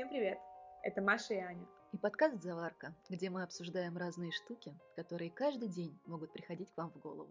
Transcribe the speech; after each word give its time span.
Всем 0.00 0.08
привет! 0.08 0.38
Это 0.82 1.02
Маша 1.02 1.34
и 1.34 1.40
Аня. 1.40 1.66
И 1.92 1.98
подкаст 1.98 2.42
«Заварка», 2.42 2.94
где 3.10 3.28
мы 3.28 3.42
обсуждаем 3.42 3.98
разные 3.98 4.32
штуки, 4.32 4.74
которые 4.96 5.30
каждый 5.30 5.68
день 5.68 5.94
могут 6.06 6.32
приходить 6.32 6.70
к 6.72 6.76
вам 6.78 6.90
в 6.90 6.98
голову. 7.00 7.28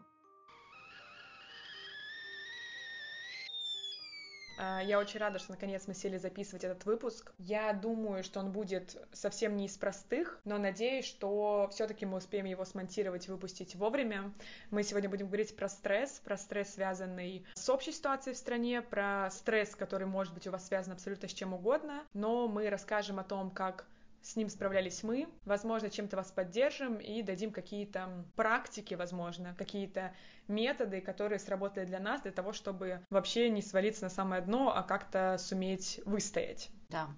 Я 4.59 4.99
очень 4.99 5.19
рада, 5.19 5.39
что 5.39 5.51
наконец 5.51 5.87
мы 5.87 5.93
сели 5.93 6.17
записывать 6.17 6.63
этот 6.63 6.85
выпуск. 6.85 7.31
Я 7.37 7.73
думаю, 7.73 8.23
что 8.23 8.39
он 8.39 8.51
будет 8.51 8.97
совсем 9.13 9.55
не 9.55 9.65
из 9.65 9.77
простых, 9.77 10.39
но 10.43 10.57
надеюсь, 10.57 11.05
что 11.05 11.69
все-таки 11.71 12.05
мы 12.05 12.17
успеем 12.17 12.45
его 12.45 12.65
смонтировать 12.65 13.27
и 13.27 13.31
выпустить 13.31 13.75
вовремя. 13.75 14.31
Мы 14.69 14.83
сегодня 14.83 15.09
будем 15.09 15.27
говорить 15.27 15.55
про 15.55 15.69
стресс, 15.69 16.21
про 16.23 16.37
стресс, 16.37 16.73
связанный 16.73 17.45
с 17.53 17.69
общей 17.69 17.91
ситуацией 17.91 18.35
в 18.35 18.37
стране, 18.37 18.81
про 18.81 19.29
стресс, 19.31 19.75
который 19.75 20.07
может 20.07 20.33
быть 20.33 20.47
у 20.47 20.51
вас 20.51 20.67
связан 20.67 20.93
абсолютно 20.93 21.27
с 21.27 21.33
чем 21.33 21.53
угодно, 21.53 22.03
но 22.13 22.47
мы 22.47 22.69
расскажем 22.69 23.19
о 23.19 23.23
том, 23.23 23.51
как 23.51 23.85
с 24.21 24.35
ним 24.35 24.49
справлялись 24.49 25.03
мы. 25.03 25.27
Возможно, 25.45 25.89
чем-то 25.89 26.17
вас 26.17 26.31
поддержим 26.31 26.97
и 26.97 27.21
дадим 27.21 27.51
какие-то 27.51 28.25
практики, 28.35 28.93
возможно, 28.93 29.55
какие-то 29.57 30.13
методы, 30.47 31.01
которые 31.01 31.39
сработали 31.39 31.85
для 31.85 31.99
нас, 31.99 32.21
для 32.21 32.31
того, 32.31 32.53
чтобы 32.53 33.01
вообще 33.09 33.49
не 33.49 33.61
свалиться 33.61 34.03
на 34.03 34.09
самое 34.09 34.41
дно, 34.41 34.73
а 34.75 34.83
как-то 34.83 35.37
суметь 35.37 36.01
выстоять. 36.05 36.69
Да. 36.89 37.09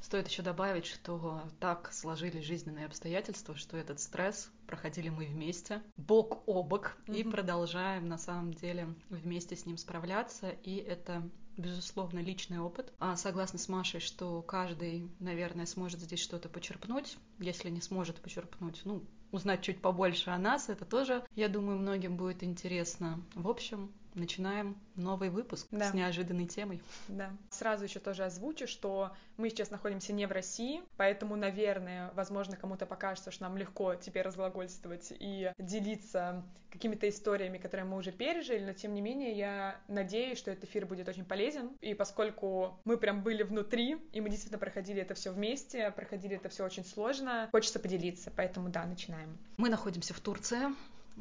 Стоит 0.00 0.28
еще 0.28 0.42
добавить, 0.42 0.86
что 0.86 1.42
так 1.58 1.92
сложились 1.92 2.44
жизненные 2.44 2.86
обстоятельства, 2.86 3.56
что 3.56 3.76
этот 3.76 3.98
стресс 3.98 4.50
проходили 4.66 5.08
мы 5.08 5.26
вместе, 5.26 5.82
бок 5.96 6.44
о 6.46 6.62
бок, 6.62 6.96
mm-hmm. 7.06 7.16
и 7.16 7.24
продолжаем 7.24 8.08
на 8.08 8.16
самом 8.16 8.54
деле 8.54 8.94
вместе 9.10 9.56
с 9.56 9.66
ним 9.66 9.76
справляться. 9.76 10.50
И 10.62 10.76
это 10.76 11.28
безусловно, 11.58 12.20
личный 12.20 12.60
опыт. 12.60 12.92
А 12.98 13.16
согласна 13.16 13.58
с 13.58 13.68
Машей, 13.68 14.00
что 14.00 14.40
каждый, 14.42 15.10
наверное, 15.18 15.66
сможет 15.66 16.00
здесь 16.00 16.20
что-то 16.20 16.48
почерпнуть. 16.48 17.18
Если 17.38 17.68
не 17.68 17.80
сможет 17.80 18.16
почерпнуть, 18.16 18.80
ну, 18.84 19.02
узнать 19.30 19.62
чуть 19.62 19.82
побольше 19.82 20.30
о 20.30 20.38
нас, 20.38 20.68
это 20.68 20.84
тоже, 20.84 21.24
я 21.34 21.48
думаю, 21.48 21.78
многим 21.78 22.16
будет 22.16 22.42
интересно. 22.42 23.22
В 23.34 23.48
общем, 23.48 23.92
начинаем 24.14 24.76
новый 24.96 25.30
выпуск 25.30 25.66
да. 25.70 25.90
с 25.90 25.94
неожиданной 25.94 26.46
темой. 26.46 26.82
Да. 27.08 27.30
Сразу 27.50 27.84
еще 27.84 28.00
тоже 28.00 28.24
озвучу, 28.24 28.66
что 28.66 29.12
мы 29.36 29.50
сейчас 29.50 29.70
находимся 29.70 30.12
не 30.12 30.26
в 30.26 30.32
России, 30.32 30.82
поэтому, 30.96 31.36
наверное, 31.36 32.10
возможно, 32.14 32.56
кому-то 32.56 32.86
покажется, 32.86 33.30
что 33.30 33.44
нам 33.44 33.56
легко 33.56 33.94
теперь 33.94 34.22
разглагольствовать 34.22 35.12
и 35.18 35.52
делиться 35.58 36.44
какими-то 36.70 37.08
историями, 37.08 37.58
которые 37.58 37.86
мы 37.86 37.96
уже 37.96 38.12
пережили, 38.12 38.64
но 38.64 38.72
тем 38.72 38.94
не 38.94 39.00
менее 39.00 39.32
я 39.32 39.80
надеюсь, 39.88 40.38
что 40.38 40.50
этот 40.50 40.64
эфир 40.64 40.86
будет 40.86 41.08
очень 41.08 41.24
полезен, 41.24 41.70
и 41.80 41.94
поскольку 41.94 42.78
мы 42.84 42.96
прям 42.96 43.22
были 43.22 43.42
внутри, 43.42 43.96
и 44.12 44.20
мы 44.20 44.28
действительно 44.28 44.58
проходили 44.58 45.00
это 45.00 45.14
все 45.14 45.32
вместе, 45.32 45.90
проходили 45.90 46.36
это 46.36 46.48
все 46.48 46.64
очень 46.64 46.84
сложно, 46.84 47.48
хочется 47.52 47.78
поделиться, 47.78 48.30
поэтому 48.34 48.68
да, 48.68 48.84
начинаем. 48.84 49.38
Мы 49.56 49.70
находимся 49.70 50.12
в 50.14 50.20
Турции, 50.20 50.58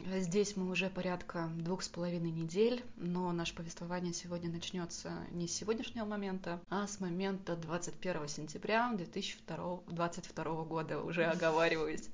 Здесь 0.06 0.56
мы 0.56 0.70
уже 0.70 0.90
порядка 0.90 1.50
двух 1.58 1.82
с 1.82 1.90
половиной 1.90 2.32
недель, 2.32 2.84
но 2.96 3.32
наше 3.32 3.56
повествование 3.56 4.14
сегодня 4.14 4.50
начнется 4.50 5.12
не 5.32 5.48
с 5.48 5.56
сегодняшнего 5.56 6.06
момента, 6.06 6.62
а 6.70 6.88
с 6.88 7.00
момента 7.00 7.56
21 7.56 8.28
сентября 8.28 8.92
2022 8.94 10.64
года, 10.64 11.02
уже 11.02 11.26
оговариваюсь. 11.26 12.08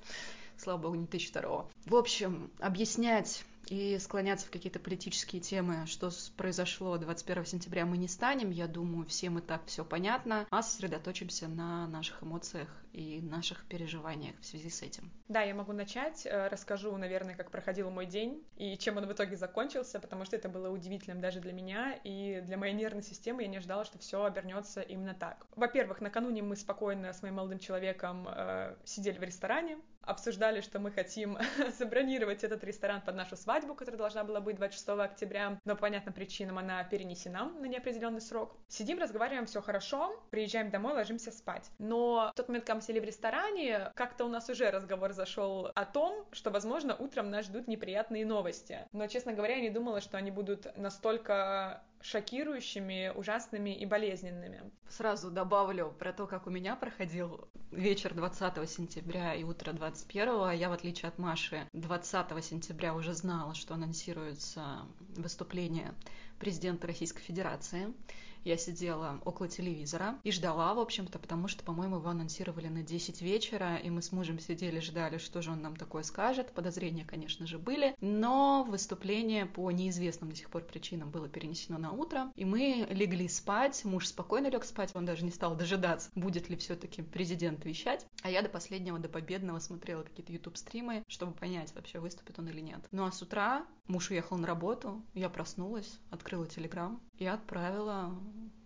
Слава 0.58 0.78
богу, 0.78 0.96
не 0.96 1.06
2002. 1.06 1.66
В 1.86 1.96
общем, 1.96 2.50
объяснять 2.60 3.44
и 3.68 3.98
склоняться 4.00 4.48
в 4.48 4.52
какие-то 4.52 4.80
политические 4.80 5.42
темы, 5.42 5.86
что 5.86 6.10
произошло 6.38 6.98
21 6.98 7.46
сентября, 7.46 7.86
мы 7.86 7.98
не 7.98 8.08
станем. 8.08 8.50
Я 8.52 8.68
думаю, 8.68 9.06
всем 9.06 9.40
и 9.40 9.42
так 9.42 9.66
все 9.66 9.84
понятно, 9.86 10.48
а 10.50 10.62
сосредоточимся 10.62 11.48
на 11.48 11.88
наших 11.88 12.24
эмоциях 12.24 12.70
и 12.94 13.22
наших 13.22 13.66
переживаниях 13.66 14.40
в 14.40 14.46
связи 14.46 14.70
с 14.70 14.82
этим. 14.82 15.12
Да, 15.28 15.42
я 15.42 15.56
могу 15.56 15.74
начать. 15.74 16.26
Э, 16.26 16.48
расскажу, 16.48 16.96
наверное, 16.96 17.36
как 17.36 17.50
проходил 17.50 17.90
мой 17.90 18.06
день 18.06 18.44
и 18.56 18.78
чем 18.78 18.98
он 18.98 19.08
в 19.08 19.12
итоге 19.12 19.36
закончился, 19.36 20.00
потому 20.00 20.26
что 20.26 20.36
это 20.36 20.48
было 20.48 20.70
удивительным 20.70 21.20
даже 21.20 21.40
для 21.40 21.54
меня 21.54 22.00
и 22.04 22.42
для 22.42 22.58
моей 22.58 22.74
нервной 22.74 23.04
системы. 23.04 23.42
Я 23.42 23.48
не 23.48 23.58
ожидала, 23.58 23.84
что 23.84 23.98
все 23.98 24.24
обернется 24.24 24.82
именно 24.82 25.16
так. 25.16 25.46
Во-первых, 25.56 26.02
накануне 26.02 26.44
мы 26.44 26.56
спокойно 26.56 27.12
с 27.14 27.22
моим 27.24 27.36
молодым 27.36 27.60
человеком 27.60 28.28
э, 28.30 28.76
сидели 28.86 29.18
в 29.18 29.24
ресторане, 29.24 29.80
обсуждали, 30.04 30.62
что 30.62 30.80
мы 30.80 30.92
хотим 30.92 31.38
забронировать 31.78 32.44
этот 32.44 32.64
ресторан 32.64 33.02
под 33.02 33.16
нашу 33.16 33.36
свадьбу, 33.36 33.76
которая 33.76 33.98
должна 33.98 34.24
была 34.24 34.40
быть 34.42 34.56
26 34.58 34.90
октября, 34.90 35.60
но 35.66 35.76
по 35.76 35.82
понятным 35.82 36.14
причинам 36.14 36.58
она 36.60 36.84
перенесена 36.84 37.46
на 37.46 37.66
неопределенный 37.66 38.22
срок. 38.22 38.56
Сидим, 38.68 39.00
разговариваем, 39.00 39.46
все 39.46 39.62
хорошо, 39.62 40.20
приезжаем 40.32 40.70
домой, 40.70 40.94
ложимся 40.94 41.32
спать. 41.32 41.70
Но 41.78 42.32
в 42.34 42.38
тот 42.38 42.48
момент, 42.48 42.66
когда 42.66 42.76
мы 42.76 42.82
сели 42.82 43.00
в 43.00 43.04
ресторане, 43.04 43.92
как-то 43.96 44.26
у 44.26 44.30
нас 44.30 44.50
уже 44.50 44.72
разговор 44.72 45.14
зашел 45.14 45.72
о 45.76 45.86
том, 45.86 46.26
что, 46.32 46.52
возможно, 46.52 46.96
утром 46.96 47.30
нас 47.30 47.46
ждут 47.46 47.68
неприятные 47.68 48.26
новости. 48.26 48.88
Но, 48.92 49.08
честно 49.08 49.34
говоря, 49.34 49.56
я 49.56 49.62
не 49.62 49.70
думала, 49.70 50.02
что 50.02 50.18
они 50.18 50.32
будут 50.32 50.76
настолько 50.78 51.84
шокирующими, 52.04 53.12
ужасными 53.16 53.76
и 53.76 53.86
болезненными. 53.86 54.72
Сразу 54.90 55.32
добавлю 55.32 55.96
про 55.98 56.12
то, 56.14 56.28
как 56.28 56.48
у 56.48 56.50
меня 56.50 56.76
проходил 56.76 57.48
вечер 57.76 58.14
20 58.14 58.70
сентября 58.70 59.34
и 59.34 59.44
утро 59.44 59.74
21. 59.74 60.52
Я, 60.52 60.70
в 60.70 60.74
отличие 60.74 61.10
от 61.10 61.18
Маши, 61.18 61.68
20 61.74 62.46
сентября 62.46 62.94
уже 62.94 63.14
знала, 63.14 63.54
что 63.56 63.74
анонсируется 63.74 64.86
выступление 65.16 65.94
президента 66.40 66.88
Российской 66.88 67.22
Федерации. 67.22 67.94
Я 68.44 68.58
сидела 68.58 69.22
около 69.24 69.48
телевизора 69.48 70.20
и 70.24 70.32
ждала, 70.32 70.74
в 70.74 70.80
общем-то, 70.80 71.18
потому 71.18 71.48
что, 71.48 71.64
по-моему, 71.64 71.98
его 71.98 72.10
анонсировали 72.10 72.68
на 72.68 72.84
10 72.84 73.22
вечера, 73.22 73.78
и 73.78 73.90
мы 73.90 74.02
с 74.02 74.12
мужем 74.12 74.40
сидели, 74.40 74.80
ждали, 74.80 75.18
что 75.18 75.42
же 75.42 75.52
он 75.52 75.62
нам 75.62 75.76
такое 75.76 76.04
скажет. 76.04 76.52
Подозрения, 76.54 77.06
конечно 77.06 77.48
же, 77.48 77.58
были, 77.58 77.96
но 78.02 78.66
выступление 78.68 79.46
по 79.46 79.72
неизвестным 79.72 80.32
до 80.32 80.36
сих 80.36 80.50
пор 80.50 80.64
причинам 80.64 81.10
было 81.10 81.30
перенесено 81.30 81.78
на 81.78 81.92
утро, 81.92 82.32
и 82.36 82.44
мы 82.44 82.86
легли 82.90 83.28
спать. 83.30 83.86
Муж 83.86 84.08
спокойно 84.08 84.48
лег 84.48 84.66
спать, 84.66 84.92
он 84.94 85.06
даже 85.06 85.24
не 85.24 85.32
стал 85.32 85.56
дожидаться, 85.56 86.10
будет 86.16 86.50
ли 86.50 86.58
все-таки 86.58 87.02
президент 87.02 87.64
вещать. 87.64 88.06
А 88.24 88.30
я 88.30 88.42
до 88.42 88.50
последнего, 88.50 89.00
до 89.00 89.08
победного 89.08 89.60
смотрела 89.60 90.04
какие-то 90.04 90.34
YouTube-стримы, 90.34 91.04
чтобы 91.08 91.34
понять, 91.34 91.74
вообще 91.76 92.00
выступит 92.00 92.40
он 92.40 92.50
или 92.50 92.60
нет. 92.60 92.86
Ну 92.92 93.06
а 93.06 93.12
с 93.12 93.22
утра 93.22 93.66
муж 93.88 94.12
уехал 94.12 94.38
на 94.38 94.48
работу, 94.48 95.02
я 95.14 95.30
проснулась, 95.30 96.00
открыла 96.10 96.46
телеграм 96.46 97.02
и 97.24 97.26
отправила 97.26 98.14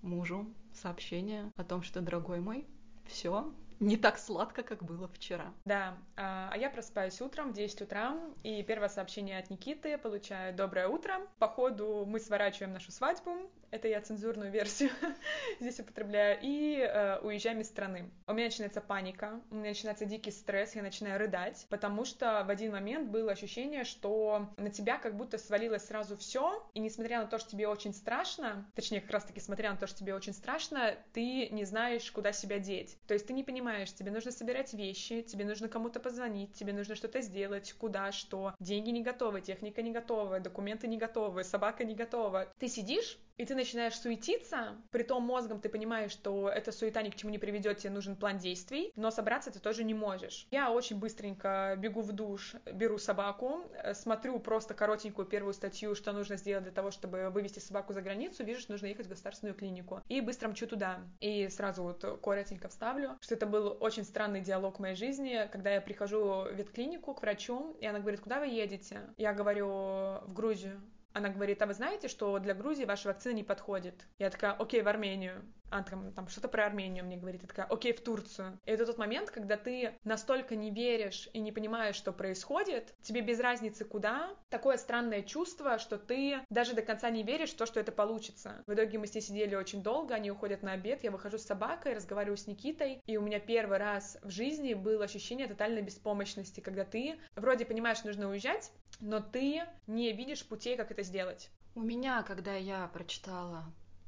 мужу 0.01 0.47
сообщение 0.73 1.51
о 1.55 1.63
том, 1.63 1.83
что, 1.83 2.01
дорогой 2.01 2.39
мой, 2.39 2.65
все, 3.05 3.51
не 3.79 3.97
так 3.97 4.17
сладко, 4.17 4.63
как 4.63 4.83
было 4.83 5.07
вчера. 5.07 5.53
Да, 5.65 5.95
а, 6.15 6.49
а 6.51 6.57
я 6.57 6.71
просыпаюсь 6.71 7.21
утром 7.21 7.51
в 7.51 7.53
10 7.53 7.83
утра, 7.83 8.17
и 8.41 8.63
первое 8.63 8.89
сообщение 8.89 9.37
от 9.37 9.51
Никиты 9.51 9.97
получаю 9.99 10.55
«Доброе 10.55 10.87
утро». 10.87 11.21
По 11.37 11.47
ходу 11.47 12.03
мы 12.07 12.19
сворачиваем 12.19 12.73
нашу 12.73 12.91
свадьбу, 12.91 13.31
это 13.71 13.87
я 13.87 14.01
цензурную 14.01 14.51
версию 14.51 14.89
здесь 15.59 15.79
употребляю, 15.79 16.37
и 16.41 16.79
э, 16.79 17.19
уезжаем 17.19 17.61
из 17.61 17.67
страны. 17.67 18.09
У 18.27 18.33
меня 18.33 18.45
начинается 18.45 18.81
паника, 18.81 19.41
у 19.51 19.55
меня 19.55 19.69
начинается 19.69 20.05
дикий 20.05 20.31
стресс, 20.31 20.75
я 20.75 20.81
начинаю 20.81 21.19
рыдать, 21.19 21.65
потому 21.69 22.05
что 22.05 22.43
в 22.45 22.49
один 22.49 22.71
момент 22.71 23.09
было 23.09 23.31
ощущение, 23.31 23.83
что 23.83 24.49
на 24.57 24.69
тебя 24.69 24.97
как 24.97 25.15
будто 25.15 25.37
свалилось 25.37 25.85
сразу 25.85 26.17
все, 26.17 26.65
и 26.73 26.79
несмотря 26.79 27.21
на 27.21 27.27
то, 27.27 27.37
что 27.37 27.51
тебе 27.51 27.67
очень 27.67 27.93
страшно, 27.93 28.69
точнее, 28.75 29.01
как 29.01 29.11
раз-таки 29.11 29.39
смотря 29.39 29.71
на 29.71 29.77
то, 29.77 29.87
что 29.87 29.99
тебе 29.99 30.15
очень 30.15 30.33
страшно, 30.33 30.95
ты 31.13 31.49
не 31.49 31.65
знаешь, 31.65 32.11
куда 32.11 32.31
себя 32.31 32.59
деть. 32.59 32.97
То 33.07 33.13
есть 33.13 33.27
ты 33.27 33.33
не 33.33 33.43
понимаешь, 33.43 33.93
тебе 33.93 34.11
нужно 34.11 34.31
собирать 34.31 34.73
вещи, 34.73 35.21
тебе 35.21 35.45
нужно 35.45 35.67
кому-то 35.67 35.99
позвонить, 35.99 36.53
тебе 36.53 36.73
нужно 36.73 36.95
что-то 36.95 37.21
сделать, 37.21 37.73
куда, 37.73 38.11
что. 38.11 38.53
Деньги 38.59 38.89
не 38.89 39.03
готовы, 39.03 39.41
техника 39.41 39.81
не 39.81 39.91
готова, 39.91 40.39
документы 40.39 40.87
не 40.87 40.97
готовы, 40.97 41.43
собака 41.43 41.83
не 41.83 41.95
готова. 41.95 42.51
Ты 42.59 42.67
сидишь, 42.67 43.17
и 43.37 43.45
ты 43.45 43.55
начинаешь 43.55 43.99
суетиться, 43.99 44.75
при 44.91 45.03
том 45.03 45.23
мозгом 45.23 45.59
ты 45.59 45.69
понимаешь, 45.69 46.11
что 46.11 46.49
эта 46.49 46.71
суета 46.71 47.01
ни 47.01 47.09
к 47.09 47.15
чему 47.15 47.31
не 47.31 47.37
приведет, 47.37 47.77
тебе 47.77 47.91
нужен 47.91 48.15
план 48.15 48.37
действий, 48.37 48.91
но 48.95 49.11
собраться 49.11 49.51
ты 49.51 49.59
тоже 49.59 49.83
не 49.83 49.93
можешь. 49.93 50.47
Я 50.51 50.71
очень 50.71 50.97
быстренько 50.99 51.75
бегу 51.77 52.01
в 52.01 52.11
душ, 52.11 52.55
беру 52.65 52.97
собаку, 52.97 53.63
э, 53.73 53.93
смотрю 53.93 54.39
просто 54.39 54.73
коротенькую 54.73 55.27
первую 55.27 55.53
статью, 55.53 55.95
что 55.95 56.11
нужно 56.11 56.37
сделать 56.37 56.63
для 56.63 56.73
того, 56.73 56.91
чтобы 56.91 57.29
вывести 57.29 57.59
собаку 57.59 57.93
за 57.93 58.01
границу, 58.01 58.43
вижу, 58.43 58.61
что 58.61 58.71
нужно 58.71 58.87
ехать 58.87 59.05
в 59.05 59.09
государственную 59.09 59.55
клинику. 59.55 60.01
И 60.07 60.21
быстро 60.21 60.49
мчу 60.49 60.67
туда. 60.67 60.99
И 61.19 61.47
сразу 61.49 61.83
вот 61.83 62.19
коротенько 62.21 62.69
вставлю, 62.69 63.17
что 63.21 63.35
это 63.35 63.45
был 63.45 63.77
очень 63.79 64.03
странный 64.03 64.41
диалог 64.41 64.77
в 64.77 64.79
моей 64.79 64.95
жизни, 64.95 65.47
когда 65.51 65.71
я 65.71 65.81
прихожу 65.81 66.45
в 66.45 66.53
ветклинику 66.53 67.13
к 67.13 67.21
врачу, 67.21 67.77
и 67.79 67.85
она 67.85 67.99
говорит, 67.99 68.21
куда 68.21 68.39
вы 68.39 68.47
едете? 68.47 69.01
Я 69.17 69.33
говорю, 69.33 69.67
в 69.67 70.33
Грузию. 70.33 70.81
Она 71.17 71.29
говорит, 71.29 71.59
а 71.63 71.65
вы 71.65 71.73
знаете, 71.73 72.09
что 72.09 72.37
для 72.37 72.53
Грузии 72.53 72.85
ваша 72.85 73.07
вакцина 73.07 73.33
не 73.33 73.43
подходит? 73.43 74.05
Я 74.19 74.29
такая, 74.29 74.51
окей, 74.51 74.83
в 74.83 74.87
Армению. 74.87 75.43
Она 75.69 75.83
там, 75.83 76.11
там 76.13 76.27
что-то 76.27 76.47
про 76.47 76.65
Армению 76.65 77.05
мне 77.05 77.17
говорит. 77.17 77.41
Я 77.41 77.47
такая, 77.47 77.65
окей, 77.65 77.93
в 77.93 78.01
Турцию. 78.01 78.59
И 78.65 78.71
это 78.71 78.85
тот 78.85 78.97
момент, 78.97 79.31
когда 79.31 79.57
ты 79.57 79.93
настолько 80.03 80.55
не 80.55 80.71
веришь 80.71 81.29
и 81.33 81.39
не 81.39 81.51
понимаешь, 81.51 81.95
что 81.95 82.11
происходит, 82.11 82.93
тебе 83.01 83.21
без 83.21 83.39
разницы 83.39 83.85
куда, 83.85 84.35
такое 84.49 84.77
странное 84.77 85.23
чувство, 85.23 85.77
что 85.79 85.97
ты 85.97 86.39
даже 86.49 86.73
до 86.73 86.81
конца 86.81 87.09
не 87.09 87.23
веришь 87.23 87.51
в 87.51 87.57
то, 87.57 87.65
что 87.65 87.79
это 87.79 87.91
получится. 87.91 88.63
В 88.65 88.73
итоге 88.73 88.97
мы 88.97 89.07
с 89.07 89.13
ней 89.13 89.21
сидели 89.21 89.55
очень 89.55 89.83
долго, 89.83 90.15
они 90.15 90.31
уходят 90.31 90.63
на 90.63 90.73
обед, 90.73 91.03
я 91.03 91.11
выхожу 91.11 91.37
с 91.37 91.43
собакой, 91.43 91.93
разговариваю 91.93 92.37
с 92.37 92.47
Никитой, 92.47 93.01
и 93.05 93.17
у 93.17 93.21
меня 93.21 93.39
первый 93.39 93.77
раз 93.77 94.17
в 94.23 94.29
жизни 94.29 94.73
было 94.73 95.05
ощущение 95.05 95.47
тотальной 95.47 95.81
беспомощности, 95.81 96.59
когда 96.59 96.85
ты 96.85 97.19
вроде 97.35 97.65
понимаешь, 97.65 98.03
нужно 98.03 98.29
уезжать, 98.29 98.71
но 98.99 99.19
ты 99.19 99.63
не 99.85 100.11
видишь 100.13 100.45
путей, 100.45 100.77
как 100.77 100.91
это 100.91 101.03
сделать. 101.03 101.49
У 101.75 101.81
меня, 101.81 102.23
когда 102.23 102.55
я 102.55 102.87
прочитала 102.87 103.65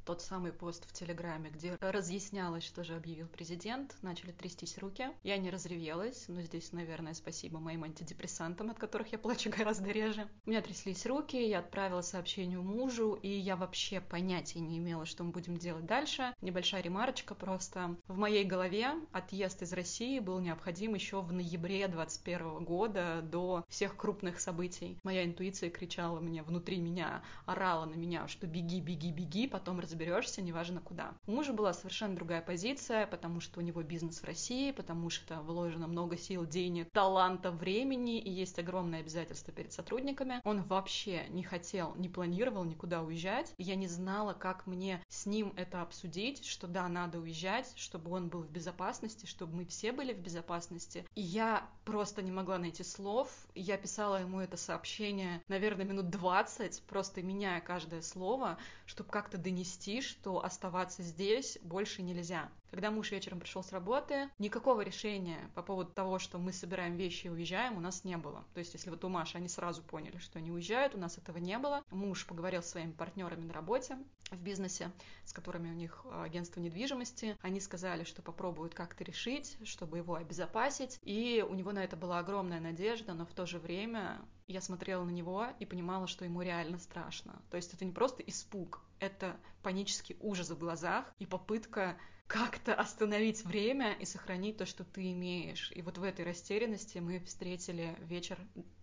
тот 0.10 0.24
самый 0.24 0.52
пост 0.52 0.90
в 0.90 0.92
Телеграме, 0.92 1.52
где 1.52 1.78
разъяснялось, 1.82 2.64
что 2.64 2.84
же 2.84 2.96
объявил 2.96 3.28
президент, 3.28 3.96
начали 4.02 4.32
трястись 4.32 4.80
руки. 4.80 5.08
Я 5.22 5.38
не 5.38 5.52
разревелась, 5.52 6.26
но 6.28 6.42
здесь, 6.42 6.72
наверное, 6.72 7.14
спасибо 7.14 7.60
моим 7.60 7.84
антидепрессантам, 7.84 8.72
от 8.72 8.80
которых 8.80 9.12
я 9.12 9.20
плачу 9.20 9.52
гораздо 9.56 9.92
реже. 9.92 10.28
У 10.48 10.50
меня 10.50 10.64
тряслись 10.64 11.06
руки, 11.06 11.38
я 11.38 11.60
отправила 11.60 12.02
сообщение 12.02 12.58
мужу, 12.58 13.20
и 13.22 13.30
я 13.30 13.56
вообще 13.56 14.02
понятия 14.02 14.62
не 14.62 14.80
имела, 14.80 15.06
что 15.06 15.24
мы 15.24 15.30
будем 15.30 15.58
делать 15.58 15.86
дальше. 15.86 16.34
Небольшая 16.42 16.82
ремарочка 16.82 17.36
просто. 17.36 17.96
В 18.08 18.18
моей 18.18 18.46
голове 18.46 18.94
отъезд 19.12 19.62
из 19.62 19.74
России 19.74 20.18
был 20.18 20.40
необходим 20.40 20.96
еще 20.96 21.22
в 21.22 21.32
ноябре 21.32 21.88
2021 21.88 22.64
года 22.64 23.22
до 23.22 23.64
всех 23.70 23.96
крупных 23.96 24.40
событий. 24.40 24.98
Моя 25.04 25.24
интуиция 25.24 25.70
кричала 25.70 26.20
мне 26.20 26.42
внутри 26.42 26.80
меня, 26.80 27.22
орала 27.46 27.86
на 27.86 27.94
меня, 27.94 28.28
что 28.28 28.48
беги, 28.48 28.82
беги, 28.82 29.12
беги, 29.12 29.48
потом 29.48 29.80
разберемся 29.80 29.99
разберешься, 30.00 30.42
неважно 30.42 30.80
куда. 30.80 31.14
У 31.28 31.32
мужа 31.32 31.52
была 31.52 31.74
совершенно 31.74 32.16
другая 32.16 32.42
позиция, 32.42 33.06
потому 33.06 33.42
что 33.42 33.60
у 33.60 33.64
него 33.64 33.84
бизнес 33.84 34.22
в 34.22 34.24
России, 34.24 34.72
потому 34.72 35.10
что 35.10 35.42
вложено 35.42 35.88
много 35.88 36.18
сил, 36.18 36.46
денег, 36.46 36.90
таланта, 36.92 37.52
времени, 37.52 38.20
и 38.20 38.30
есть 38.30 38.58
огромные 38.60 39.02
обязательства 39.02 39.54
перед 39.54 39.74
сотрудниками. 39.74 40.40
Он 40.46 40.64
вообще 40.64 41.26
не 41.30 41.44
хотел, 41.44 41.96
не 41.96 42.08
планировал 42.08 42.64
никуда 42.64 43.02
уезжать. 43.02 43.54
Я 43.58 43.76
не 43.76 43.88
знала, 43.88 44.34
как 44.34 44.68
мне 44.68 45.04
с 45.10 45.26
ним 45.26 45.54
это 45.58 45.82
обсудить, 45.82 46.46
что 46.46 46.68
да, 46.68 46.88
надо 46.88 47.20
уезжать, 47.20 47.74
чтобы 47.76 48.12
он 48.12 48.30
был 48.30 48.44
в 48.44 48.50
безопасности, 48.50 49.26
чтобы 49.26 49.58
мы 49.58 49.66
все 49.66 49.92
были 49.92 50.14
в 50.14 50.20
безопасности. 50.20 51.06
И 51.16 51.22
я 51.22 51.68
просто 51.84 52.22
не 52.22 52.32
могла 52.32 52.58
найти 52.58 52.84
слов. 52.84 53.30
Я 53.54 53.78
писала 53.78 54.22
ему 54.22 54.40
это 54.40 54.56
сообщение, 54.56 55.42
наверное, 55.50 55.86
минут 55.86 56.10
20, 56.10 56.84
просто 56.84 57.22
меняя 57.22 57.60
каждое 57.60 58.02
слово, 58.02 58.58
чтобы 58.86 59.10
как-то 59.10 59.38
донести 59.38 59.79
донести, 59.80 60.02
что 60.02 60.44
оставаться 60.44 61.02
здесь 61.04 61.58
больше 61.62 62.02
нельзя. 62.02 62.50
Когда 62.72 62.92
муж 62.92 63.12
вечером 63.12 63.40
пришел 63.40 63.64
с 63.64 63.72
работы, 63.72 64.30
никакого 64.38 64.82
решения 64.82 65.50
по 65.56 65.64
поводу 65.64 65.92
того, 65.92 66.20
что 66.20 66.38
мы 66.38 66.54
собираем 66.54 66.96
вещи 66.96 67.26
и 67.26 67.30
уезжаем, 67.30 67.78
у 67.78 67.80
нас 67.80 68.04
не 68.04 68.18
было. 68.18 68.44
То 68.54 68.60
есть, 68.60 68.74
если 68.74 68.90
вот 68.90 69.04
у 69.04 69.10
Маши 69.10 69.38
они 69.38 69.48
сразу 69.48 69.82
поняли, 69.82 70.18
что 70.18 70.40
они 70.40 70.52
уезжают, 70.52 70.94
у 70.94 71.00
нас 71.00 71.18
этого 71.18 71.38
не 71.38 71.58
было. 71.58 71.84
Муж 71.90 72.26
поговорил 72.28 72.62
с 72.62 72.70
своими 72.70 72.92
партнерами 72.92 73.46
на 73.46 73.54
работе, 73.54 73.98
в 74.30 74.42
бизнесе, 74.42 74.92
с 75.26 75.34
которыми 75.34 75.70
у 75.70 75.74
них 75.74 76.06
а, 76.06 76.24
агентство 76.24 76.60
недвижимости. 76.60 77.36
Они 77.42 77.60
сказали, 77.60 78.04
что 78.04 78.22
попробуют 78.22 78.76
как-то 78.76 79.04
решить, 79.04 79.58
чтобы 79.64 79.98
его 79.98 80.16
обезопасить. 80.16 81.00
И 81.02 81.44
у 81.48 81.56
него 81.56 81.72
на 81.72 81.84
это 81.84 81.98
была 81.98 82.20
огромная 82.20 82.60
надежда, 82.60 83.14
но 83.14 83.26
в 83.26 83.34
то 83.34 83.46
же 83.46 83.58
время 83.58 84.22
я 84.48 84.62
смотрела 84.62 85.04
на 85.04 85.12
него 85.12 85.48
и 85.60 85.66
понимала, 85.66 86.08
что 86.08 86.26
ему 86.26 86.42
реально 86.42 86.78
страшно. 86.78 87.42
То 87.50 87.58
есть 87.58 87.74
это 87.74 87.86
не 87.86 87.92
просто 87.92 88.24
испуг, 88.24 88.82
это 89.00 89.38
панический 89.64 90.18
ужас 90.20 90.50
в 90.50 90.58
глазах 90.58 91.06
и 91.20 91.26
попытка 91.26 91.98
как-то 92.30 92.76
остановить 92.76 93.44
время 93.44 93.94
и 93.94 94.06
сохранить 94.06 94.58
то, 94.58 94.68
что 94.68 94.84
ты 94.84 95.12
имеешь. 95.14 95.72
И 95.74 95.82
вот 95.82 95.98
в 95.98 96.04
этой 96.04 96.24
растерянности 96.24 97.00
мы 97.00 97.20
встретили 97.22 97.96
вечер 98.02 98.38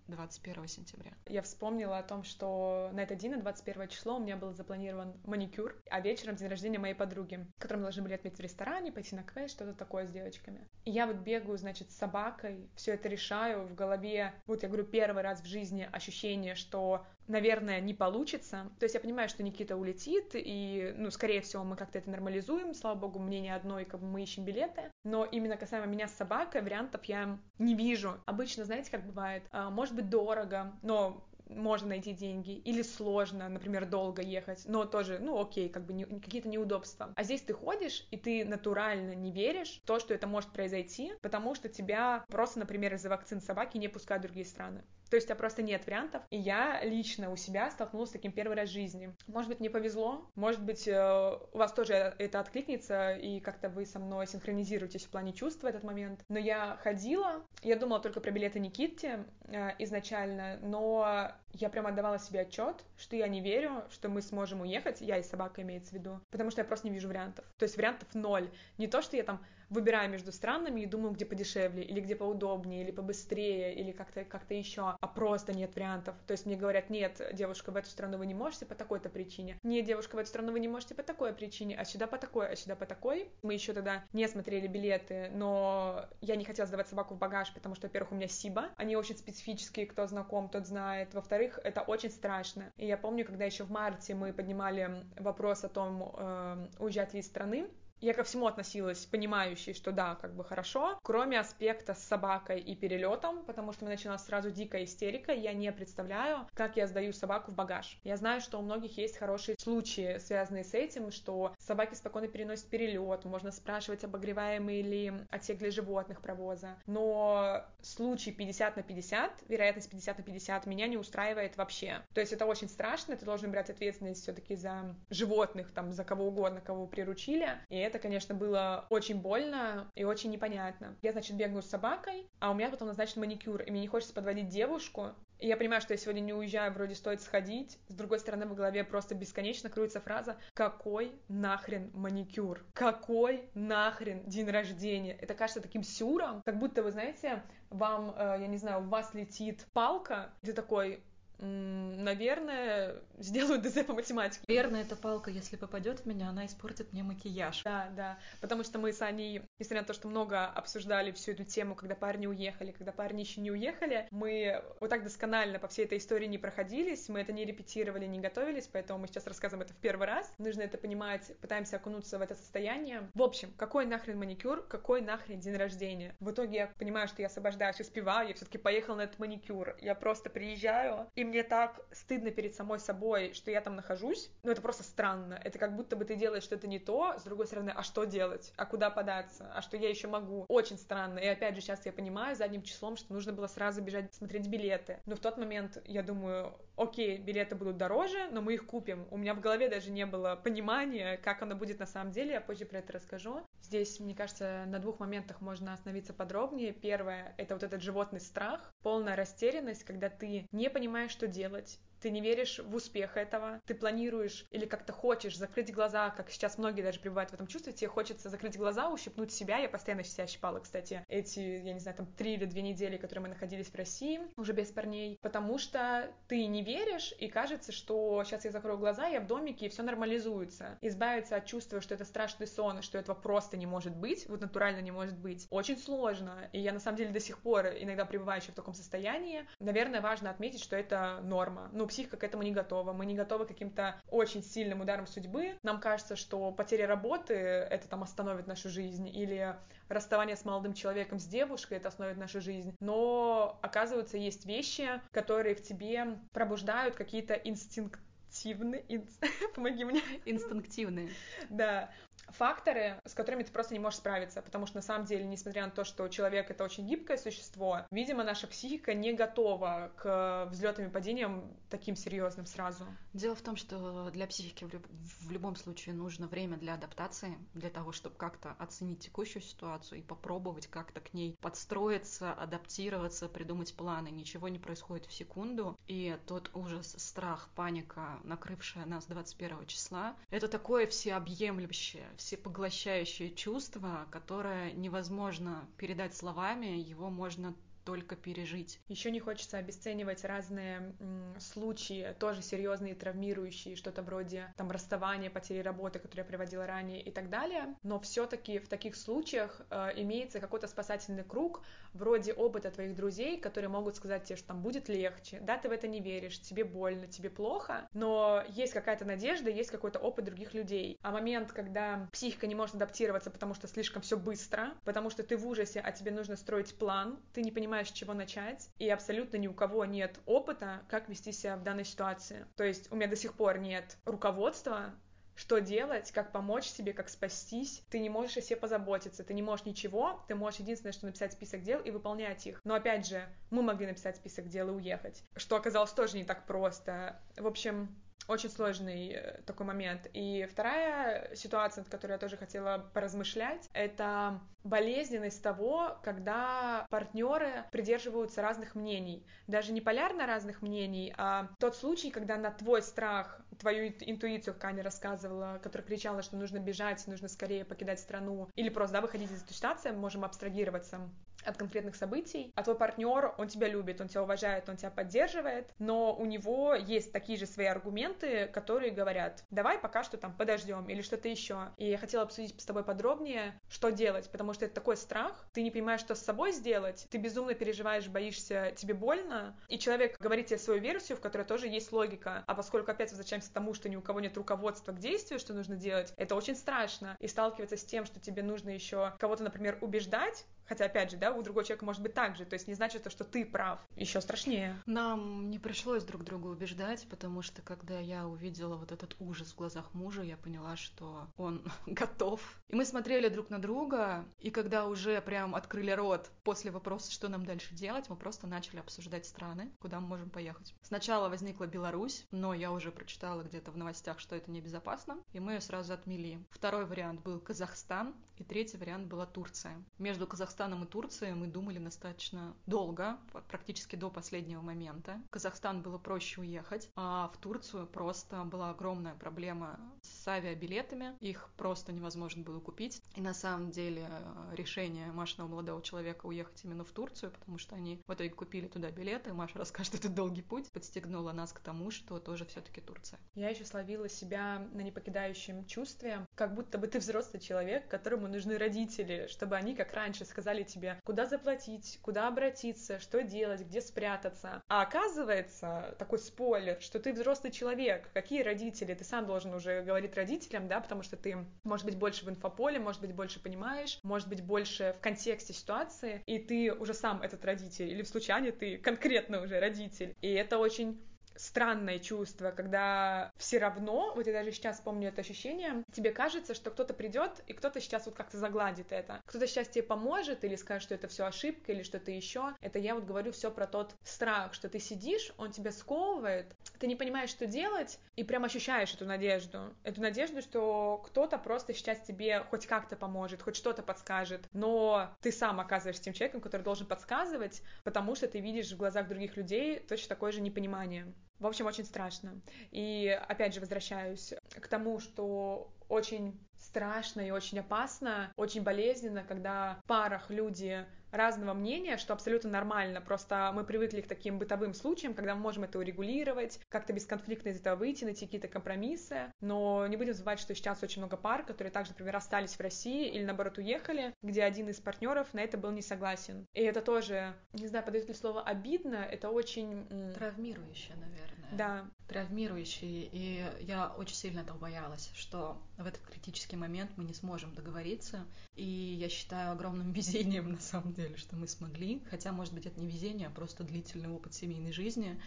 21 0.09 0.67
сентября. 0.67 1.13
Я 1.27 1.43
вспомнила 1.43 1.99
о 1.99 2.03
том, 2.03 2.25
что 2.25 2.91
на 2.93 3.01
этот 3.01 3.19
день, 3.19 3.33
на 3.33 3.41
21 3.41 3.89
число, 3.89 4.17
у 4.17 4.21
меня 4.21 4.37
был 4.37 4.53
запланирован 4.53 5.15
маникюр, 5.25 5.81
а 5.91 6.01
вечером 6.01 6.35
день 6.35 6.49
рождения 6.49 6.79
моей 6.79 6.95
подруги, 6.95 7.47
которую 7.59 7.83
мы 7.83 7.85
должны 7.87 8.03
были 8.03 8.15
отметить 8.15 8.39
в 8.39 8.43
ресторане, 8.43 8.91
пойти 8.91 9.15
на 9.15 9.23
квест, 9.23 9.55
что-то 9.55 9.75
такое 9.75 10.07
с 10.07 10.11
девочками. 10.11 10.69
И 10.85 10.91
я 10.91 11.07
вот 11.07 11.17
бегаю, 11.17 11.57
значит, 11.57 11.93
с 11.93 11.97
собакой, 11.97 12.69
все 12.75 12.95
это 12.95 13.09
решаю 13.09 13.67
в 13.67 13.75
голове. 13.75 14.35
Вот 14.47 14.63
я 14.63 14.69
говорю, 14.69 14.85
первый 14.85 15.23
раз 15.23 15.41
в 15.41 15.47
жизни 15.47 15.89
ощущение, 15.93 16.57
что 16.57 17.07
наверное, 17.29 17.81
не 17.81 17.95
получится. 17.95 18.71
То 18.79 18.85
есть 18.85 18.95
я 18.95 19.01
понимаю, 19.01 19.29
что 19.29 19.43
Никита 19.43 19.77
улетит, 19.77 20.31
и, 20.35 20.95
ну, 20.97 21.11
скорее 21.11 21.41
всего, 21.41 21.65
мы 21.65 21.77
как-то 21.77 21.99
это 21.99 22.11
нормализуем. 22.11 22.75
Слава 22.75 22.97
богу, 22.97 23.19
мнение 23.19 23.55
одно, 23.55 23.81
и 23.81 23.85
как 23.85 24.01
бы 24.01 24.07
мы 24.07 24.23
ищем 24.23 24.45
билеты. 24.45 24.91
Но 25.05 25.25
именно 25.25 25.57
касаемо 25.57 25.87
меня 25.87 26.09
с 26.09 26.15
собакой, 26.15 26.63
вариантов 26.63 27.05
я 27.05 27.39
не 27.59 27.75
вижу. 27.75 28.19
Обычно, 28.27 28.65
знаете, 28.65 28.91
как 28.91 29.07
бывает, 29.07 29.43
а, 29.51 29.71
может 29.71 29.95
быть 29.95 30.09
дорого, 30.09 30.73
но 30.83 31.27
можно 31.49 31.89
найти 31.89 32.13
деньги, 32.13 32.53
или 32.53 32.83
сложно, 32.83 33.49
например, 33.49 33.87
долго 33.87 34.23
ехать, 34.23 34.65
но 34.67 34.85
тоже, 34.85 35.19
ну, 35.21 35.41
окей, 35.41 35.69
как 35.69 35.87
бы 35.87 35.93
не, 35.93 36.05
какие-то 36.05 36.49
неудобства. 36.49 37.13
А 37.15 37.23
здесь 37.23 37.43
ты 37.43 37.53
ходишь, 37.53 38.07
и 38.11 38.17
ты 38.17 38.45
натурально 38.45 39.15
не 39.15 39.31
веришь 39.31 39.81
в 39.83 39.87
то, 39.87 39.99
что 39.99 40.15
это 40.15 40.27
может 40.27 40.51
произойти, 40.51 41.13
потому 41.23 41.55
что 41.55 41.69
тебя 41.69 42.25
просто, 42.29 42.59
например, 42.59 42.95
из-за 42.95 43.09
вакцин 43.09 43.41
собаки 43.41 43.79
не 43.79 43.89
пускают 43.89 44.25
в 44.25 44.27
другие 44.27 44.47
страны. 44.47 44.83
То 45.11 45.17
есть 45.17 45.27
у 45.27 45.29
тебя 45.29 45.37
просто 45.37 45.63
нет 45.63 45.87
вариантов. 45.87 46.23
И 46.31 46.37
я 46.37 46.83
лично 46.83 47.31
у 47.31 47.37
себя 47.37 47.71
столкнулась 47.71 48.11
с 48.11 48.13
таким 48.13 48.33
первый 48.33 48.57
раз 48.57 48.69
в 48.69 48.73
жизни. 48.73 49.15
Может 49.27 49.49
быть, 49.49 49.61
мне 49.61 49.71
повезло, 49.71 50.31
может 50.35 50.63
быть, 50.63 50.89
э, 50.89 51.39
у 51.53 51.59
вас 51.59 51.73
тоже 51.73 52.15
это 52.19 52.41
откликнется, 52.41 53.13
и 53.13 53.41
как-то 53.41 53.69
вы 53.69 53.87
со 53.87 53.99
мной 53.99 54.27
синхронизируетесь 54.27 55.05
в 55.05 55.11
плане 55.11 55.33
чувств 55.33 55.63
в 55.63 55.67
этот 55.67 55.85
момент. 55.85 56.21
Но 56.29 56.39
я 56.39 56.77
ходила, 56.83 57.45
я 57.63 57.77
думала 57.77 58.01
только 58.01 58.21
про 58.21 58.31
билеты 58.31 58.59
Никитти 58.61 59.11
э, 59.45 59.71
изначально, 59.79 60.59
но 60.63 61.33
я 61.53 61.71
прям 61.71 61.87
отдавала 61.87 62.19
себе 62.19 62.41
отчет, 62.41 62.85
что 62.97 63.17
я 63.17 63.29
не 63.29 63.41
верю, 63.41 63.85
что 63.91 64.09
мы 64.09 64.23
сможем 64.23 64.61
уехать, 64.61 65.01
я 65.01 65.19
и 65.19 65.23
собака 65.23 65.63
имеется 65.63 65.91
в 65.91 65.95
виду, 65.95 66.21
потому 66.31 66.51
что 66.51 66.61
я 66.61 66.65
просто 66.65 66.89
не 66.89 66.95
вижу 66.95 67.09
вариантов. 67.09 67.45
То 67.57 67.65
есть 67.65 67.77
вариантов 67.77 68.09
ноль. 68.15 68.51
Не 68.79 68.89
то, 68.89 69.03
что 69.03 69.17
я 69.17 69.23
там 69.23 69.41
выбираю 69.71 70.11
между 70.11 70.33
странами 70.33 70.83
и 70.83 70.87
думаю, 70.87 71.13
где 71.13 71.25
подешевле, 71.27 71.83
или 71.83 72.01
где 72.01 72.17
поудобнее, 72.17 72.83
или 72.83 72.91
побыстрее, 72.91 73.75
или 73.75 73.93
как-то 73.93 74.25
как 74.25 74.47
еще, 74.51 74.97
а 75.01 75.07
просто 75.09 75.53
нет 75.53 75.75
вариантов. 75.75 76.15
То 76.27 76.33
есть 76.33 76.47
мне 76.47 76.57
говорят, 76.57 76.91
нет, 76.91 77.21
девушка, 77.33 77.71
в 77.71 77.77
эту 77.77 77.89
страну 77.89 78.19
вы 78.19 78.27
не 78.27 78.35
можете 78.35 78.65
по 78.67 78.75
такой-то 78.75 79.09
причине, 79.09 79.59
нет, 79.63 79.85
девушка, 79.85 80.17
в 80.17 80.19
эту 80.19 80.29
страну 80.29 80.53
вы 80.53 80.61
не 80.61 80.69
можете 80.69 80.95
по 80.95 81.03
такой 81.03 81.33
причине, 81.33 81.77
а 81.77 81.85
сюда 81.85 82.07
по 82.07 82.19
такой, 82.19 82.49
а 82.49 82.57
сюда 82.57 82.77
по 82.77 82.87
такой. 82.87 83.31
Мы 83.43 83.55
еще 83.55 83.73
тогда 83.73 84.05
не 84.13 84.29
смотрели 84.29 84.67
билеты, 84.67 85.31
но 85.35 86.07
я 86.21 86.37
не 86.37 86.45
хотела 86.45 86.67
сдавать 86.67 86.89
собаку 86.89 87.15
в 87.15 87.19
багаж, 87.19 87.53
потому 87.53 87.75
что, 87.75 87.87
во-первых, 87.89 88.13
у 88.13 88.15
меня 88.15 88.29
Сиба, 88.29 88.71
они 88.77 88.97
очень 88.97 89.17
специфические, 89.17 89.87
кто 89.87 90.07
знаком, 90.07 90.49
тот 90.49 90.67
знает. 90.67 91.15
Во-вторых, 91.15 91.59
это 91.65 91.83
очень 91.83 92.11
страшно. 92.11 92.71
И 92.77 92.87
я 92.87 92.97
помню, 92.97 93.25
когда 93.25 93.45
еще 93.45 93.65
в 93.65 93.71
марте 93.71 94.15
мы 94.15 94.33
поднимали 94.33 95.05
вопрос 95.19 95.65
о 95.65 95.69
том, 95.69 96.15
э, 96.17 96.69
уезжать 96.79 97.15
ли 97.15 97.21
из 97.21 97.27
страны, 97.27 97.69
я 98.01 98.15
ко 98.15 98.25
всему 98.25 98.47
относилась 98.47 99.07
понимающей, 99.07 99.73
что 99.73 99.93
да, 99.93 100.17
как 100.17 100.35
бы 100.35 100.45
хорошо, 100.45 100.99
кроме 101.03 101.41
аспекта 101.41 101.95
с 101.95 102.03
собакой 102.05 102.61
и 102.61 102.75
перелетом, 102.75 103.45
потому 103.45 103.73
что 103.73 103.85
у 103.85 103.89
меня 103.89 103.97
началась 103.97 104.23
сразу 104.23 104.51
дикая 104.51 104.85
истерика, 104.85 105.33
я 105.33 105.53
не 105.53 105.73
представляю, 105.73 106.47
как 106.55 106.77
я 106.77 106.87
сдаю 106.87 107.13
собаку 107.13 107.51
в 107.51 107.55
багаж. 107.55 107.99
Я 108.05 108.17
знаю, 108.17 108.41
что 108.41 108.59
у 108.59 108.63
многих 108.63 108.99
есть 108.99 109.17
хорошие 109.17 109.57
случаи, 109.59 110.19
связанные 110.19 110.65
с 110.65 110.75
этим, 110.75 111.11
что 111.11 111.55
собаки 111.59 111.95
спокойно 111.95 112.29
переносят 112.29 112.69
перелет, 112.69 113.25
можно 113.25 113.51
спрашивать, 113.51 114.05
обогреваемый 114.05 114.83
ли 114.83 115.13
отсек 115.31 115.59
для 115.59 115.71
животных 115.71 116.21
провоза, 116.21 116.77
но 116.87 117.65
случай 117.83 118.33
50 118.33 118.77
на 118.77 118.83
50, 118.83 119.45
вероятность 119.49 119.91
50 119.91 120.19
на 120.19 120.25
50 120.25 120.67
меня 120.67 120.87
не 120.87 120.97
устраивает 120.97 121.57
вообще. 121.57 122.03
То 122.15 122.21
есть 122.21 122.33
это 122.33 122.47
очень 122.47 122.69
страшно, 122.69 123.17
ты 123.17 123.25
должен 123.25 123.51
брать 123.51 123.71
ответственность 123.71 124.23
все-таки 124.23 124.55
за 124.55 124.95
животных, 125.11 125.73
там, 125.73 125.93
за 125.93 126.05
кого 126.05 126.27
угодно, 126.27 126.61
кого 126.61 126.87
приручили, 126.87 127.49
и 127.69 127.86
это, 127.87 127.99
конечно, 127.99 128.35
было 128.35 128.87
очень 128.91 129.21
больно 129.21 129.91
и 129.95 130.05
очень 130.05 130.31
непонятно. 130.31 130.97
Я, 131.03 131.13
значит, 131.13 131.37
бегаю 131.37 131.63
с 131.63 131.67
собакой, 131.67 132.29
а 132.41 132.51
у 132.51 132.55
меня 132.55 132.69
потом 132.69 132.89
назначен 132.89 133.21
маникюр, 133.21 133.63
и 133.63 133.71
мне 133.71 133.81
не 133.81 133.89
хочется 133.89 134.15
подводить 134.15 134.49
девушку, 134.49 135.15
и 135.39 135.49
я 135.49 135.57
понимаю, 135.57 135.83
что 135.83 135.93
я 135.93 135.99
сегодня 135.99 136.21
не 136.21 136.33
уезжаю, 136.33 136.73
вроде 136.73 136.95
стоит 136.95 137.21
сходить. 137.21 137.79
С 137.89 137.95
другой 137.95 138.21
стороны, 138.21 138.47
в 138.47 138.55
голове 138.55 138.85
просто 138.85 139.15
бесконечно 139.15 139.69
крутится 139.69 140.01
фраза 140.01 140.37
«Какой 140.55 141.13
нахрен 141.29 141.91
маникюр? 141.95 142.65
Какой 142.73 143.51
нахрен 143.55 144.25
день 144.25 144.49
рождения?» 144.51 145.13
Это 145.21 145.35
кажется 145.35 145.61
таким 145.61 145.83
сюром, 145.83 146.41
как 146.45 146.59
будто, 146.59 146.83
вы 146.83 146.91
знаете, 146.91 147.43
вам, 147.69 148.15
э, 148.17 148.37
я 148.41 148.47
не 148.47 148.57
знаю, 148.57 148.81
у 148.81 148.89
вас 148.89 149.13
летит 149.13 149.67
палка, 149.73 150.33
ты 150.43 150.53
такой 150.55 151.03
наверное, 151.39 152.97
сделаю 153.19 153.61
ДЗ 153.61 153.85
по 153.85 153.95
математике. 153.95 154.45
Верно, 154.49 154.77
эта 154.77 154.97
палка, 154.97 155.31
если 155.31 155.57
попадет 155.57 156.01
в 156.01 156.07
меня, 156.07 156.29
она 156.29 156.47
испортит 156.47 156.93
мне 156.93 157.03
макияж. 157.03 157.63
Да, 157.65 157.91
да, 157.97 158.19
потому 158.41 158.65
что 158.65 158.79
мы 158.79 158.93
с 158.93 159.03
Аней, 159.03 159.43
несмотря 159.59 159.83
на 159.83 159.87
то, 159.87 159.95
что 159.95 160.09
много 160.09 160.47
обсуждали 160.47 161.13
всю 161.13 161.33
эту 161.33 161.45
тему, 161.45 161.75
когда 161.75 161.95
парни 161.95 162.27
уехали, 162.27 162.73
когда 162.73 162.93
парни 162.93 163.21
еще 163.21 163.41
не 163.41 163.51
уехали, 163.51 164.09
мы 164.11 164.63
вот 164.81 164.91
так 164.91 165.03
досконально 165.03 165.59
по 165.59 165.69
всей 165.69 165.85
этой 165.85 165.99
истории 165.99 166.27
не 166.27 166.39
проходились, 166.39 167.09
мы 167.09 167.21
это 167.21 167.33
не 167.33 167.45
репетировали, 167.45 168.07
не 168.07 168.21
готовились, 168.21 168.69
поэтому 168.71 169.01
мы 169.01 169.09
сейчас 169.09 169.27
рассказываем 169.27 169.65
это 169.67 169.75
в 169.75 169.79
первый 169.79 170.07
раз. 170.07 170.33
Нужно 170.39 170.63
это 170.63 170.79
понимать, 170.79 171.33
пытаемся 171.41 171.77
окунуться 171.77 172.19
в 172.19 172.23
это 172.23 172.35
состояние. 172.35 173.09
В 173.15 173.23
общем, 173.23 173.53
какой 173.57 173.87
нахрен 173.87 174.19
маникюр, 174.19 174.63
какой 174.67 175.03
нахрен 175.03 175.41
день 175.41 175.57
рождения? 175.57 176.15
В 176.21 176.31
итоге 176.31 176.57
я 176.57 176.67
понимаю, 176.79 177.09
что 177.09 177.23
я 177.23 177.29
освобождаюсь, 177.29 177.81
успеваю, 177.81 178.29
я 178.29 178.35
все-таки 178.35 178.59
поехала 178.59 178.97
на 178.97 179.03
этот 179.03 179.19
маникюр. 179.19 179.77
Я 179.81 179.95
просто 179.95 180.31
приезжаю, 180.31 181.09
и 181.15 181.26
мне 181.27 181.43
так 181.43 181.81
стыдно 181.93 182.31
перед 182.31 182.55
самой 182.55 182.79
собой, 182.79 183.33
что 183.35 183.51
я 183.51 183.61
там 183.61 183.77
нахожусь. 183.77 184.31
Ну, 184.43 184.51
это 184.51 184.63
просто 184.63 184.83
странно. 184.83 185.41
Это 185.45 185.59
как 185.59 185.77
будто 185.77 185.97
бы 185.97 186.05
ты 186.05 186.17
делаешь 186.17 186.43
что-то 186.43 186.67
не 186.67 186.79
то, 186.79 187.19
с 187.19 187.25
другой 187.25 187.47
стороны, 187.47 187.71
а 187.71 187.83
что 187.83 188.05
делать? 188.05 188.53
А 188.57 188.67
куда 188.67 188.91
податься? 188.91 189.51
А 189.55 189.63
что 189.63 189.77
я 189.77 189.89
еще 189.89 190.09
могу? 190.09 190.45
Очень 190.49 190.79
странно. 190.79 191.19
И 191.19 191.27
опять 191.27 191.55
же, 191.55 191.61
сейчас 191.61 191.85
я 191.87 191.93
понимаю 191.93 192.37
задним 192.37 192.63
числом, 192.63 192.97
что 192.97 193.13
нужно 193.13 193.33
было 193.33 193.47
сразу 193.47 193.83
бежать 193.83 194.15
смотреть 194.15 194.49
билеты. 194.49 195.01
Но 195.07 195.17
в 195.17 195.21
тот 195.21 195.37
момент 195.37 195.79
я 195.85 196.03
думаю, 196.03 196.57
окей, 196.77 197.19
билеты 197.19 197.55
будут 197.55 197.77
дороже, 197.77 198.29
но 198.31 198.41
мы 198.43 198.55
их 198.55 198.67
купим. 198.67 199.07
У 199.11 199.17
меня 199.17 199.35
в 199.35 199.41
голове 199.41 199.69
даже 199.69 199.91
не 199.91 200.07
было 200.07 200.37
понимания, 200.37 201.17
как 201.19 201.43
оно 201.43 201.57
будет 201.57 201.79
на 201.79 201.87
самом 201.87 202.13
деле, 202.13 202.33
я 202.33 202.41
позже 202.41 202.67
про 202.67 202.79
это 202.79 202.93
расскажу. 202.93 203.41
Здесь, 203.63 203.99
мне 204.01 204.15
кажется, 204.15 204.65
на 204.67 204.79
двух 204.79 205.01
моментах 205.01 205.41
можно 205.41 205.73
остановиться 205.73 206.13
подробнее. 206.13 206.73
Первое— 206.73 207.35
это 207.39 207.55
вот 207.55 207.63
этот 207.63 207.83
животный 207.83 208.21
страх, 208.21 208.73
полная 208.83 209.17
растерянность, 209.17 209.85
когда 209.85 210.09
ты 210.09 210.47
не 210.53 210.71
понимаешь, 210.71 211.11
что 211.11 211.27
делать, 211.27 211.79
ты 212.01 212.11
не 212.11 212.21
веришь 212.21 212.59
в 212.59 212.75
успех 212.75 213.17
этого, 213.17 213.61
ты 213.67 213.75
планируешь 213.75 214.47
или 214.51 214.67
как-то 214.67 214.93
хочешь 214.93 215.37
закрыть 215.37 215.73
глаза, 215.73 216.11
как 216.11 216.31
сейчас 216.31 216.59
многие 216.59 216.83
даже 216.83 217.01
пребывают 217.01 217.31
в 217.31 217.35
этом 217.35 217.47
чувстве, 217.47 217.73
тебе 217.73 217.89
хочется 217.89 218.29
закрыть 218.29 218.57
глаза, 218.57 218.89
ущипнуть 218.89 219.33
себя, 219.33 219.59
я 219.59 219.69
постоянно 219.69 220.05
себя 220.05 220.27
щипала, 220.27 220.61
кстати, 220.61 221.05
эти, 221.09 221.41
я 221.41 221.73
не 221.73 221.81
знаю, 221.81 221.97
там 221.97 222.07
три 222.07 222.35
или 222.35 222.45
две 222.45 222.63
недели, 222.63 222.97
которые 222.97 223.23
мы 223.23 223.29
находились 223.29 223.69
в 223.69 223.75
России, 223.75 224.21
уже 224.37 224.53
без 224.53 224.71
парней, 224.71 225.19
потому 225.23 225.59
что 225.59 226.11
ты 226.29 226.47
не 226.47 226.63
веришь, 226.63 227.15
и 227.19 227.29
кажется, 227.29 227.73
что 227.73 228.23
сейчас 228.25 228.45
я 228.45 228.51
закрою 228.51 228.79
глаза, 228.79 229.07
я 229.07 229.21
в 229.21 229.27
домике, 229.27 229.67
и 229.67 229.69
все 229.69 229.83
нормализуется. 229.83 230.79
Избавиться 230.83 231.37
от 231.37 231.47
чувства, 231.47 231.81
что 231.81 231.95
это 231.95 232.05
страшный 232.05 232.47
сон, 232.47 232.83
что 232.83 232.99
этого 232.99 233.15
просто 233.15 233.57
не 233.57 233.67
может 233.67 233.97
быть, 233.97 234.29
вот 234.29 234.41
натурально 234.41 234.81
не 234.81 234.91
может 234.91 235.19
быть, 235.19 235.47
очень 235.51 235.79
сложно, 235.79 236.49
и 236.53 236.61
я 236.61 236.73
на 236.73 236.81
самом 236.81 236.99
деле 236.99 237.11
до 237.11 237.21
сих 237.21 237.39
пор 237.39 237.67
иногда 237.67 238.05
пребываю 238.05 238.41
еще 238.41 238.53
в 238.53 238.55
таком 238.55 238.75
состоянии. 238.75 239.47
Наверное, 239.59 240.01
важно 240.01 240.31
отметить, 240.31 240.63
что 240.63 240.77
это 240.77 241.21
норма. 241.23 241.71
Ну, 241.73 241.86
психика 241.89 242.17
к 242.17 242.25
этому 242.25 242.43
не 242.43 242.53
готова, 242.53 242.93
мы 242.93 243.07
не 243.07 243.15
готовы 243.15 243.45
к 243.45 243.49
каким-то 243.49 244.01
очень 244.11 244.43
сильным 244.43 244.81
ударам 244.81 245.07
судьбы. 245.07 245.59
Нам 245.63 245.81
кажется, 245.81 246.17
что 246.17 246.53
потеря 246.53 246.87
работы— 246.87 247.35
это 247.35 247.89
там 247.89 248.03
остановит 248.03 248.47
нашу 248.47 248.69
жизнь, 248.69 249.09
или 249.09 249.57
расставание 249.89 250.37
с 250.37 250.45
молодым 250.45 250.75
человеком, 250.75 251.19
с 251.19 251.27
девушкой— 251.27 251.77
это 251.79 251.89
остановит 251.89 252.19
нашу 252.19 252.41
жизнь. 252.41 252.75
Но, 252.81 253.59
оказывается, 253.63 254.17
есть 254.17 254.47
вещи, 254.47 255.01
которые 255.13 255.55
в 255.55 255.63
тебе 255.63 256.19
пробуждают 256.33 256.95
какие-то 256.95 257.35
инстинктивные, 257.35 258.85
ин... 258.89 259.09
помоги 259.55 259.85
мне. 259.85 260.03
Инстинктивные. 260.25 261.11
Да, 261.49 261.91
факторы, 262.29 263.01
с 263.05 263.15
которыми 263.15 263.43
ты 263.43 263.53
просто 263.53 263.75
не 263.75 263.81
можешь 263.81 263.99
справиться, 263.99 264.43
потому 264.43 264.67
что 264.67 264.77
на 264.77 264.83
самом 264.83 265.07
деле, 265.07 265.25
несмотря 265.25 265.65
на 265.65 265.71
то, 265.71 265.85
что 265.85 266.09
человек 266.09 266.51
это 266.51 266.65
очень 266.65 266.87
гибкое 266.87 267.17
существо, 267.17 267.81
видимо, 267.91 268.25
наша 268.25 268.47
психика 268.47 268.95
не 268.95 269.13
готова 269.13 269.93
к 269.97 270.49
взлетам 270.51 270.87
и 270.87 270.91
падениям 270.91 271.57
таким 271.71 271.97
серьезным 271.97 272.47
сразу. 272.47 272.85
Дело 273.13 273.35
в 273.35 273.43
том, 273.43 273.57
что 273.57 274.11
для 274.11 274.27
психики 274.27 274.65
в, 274.65 274.73
люб... 274.73 274.87
в 275.21 275.31
любом 275.31 275.57
случае 275.57 275.95
нужно 275.95 276.27
время 276.27 276.57
для 276.57 276.75
адаптации, 276.75 277.37
для 277.55 277.71
того, 277.71 277.93
чтобы 277.93 278.17
как-то 278.17 278.55
оценить 278.59 279.01
текущую 279.01 279.43
ситуацию 279.43 280.01
и 280.01 280.03
попробовать 280.03 280.67
как-то 280.67 281.01
к 281.01 281.15
ней 281.15 281.37
подстроиться, 281.41 282.33
адаптироваться, 282.33 283.29
придумать 283.29 283.75
планы. 283.77 284.09
Ничего 284.09 284.49
не 284.49 284.59
происходит 284.59 285.07
в 285.07 285.13
секунду, 285.13 285.79
и 285.87 286.19
тот 286.27 286.51
ужас, 286.55 286.95
страх, 286.99 287.49
паника, 287.55 288.21
накрывшая 288.25 288.87
нас 288.87 289.07
21 289.07 289.67
числа, 289.67 290.17
это 290.31 290.49
такое 290.49 290.87
всеобъемлющее, 290.87 292.07
всепоглощающее 292.17 293.31
чувство, 293.35 294.07
которое 294.11 294.73
невозможно 294.73 295.69
передать 295.77 296.15
словами, 296.17 296.67
его 296.67 297.11
можно 297.11 297.55
только 297.87 298.17
пережить. 298.17 298.81
Еще 298.89 299.11
не 299.11 299.21
хочется 299.21 299.57
обесценивать 299.59 300.25
разные 300.25 300.95
м, 301.01 301.37
случаи, 301.41 302.15
тоже 302.19 302.43
серьезные, 302.43 302.95
травмирующие, 302.95 303.77
что-то 303.77 304.03
вроде 304.03 304.53
там 304.57 304.71
расставания, 304.71 305.31
потери 305.31 305.61
работы, 305.61 305.99
которые 306.01 306.25
я 306.25 306.29
приводила 306.29 306.67
ранее 306.67 307.01
и 307.01 307.11
так 307.11 307.31
далее. 307.31 307.77
Но 307.83 308.01
все-таки 308.01 308.59
в 308.59 308.69
таких 308.69 308.97
случаях 308.97 309.63
э, 309.71 309.93
имеется 309.97 310.41
какой-то 310.41 310.67
спасательный 310.67 311.25
круг, 311.25 311.63
вроде 311.93 312.33
опыта 312.33 312.71
твоих 312.71 312.95
друзей, 312.95 313.41
которые 313.41 313.71
могут 313.71 313.97
сказать 313.97 314.25
тебе, 314.25 314.37
что 314.37 314.49
там 314.49 314.63
будет 314.63 314.89
легче. 314.89 315.39
Да, 315.41 315.57
ты 315.57 315.69
в 315.69 315.73
это 315.73 315.87
не 315.87 316.01
веришь, 316.01 316.41
тебе 316.41 316.65
больно, 316.65 317.07
тебе 317.07 317.31
плохо, 317.31 317.89
но 317.95 318.43
есть 318.49 318.73
какая-то 318.73 319.05
надежда, 319.05 319.49
есть 319.51 319.71
какой-то 319.71 319.99
опыт 320.01 320.25
других 320.25 320.55
людей. 320.55 320.99
А 321.03 321.13
момент, 321.13 321.53
когда 321.53 322.09
психика 322.13 322.47
не 322.49 322.55
может 322.57 322.75
адаптироваться, 322.75 323.31
потому 323.31 323.55
что 323.55 323.69
слишком 323.69 324.03
все 324.03 324.17
быстро, 324.17 324.75
потому 324.85 325.09
что 325.11 325.23
ты 325.23 325.37
в 325.37 325.47
ужасе, 325.47 325.81
а 325.81 325.93
тебе 325.93 326.11
нужно 326.11 326.37
строить 326.37 326.77
план, 326.77 327.19
ты 327.33 327.43
не 327.43 327.53
понимаешь, 327.53 327.76
понимаешь, 327.77 327.91
с 327.91 327.93
чего 327.93 328.15
начать, 328.15 328.71
и 328.79 328.89
абсолютно 328.89 329.37
ни 329.37 329.49
у 329.49 329.53
кого 329.53 329.85
нет 329.85 330.19
опыта, 330.25 330.81
как 330.89 331.11
вести 331.11 331.31
себя 331.33 331.59
в 331.59 331.63
данной 331.63 331.85
ситуации. 331.85 332.47
То 332.57 332.65
есть 332.65 332.91
у 332.91 332.97
меня 332.97 333.07
до 333.07 333.17
сих 333.17 333.35
пор 333.35 333.59
нет 333.59 333.99
руководства, 334.07 334.95
что 335.35 335.61
делать, 335.61 336.11
как 336.13 336.33
помочь 336.33 336.65
себе, 336.65 336.95
как 336.95 337.11
спастись. 337.11 337.83
Ты 337.91 337.99
не 337.99 338.09
можешь 338.09 338.39
о 338.39 338.41
себе 338.41 338.57
позаботиться, 338.57 339.25
ты 339.25 339.35
не 339.35 339.43
можешь 339.43 339.67
ничего, 339.67 340.25
ты 340.27 340.35
можешь 340.35 340.61
единственное, 340.61 340.95
что 340.95 341.05
написать 341.05 341.35
список 341.35 341.65
дел 341.65 341.79
и 341.81 341.91
выполнять 341.91 342.47
их. 342.47 342.63
Но 342.65 342.75
опять 342.75 343.07
же, 343.07 343.29
мы 343.51 343.61
могли 343.61 343.89
написать 343.89 344.17
список 344.17 344.49
дел 344.49 344.71
и 344.71 344.73
уехать, 344.73 345.23
что 345.37 345.57
оказалось 345.57 345.93
тоже 345.93 346.17
не 346.17 346.25
так 346.25 346.47
просто. 346.47 347.21
В 347.37 347.47
общем, 347.47 347.95
очень 348.29 348.51
сложный 348.51 349.13
э, 349.13 349.43
такой 349.47 349.67
момент. 349.67 350.09
И 350.13 350.47
вторая 350.51 351.35
ситуация, 351.35 351.83
над 351.83 351.91
которой 351.91 352.13
я 352.13 352.19
тоже 352.19 352.37
хотела 352.37 352.91
поразмышлять, 352.93 353.69
это 353.73 354.41
болезненность 354.65 355.43
того, 355.43 355.99
когда 356.03 356.87
партнеры 356.91 357.65
придерживаются 357.71 358.43
разных 358.43 358.75
мнений. 358.75 359.25
Даже 359.47 359.73
не 359.73 359.81
полярно 359.81 360.27
разных 360.27 360.63
мнений, 360.63 361.15
а 361.17 361.49
тот 361.61 361.77
случай, 361.77 362.11
когда 362.11 362.37
на 362.37 362.51
твой 362.51 362.83
страх, 362.83 363.41
твою 363.59 363.93
интуицию, 364.01 364.55
как 364.55 364.65
Аня 364.65 364.83
рассказывала, 364.83 365.61
которая 365.63 365.87
кричала, 365.87 366.23
что 366.23 366.37
нужно 366.37 366.59
бежать, 366.59 367.07
нужно 367.07 367.29
скорее 367.29 367.65
покидать 367.65 368.01
страну, 368.01 368.49
или 368.55 368.69
просто 368.69 368.95
да, 368.95 369.01
выходить 369.01 369.31
из 369.31 369.43
этой 369.43 369.55
ситуации, 369.55 369.91
можем 369.93 370.25
абстрагироваться 370.25 371.09
от 371.47 371.57
конкретных 371.57 371.97
событий, 371.97 372.53
а 372.55 372.63
твой 372.63 372.77
партнер, 372.77 373.35
он 373.39 373.49
тебя 373.49 373.69
любит, 373.69 374.01
он 374.01 374.09
тебя 374.09 374.23
уважает, 374.23 374.69
он 374.69 374.77
тебя 374.77 374.91
поддерживает, 374.91 375.71
но 375.79 376.15
у 376.15 376.27
него 376.27 376.75
есть 376.75 377.13
такие 377.13 377.39
же 377.39 377.47
свои 377.47 377.67
аргументы, 377.67 378.49
которые 378.49 378.91
говорят, 378.91 379.45
давай 379.51 379.79
пока 379.79 380.05
что 380.05 380.17
там 380.17 380.37
подождем 380.37 380.89
или 380.89 381.03
что-то 381.03 381.29
еще. 381.29 381.73
И 381.77 381.89
я 381.89 381.99
хотела 381.99 382.25
обсудить 382.25 382.61
с 382.61 382.65
тобой 382.65 382.85
подробнее, 382.85 383.61
что 383.69 383.91
делать, 383.91 384.31
потому 384.31 384.53
что 384.53 384.65
это 384.65 384.75
такой 384.75 384.97
страх, 384.97 385.47
ты 385.53 385.63
не 385.63 385.71
понимаешь, 385.71 386.01
что 386.01 386.15
с 386.15 386.21
собой 386.21 386.53
сделать, 386.53 387.07
ты 387.11 387.19
безумно 387.19 387.55
переживаешь, 387.55 388.09
боишься, 388.09 388.73
тебе 388.77 388.95
больно, 388.95 389.57
и 389.69 389.79
человек 389.79 390.19
говорит 390.21 390.47
тебе 390.47 390.59
свою 390.59 390.81
версию, 390.81 391.19
в 391.19 391.21
которой 391.21 391.45
тоже 391.45 391.69
есть 391.69 391.93
логика, 391.93 392.45
а 392.47 392.55
поскольку 392.55 392.91
опять 392.91 393.11
возвращаемся 393.11 393.51
к 393.51 393.55
тому, 393.55 393.75
что 393.75 393.89
ни 393.89 393.97
у 393.97 394.03
кого 394.03 394.21
нет 394.21 394.37
руководства 394.37 394.93
к 394.93 394.99
действию, 394.99 395.39
что 395.39 395.55
нужно 395.55 395.77
делать, 395.77 396.13
это 396.17 396.35
очень 396.35 396.57
страшно, 396.57 397.17
и 397.21 397.29
сталкиваться 397.29 397.77
с 397.77 397.85
тем, 397.85 398.05
что 398.07 398.21
тебе 398.21 398.43
нужно 398.43 398.71
еще 398.71 399.15
кого-то, 399.19 399.43
например, 399.43 399.79
убеждать, 399.81 400.45
Хотя, 400.67 400.87
опять 400.87 401.11
же, 401.11 401.17
да, 401.17 401.33
у 401.33 401.43
другого 401.43 401.65
человека 401.65 401.85
может 401.85 402.03
быть 402.03 402.15
так 402.15 402.37
же. 402.37 402.45
То 402.45 402.55
есть 402.55 402.69
не 402.69 402.75
значит 402.75 403.05
то, 403.05 403.11
что 403.11 403.25
ты 403.25 403.45
прав. 403.45 403.81
Еще 403.97 404.21
страшнее. 404.21 404.77
Нам 404.87 405.51
не 405.51 405.59
пришлось 405.59 406.05
друг 406.05 406.25
друга 406.25 406.49
убеждать, 406.49 407.07
потому 407.09 407.43
что 407.43 407.63
когда 407.63 407.99
я 408.01 408.27
увидела 408.27 408.77
вот 408.77 408.93
этот 408.93 409.17
ужас 409.21 409.53
в 409.53 409.57
глазах 409.57 409.95
мужа, 409.95 410.23
я 410.23 410.37
поняла, 410.37 410.77
что 410.77 411.29
он 411.37 411.65
готов. 411.87 412.41
И 412.69 412.75
мы 412.75 412.85
смотрели 412.85 413.29
друг 413.29 413.51
на 413.51 413.61
друга, 413.61 414.25
и 414.39 414.51
когда 414.51 414.87
уже 414.87 415.21
прям 415.21 415.55
открыли 415.55 415.93
рот 415.93 416.31
после 416.43 416.71
вопроса, 416.71 417.13
что 417.13 417.29
нам 417.29 417.45
дальше 417.45 417.75
делать, 417.75 418.09
мы 418.09 418.17
просто 418.17 418.47
начали 418.47 418.81
обсуждать 418.81 419.27
страны, 419.27 419.73
куда 419.79 420.01
мы 420.01 420.09
можем 420.09 420.31
поехать. 420.31 420.75
Сначала 420.83 421.29
возникла 421.29 421.67
Беларусь, 421.67 422.27
но 422.31 422.55
я 422.55 422.73
уже 422.73 422.91
прочитала 422.91 423.43
где-то 423.43 423.71
в 423.71 423.77
новостях, 423.77 424.19
что 424.19 424.35
это 424.35 424.51
небезопасно, 424.51 425.19
и 425.33 425.41
мы 425.41 425.55
ее 425.55 425.61
сразу 425.61 425.93
отмели. 425.93 426.45
Второй 426.51 426.87
вариант 426.87 427.23
был 427.23 427.39
Казахстан, 427.39 428.15
и 428.37 428.45
третий 428.45 428.77
вариант 428.77 429.07
была 429.07 429.27
Турция. 429.27 429.83
Между 429.99 430.27
Казахстаном 430.27 430.56
Казахстаном 430.57 430.85
и 430.85 430.87
Турцией 430.87 431.35
мы 431.35 431.49
думали 431.49 431.79
достаточно 431.79 432.57
долго, 432.65 433.19
практически 433.49 433.95
до 433.95 434.09
последнего 434.09 434.63
момента. 434.63 435.21
В 435.27 435.31
Казахстан 435.31 435.83
было 435.83 435.99
проще 435.99 436.41
уехать, 436.41 436.89
а 436.97 437.31
в 437.35 437.37
Турцию 437.37 437.87
просто 437.87 438.43
была 438.45 438.71
огромная 438.71 439.15
проблема 439.15 439.79
с 440.01 440.27
авиабилетами. 440.27 441.15
Их 441.21 441.51
просто 441.59 441.93
невозможно 441.93 442.43
было 442.43 442.59
купить. 442.59 443.03
И 443.17 443.21
на 443.21 443.35
самом 443.35 443.71
деле 443.71 444.09
э, 444.09 444.55
решение 444.57 445.13
Машиного 445.13 445.49
молодого 445.49 445.83
человека 445.83 446.25
уехать 446.25 446.65
именно 446.65 446.85
в 446.85 446.91
Турцию, 446.91 447.33
потому 447.33 447.59
что 447.59 447.77
они 447.77 448.01
в 448.07 448.15
итоге 448.15 448.31
купили 448.31 448.67
туда 448.67 448.91
билеты. 448.91 449.35
Маша 449.35 449.59
расскажет, 449.59 449.97
это 449.97 450.09
долгий 450.09 450.41
путь, 450.41 450.73
подстегнула 450.73 451.33
нас 451.33 451.53
к 451.53 451.61
тому, 451.61 451.91
что 451.91 452.19
тоже 452.19 452.47
все-таки 452.47 452.81
Турция. 452.81 453.21
Я 453.35 453.51
еще 453.51 453.67
словила 453.67 454.09
себя 454.09 454.67
на 454.73 454.81
непокидающем 454.81 455.67
чувстве, 455.67 456.27
как 456.35 456.55
будто 456.55 456.79
бы 456.79 456.87
ты 456.87 456.99
взрослый 456.99 457.43
человек, 457.43 457.89
которому 457.89 458.27
нужны 458.27 458.57
родители, 458.57 459.27
чтобы 459.29 459.57
они, 459.57 459.75
как 459.75 459.93
раньше, 459.93 460.25
сказали 460.25 460.46
тебе, 460.63 461.01
куда 461.05 461.27
заплатить, 461.27 461.99
куда 462.03 462.29
обратиться, 462.29 462.99
что 463.01 463.23
делать, 463.23 463.63
где 463.63 463.81
спрятаться. 463.81 464.63
А 464.69 464.83
оказывается, 464.83 465.95
такой 465.99 466.19
спойлер, 466.19 466.81
что 466.81 466.99
ты 466.99 467.13
взрослый 467.13 467.53
человек. 467.53 468.09
Какие 468.13 468.43
родители? 468.43 468.95
Ты 468.95 469.05
сам 469.05 469.27
должен 469.27 469.55
уже 469.55 469.83
говорить 469.83 470.15
родителям, 470.15 470.69
да, 470.69 470.81
потому 470.81 471.03
что 471.03 471.17
ты, 471.17 471.37
может 471.65 471.85
быть, 471.85 471.97
больше 471.97 472.25
в 472.25 472.31
инфополе, 472.31 472.79
может 472.79 473.01
быть, 473.01 473.13
больше 473.13 473.41
понимаешь, 473.41 473.99
может 474.03 474.29
быть, 474.29 474.43
больше 474.43 474.95
в 474.99 475.01
контексте 475.01 475.53
ситуации, 475.53 476.23
и 476.27 476.39
ты 476.39 476.73
уже 476.73 476.95
сам 476.95 477.23
этот 477.23 477.45
родитель, 477.45 477.89
или 477.89 478.03
в 478.03 478.09
случае 478.09 478.37
ты 478.53 478.79
конкретно 478.79 479.41
уже 479.41 479.59
родитель. 479.61 480.15
И 480.21 480.33
это 480.33 480.59
очень 480.59 481.01
странное 481.37 481.99
чувство, 481.99 482.51
когда 482.51 483.31
все 483.37 483.59
равно, 483.59 484.13
вот 484.15 484.27
я 484.27 484.33
даже 484.33 484.53
сейчас 484.53 484.81
помню 484.81 485.09
это 485.09 485.21
ощущение, 485.21 485.85
тебе 485.93 486.11
кажется, 486.11 486.55
что 486.55 486.71
кто-то 486.71 486.95
придет 486.95 487.43
и 487.47 487.53
кто-то 487.53 487.81
сейчас 487.81 488.07
вот 488.07 488.15
как-то 488.15 488.39
загладит 488.39 488.93
это. 488.93 489.21
Кто-то 489.27 489.47
сейчас 489.47 489.69
тебе 489.69 489.83
поможет 489.83 490.45
или 490.45 490.57
скажет, 490.57 490.85
что 490.85 490.95
это 490.95 491.09
все 491.09 491.27
ошибка 491.27 491.73
или 491.73 491.83
что-то 491.83 492.11
еще. 492.11 492.55
Это 492.61 492.79
я 492.79 492.95
вот 492.95 493.05
говорю 493.05 493.33
все 493.33 493.51
про 493.51 493.67
тот 493.67 493.95
страх, 494.05 494.55
что 494.55 494.69
ты 494.69 494.79
сидишь, 494.79 495.33
он 495.37 495.53
тебя 495.53 495.73
сковывает, 495.73 496.55
ты 496.79 496.87
не 496.87 496.97
понимаешь, 496.97 497.31
что 497.31 497.47
делать, 497.47 497.99
и 498.17 498.25
прям 498.25 498.45
ощущаешь 498.45 498.95
эту 498.95 499.05
надежду. 499.05 499.75
Эту 499.83 500.01
надежду, 500.01 500.43
что 500.43 501.03
кто-то 501.07 501.39
просто 501.39 501.75
сейчас 501.75 502.01
тебе 502.01 502.41
хоть 502.51 502.67
как-то 502.67 502.97
поможет, 502.97 503.43
хоть 503.43 503.57
что-то 503.57 503.83
подскажет, 503.83 504.49
но 504.53 505.15
ты 505.21 505.33
сам 505.33 505.61
оказываешься 505.61 506.03
тем 506.03 506.13
человеком, 506.15 506.41
который 506.41 506.63
должен 506.63 506.87
подсказывать, 506.87 507.63
потому 507.85 508.15
что 508.15 508.27
ты 508.29 508.41
видишь 508.41 508.73
в 508.73 508.77
глазах 508.77 509.09
других 509.09 509.37
людей 509.37 509.81
точно 509.81 510.09
такое 510.09 510.33
же 510.33 510.41
непонимание. 510.41 511.13
В 511.39 511.47
общем, 511.47 511.67
очень 511.67 511.85
страшно. 511.85 512.41
И 512.71 513.09
опять 513.29 513.55
же 513.55 513.61
возвращаюсь 513.61 514.33
к 514.49 514.69
тому, 514.69 515.01
что 515.01 515.71
очень 515.89 516.39
страшно 516.59 517.21
и 517.21 517.31
очень 517.31 517.61
опасно, 517.61 518.33
очень 518.37 518.63
болезненно, 518.63 519.23
когда 519.23 519.79
в 519.85 519.87
парах 519.87 520.31
люди 520.31 520.87
разного 521.17 521.55
мнения, 521.55 521.97
что 521.97 522.13
абсолютно 522.13 522.51
нормально. 522.51 523.01
Просто 523.01 523.51
мы 523.55 523.65
привыкли 523.65 524.01
к 524.01 524.09
таким 524.09 524.39
бытовым 524.39 524.75
случаям, 524.75 525.15
когда 525.15 525.35
мы 525.35 525.41
можем 525.41 525.65
это 525.65 525.79
урегулировать, 525.79 526.61
как-то 526.69 526.93
бесконфликтно 526.93 527.51
из 527.51 527.61
этого 527.61 527.77
выйти, 527.77 528.05
найти 528.05 528.27
какие-то 528.27 528.49
компромиссы. 528.49 529.33
Но 529.41 529.87
не 529.87 529.97
будем 529.97 530.15
забывать, 530.15 530.41
что 530.41 530.55
сейчас 530.55 530.83
очень 530.83 531.03
много 531.03 531.17
пар, 531.17 531.45
которые 531.45 531.73
также, 531.73 531.93
например, 531.93 532.17
остались 532.17 532.55
в 532.55 532.61
России 532.61 533.09
или, 533.09 533.25
наоборот, 533.25 533.59
уехали, 533.59 534.15
где 534.23 534.43
один 534.43 534.69
из 534.69 534.81
партнеров 534.81 535.33
на 535.33 535.41
это 535.41 535.59
был 535.59 535.71
не 535.71 535.83
согласен. 535.83 536.47
И 536.55 536.63
это 536.63 536.81
тоже, 536.81 537.35
не 537.53 537.67
знаю, 537.67 537.85
подает 537.85 538.09
ли 538.09 538.15
слово 538.15 538.43
обидно, 538.43 538.97
это 538.97 539.31
очень... 539.31 539.87
Травмирующе, 540.15 540.95
наверное. 540.95 541.37
Да. 541.53 541.87
Травмирующие. 542.09 543.09
И 543.13 543.45
я 543.61 543.89
очень 543.89 544.15
сильно 544.15 544.41
этого 544.41 544.59
боялась, 544.59 545.11
что 545.15 545.61
в 545.77 545.87
этот 545.87 546.01
критический 546.03 546.57
момент 546.57 546.91
мы 546.97 547.05
не 547.05 547.15
сможем 547.15 547.55
договориться. 547.55 548.25
И 548.55 548.65
я 548.65 549.09
считаю 549.09 549.53
огромным 549.53 549.93
везением, 549.93 550.53
на 550.53 550.61
самом 550.61 550.93
деле, 550.93 551.06
что 551.15 551.37
мы 551.37 551.47
смогли. 551.47 552.03
Хотя, 552.11 552.33
может 552.33 552.53
быть, 552.53 552.67
это 552.67 552.81
не 552.81 552.89
везение, 552.89 553.29
а 553.29 553.31
просто 553.31 553.63
длительный 553.63 554.09
опыт 554.09 554.35
семейной 554.35 554.73
жизни. 554.73 555.21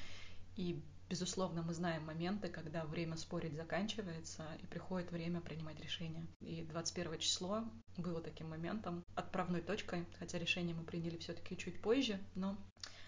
И 0.58 0.84
Безусловно, 1.10 1.64
мы 1.64 1.74
знаем 1.74 2.06
моменты, 2.06 2.50
когда 2.50 2.86
время 2.86 3.18
спорить 3.18 3.56
заканчивается 3.56 4.46
и 4.62 4.68
приходит 4.68 5.12
время 5.12 5.42
принимать 5.42 5.82
решение. 5.82 6.28
И 6.40 6.62
21 6.62 7.18
число 7.18 7.64
было 7.98 8.22
таким 8.22 8.50
моментом, 8.50 9.04
отправной 9.16 9.62
точкой, 9.62 10.06
хотя 10.20 10.38
решение 10.38 10.76
мы 10.76 10.84
приняли 10.84 11.18
все-таки 11.18 11.58
чуть 11.58 11.82
позже, 11.82 12.20
но 12.36 12.56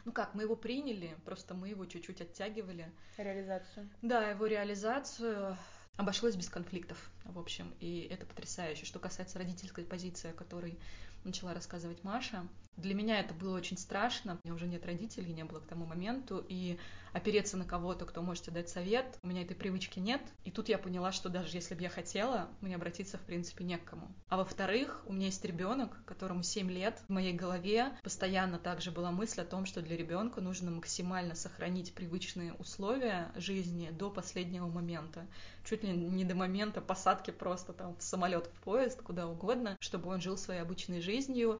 ну 0.04 0.12
как, 0.12 0.34
мы 0.34 0.42
его 0.42 0.56
приняли, 0.56 1.16
просто 1.26 1.54
мы 1.54 1.70
его 1.70 1.86
чуть-чуть 1.86 2.22
оттягивали. 2.22 2.92
Реализацию. 3.18 3.88
Да, 4.02 4.32
его 4.32 4.48
реализацию 4.48 5.56
обошлось 5.96 6.36
без 6.36 6.50
конфликтов, 6.50 6.98
в 7.26 7.38
общем, 7.38 7.72
и 7.80 8.08
это 8.10 8.26
потрясающе. 8.26 8.86
Что 8.86 8.98
касается 8.98 9.38
родительской 9.38 9.86
позиции, 9.86 10.32
о 10.32 10.34
которой 10.34 10.80
начала 11.24 11.54
рассказывать 11.54 12.04
Маша, 12.04 12.48
для 12.78 12.96
меня 12.96 13.20
это 13.20 13.34
было 13.34 13.58
очень 13.58 13.78
страшно. 13.78 14.40
У 14.44 14.48
меня 14.48 14.56
уже 14.56 14.68
нет 14.68 14.86
родителей, 14.86 15.34
не 15.34 15.44
было 15.44 15.60
к 15.60 15.68
тому 15.68 15.86
моменту, 15.86 16.44
и 16.48 16.80
опереться 17.14 17.58
на 17.58 17.66
кого-то, 17.66 18.06
кто 18.06 18.22
может 18.22 18.52
дать 18.52 18.70
совет. 18.70 19.20
У 19.22 19.28
меня 19.28 19.44
этой 19.44 19.56
привычки 19.56 20.00
нет. 20.00 20.22
И 20.46 20.52
тут 20.52 20.70
я 20.70 20.78
поняла, 20.78 21.12
что 21.12 21.30
даже 21.30 21.58
если 21.58 21.76
бы 21.76 21.82
я 21.82 21.90
хотела, 21.90 22.50
мне 22.62 22.76
обратиться, 22.76 23.18
в 23.18 23.22
принципе, 23.22 23.66
не 23.66 23.78
к 23.78 23.84
кому. 23.84 24.08
А 24.30 24.38
во-вторых, 24.38 25.04
у 25.06 25.14
меня 25.14 25.26
есть 25.26 25.44
ребенок, 25.44 26.04
которому 26.06 26.42
7 26.42 26.72
лет. 26.72 27.04
В 27.08 27.12
моей 27.12 27.34
голове 27.34 27.92
постоянно 28.02 28.58
также 28.58 28.92
была 28.92 29.12
мысль 29.12 29.42
о 29.42 29.46
том, 29.46 29.66
что 29.66 29.82
для 29.82 29.98
ребенка 29.98 30.42
нужно 30.42 30.72
максимально 30.72 31.36
сохранить 31.36 31.94
привычные 31.94 32.54
условия 32.54 33.32
жизни 33.36 33.90
до 33.92 34.10
последнего 34.10 34.68
момента. 34.68 35.28
Чуть 35.66 35.84
ли 35.84 35.92
не 35.92 36.24
до 36.24 36.36
момента 36.36 36.82
посадки 36.82 37.32
просто 37.32 37.74
там 37.74 37.96
в 37.98 38.02
самолет, 38.02 38.48
в 38.48 38.62
поезд, 38.62 39.02
куда 39.02 39.28
угодно, 39.28 39.78
чтобы 39.82 40.10
он 40.10 40.22
жил 40.22 40.38
своей 40.38 40.62
обычной 40.62 41.02
жизнью. 41.02 41.11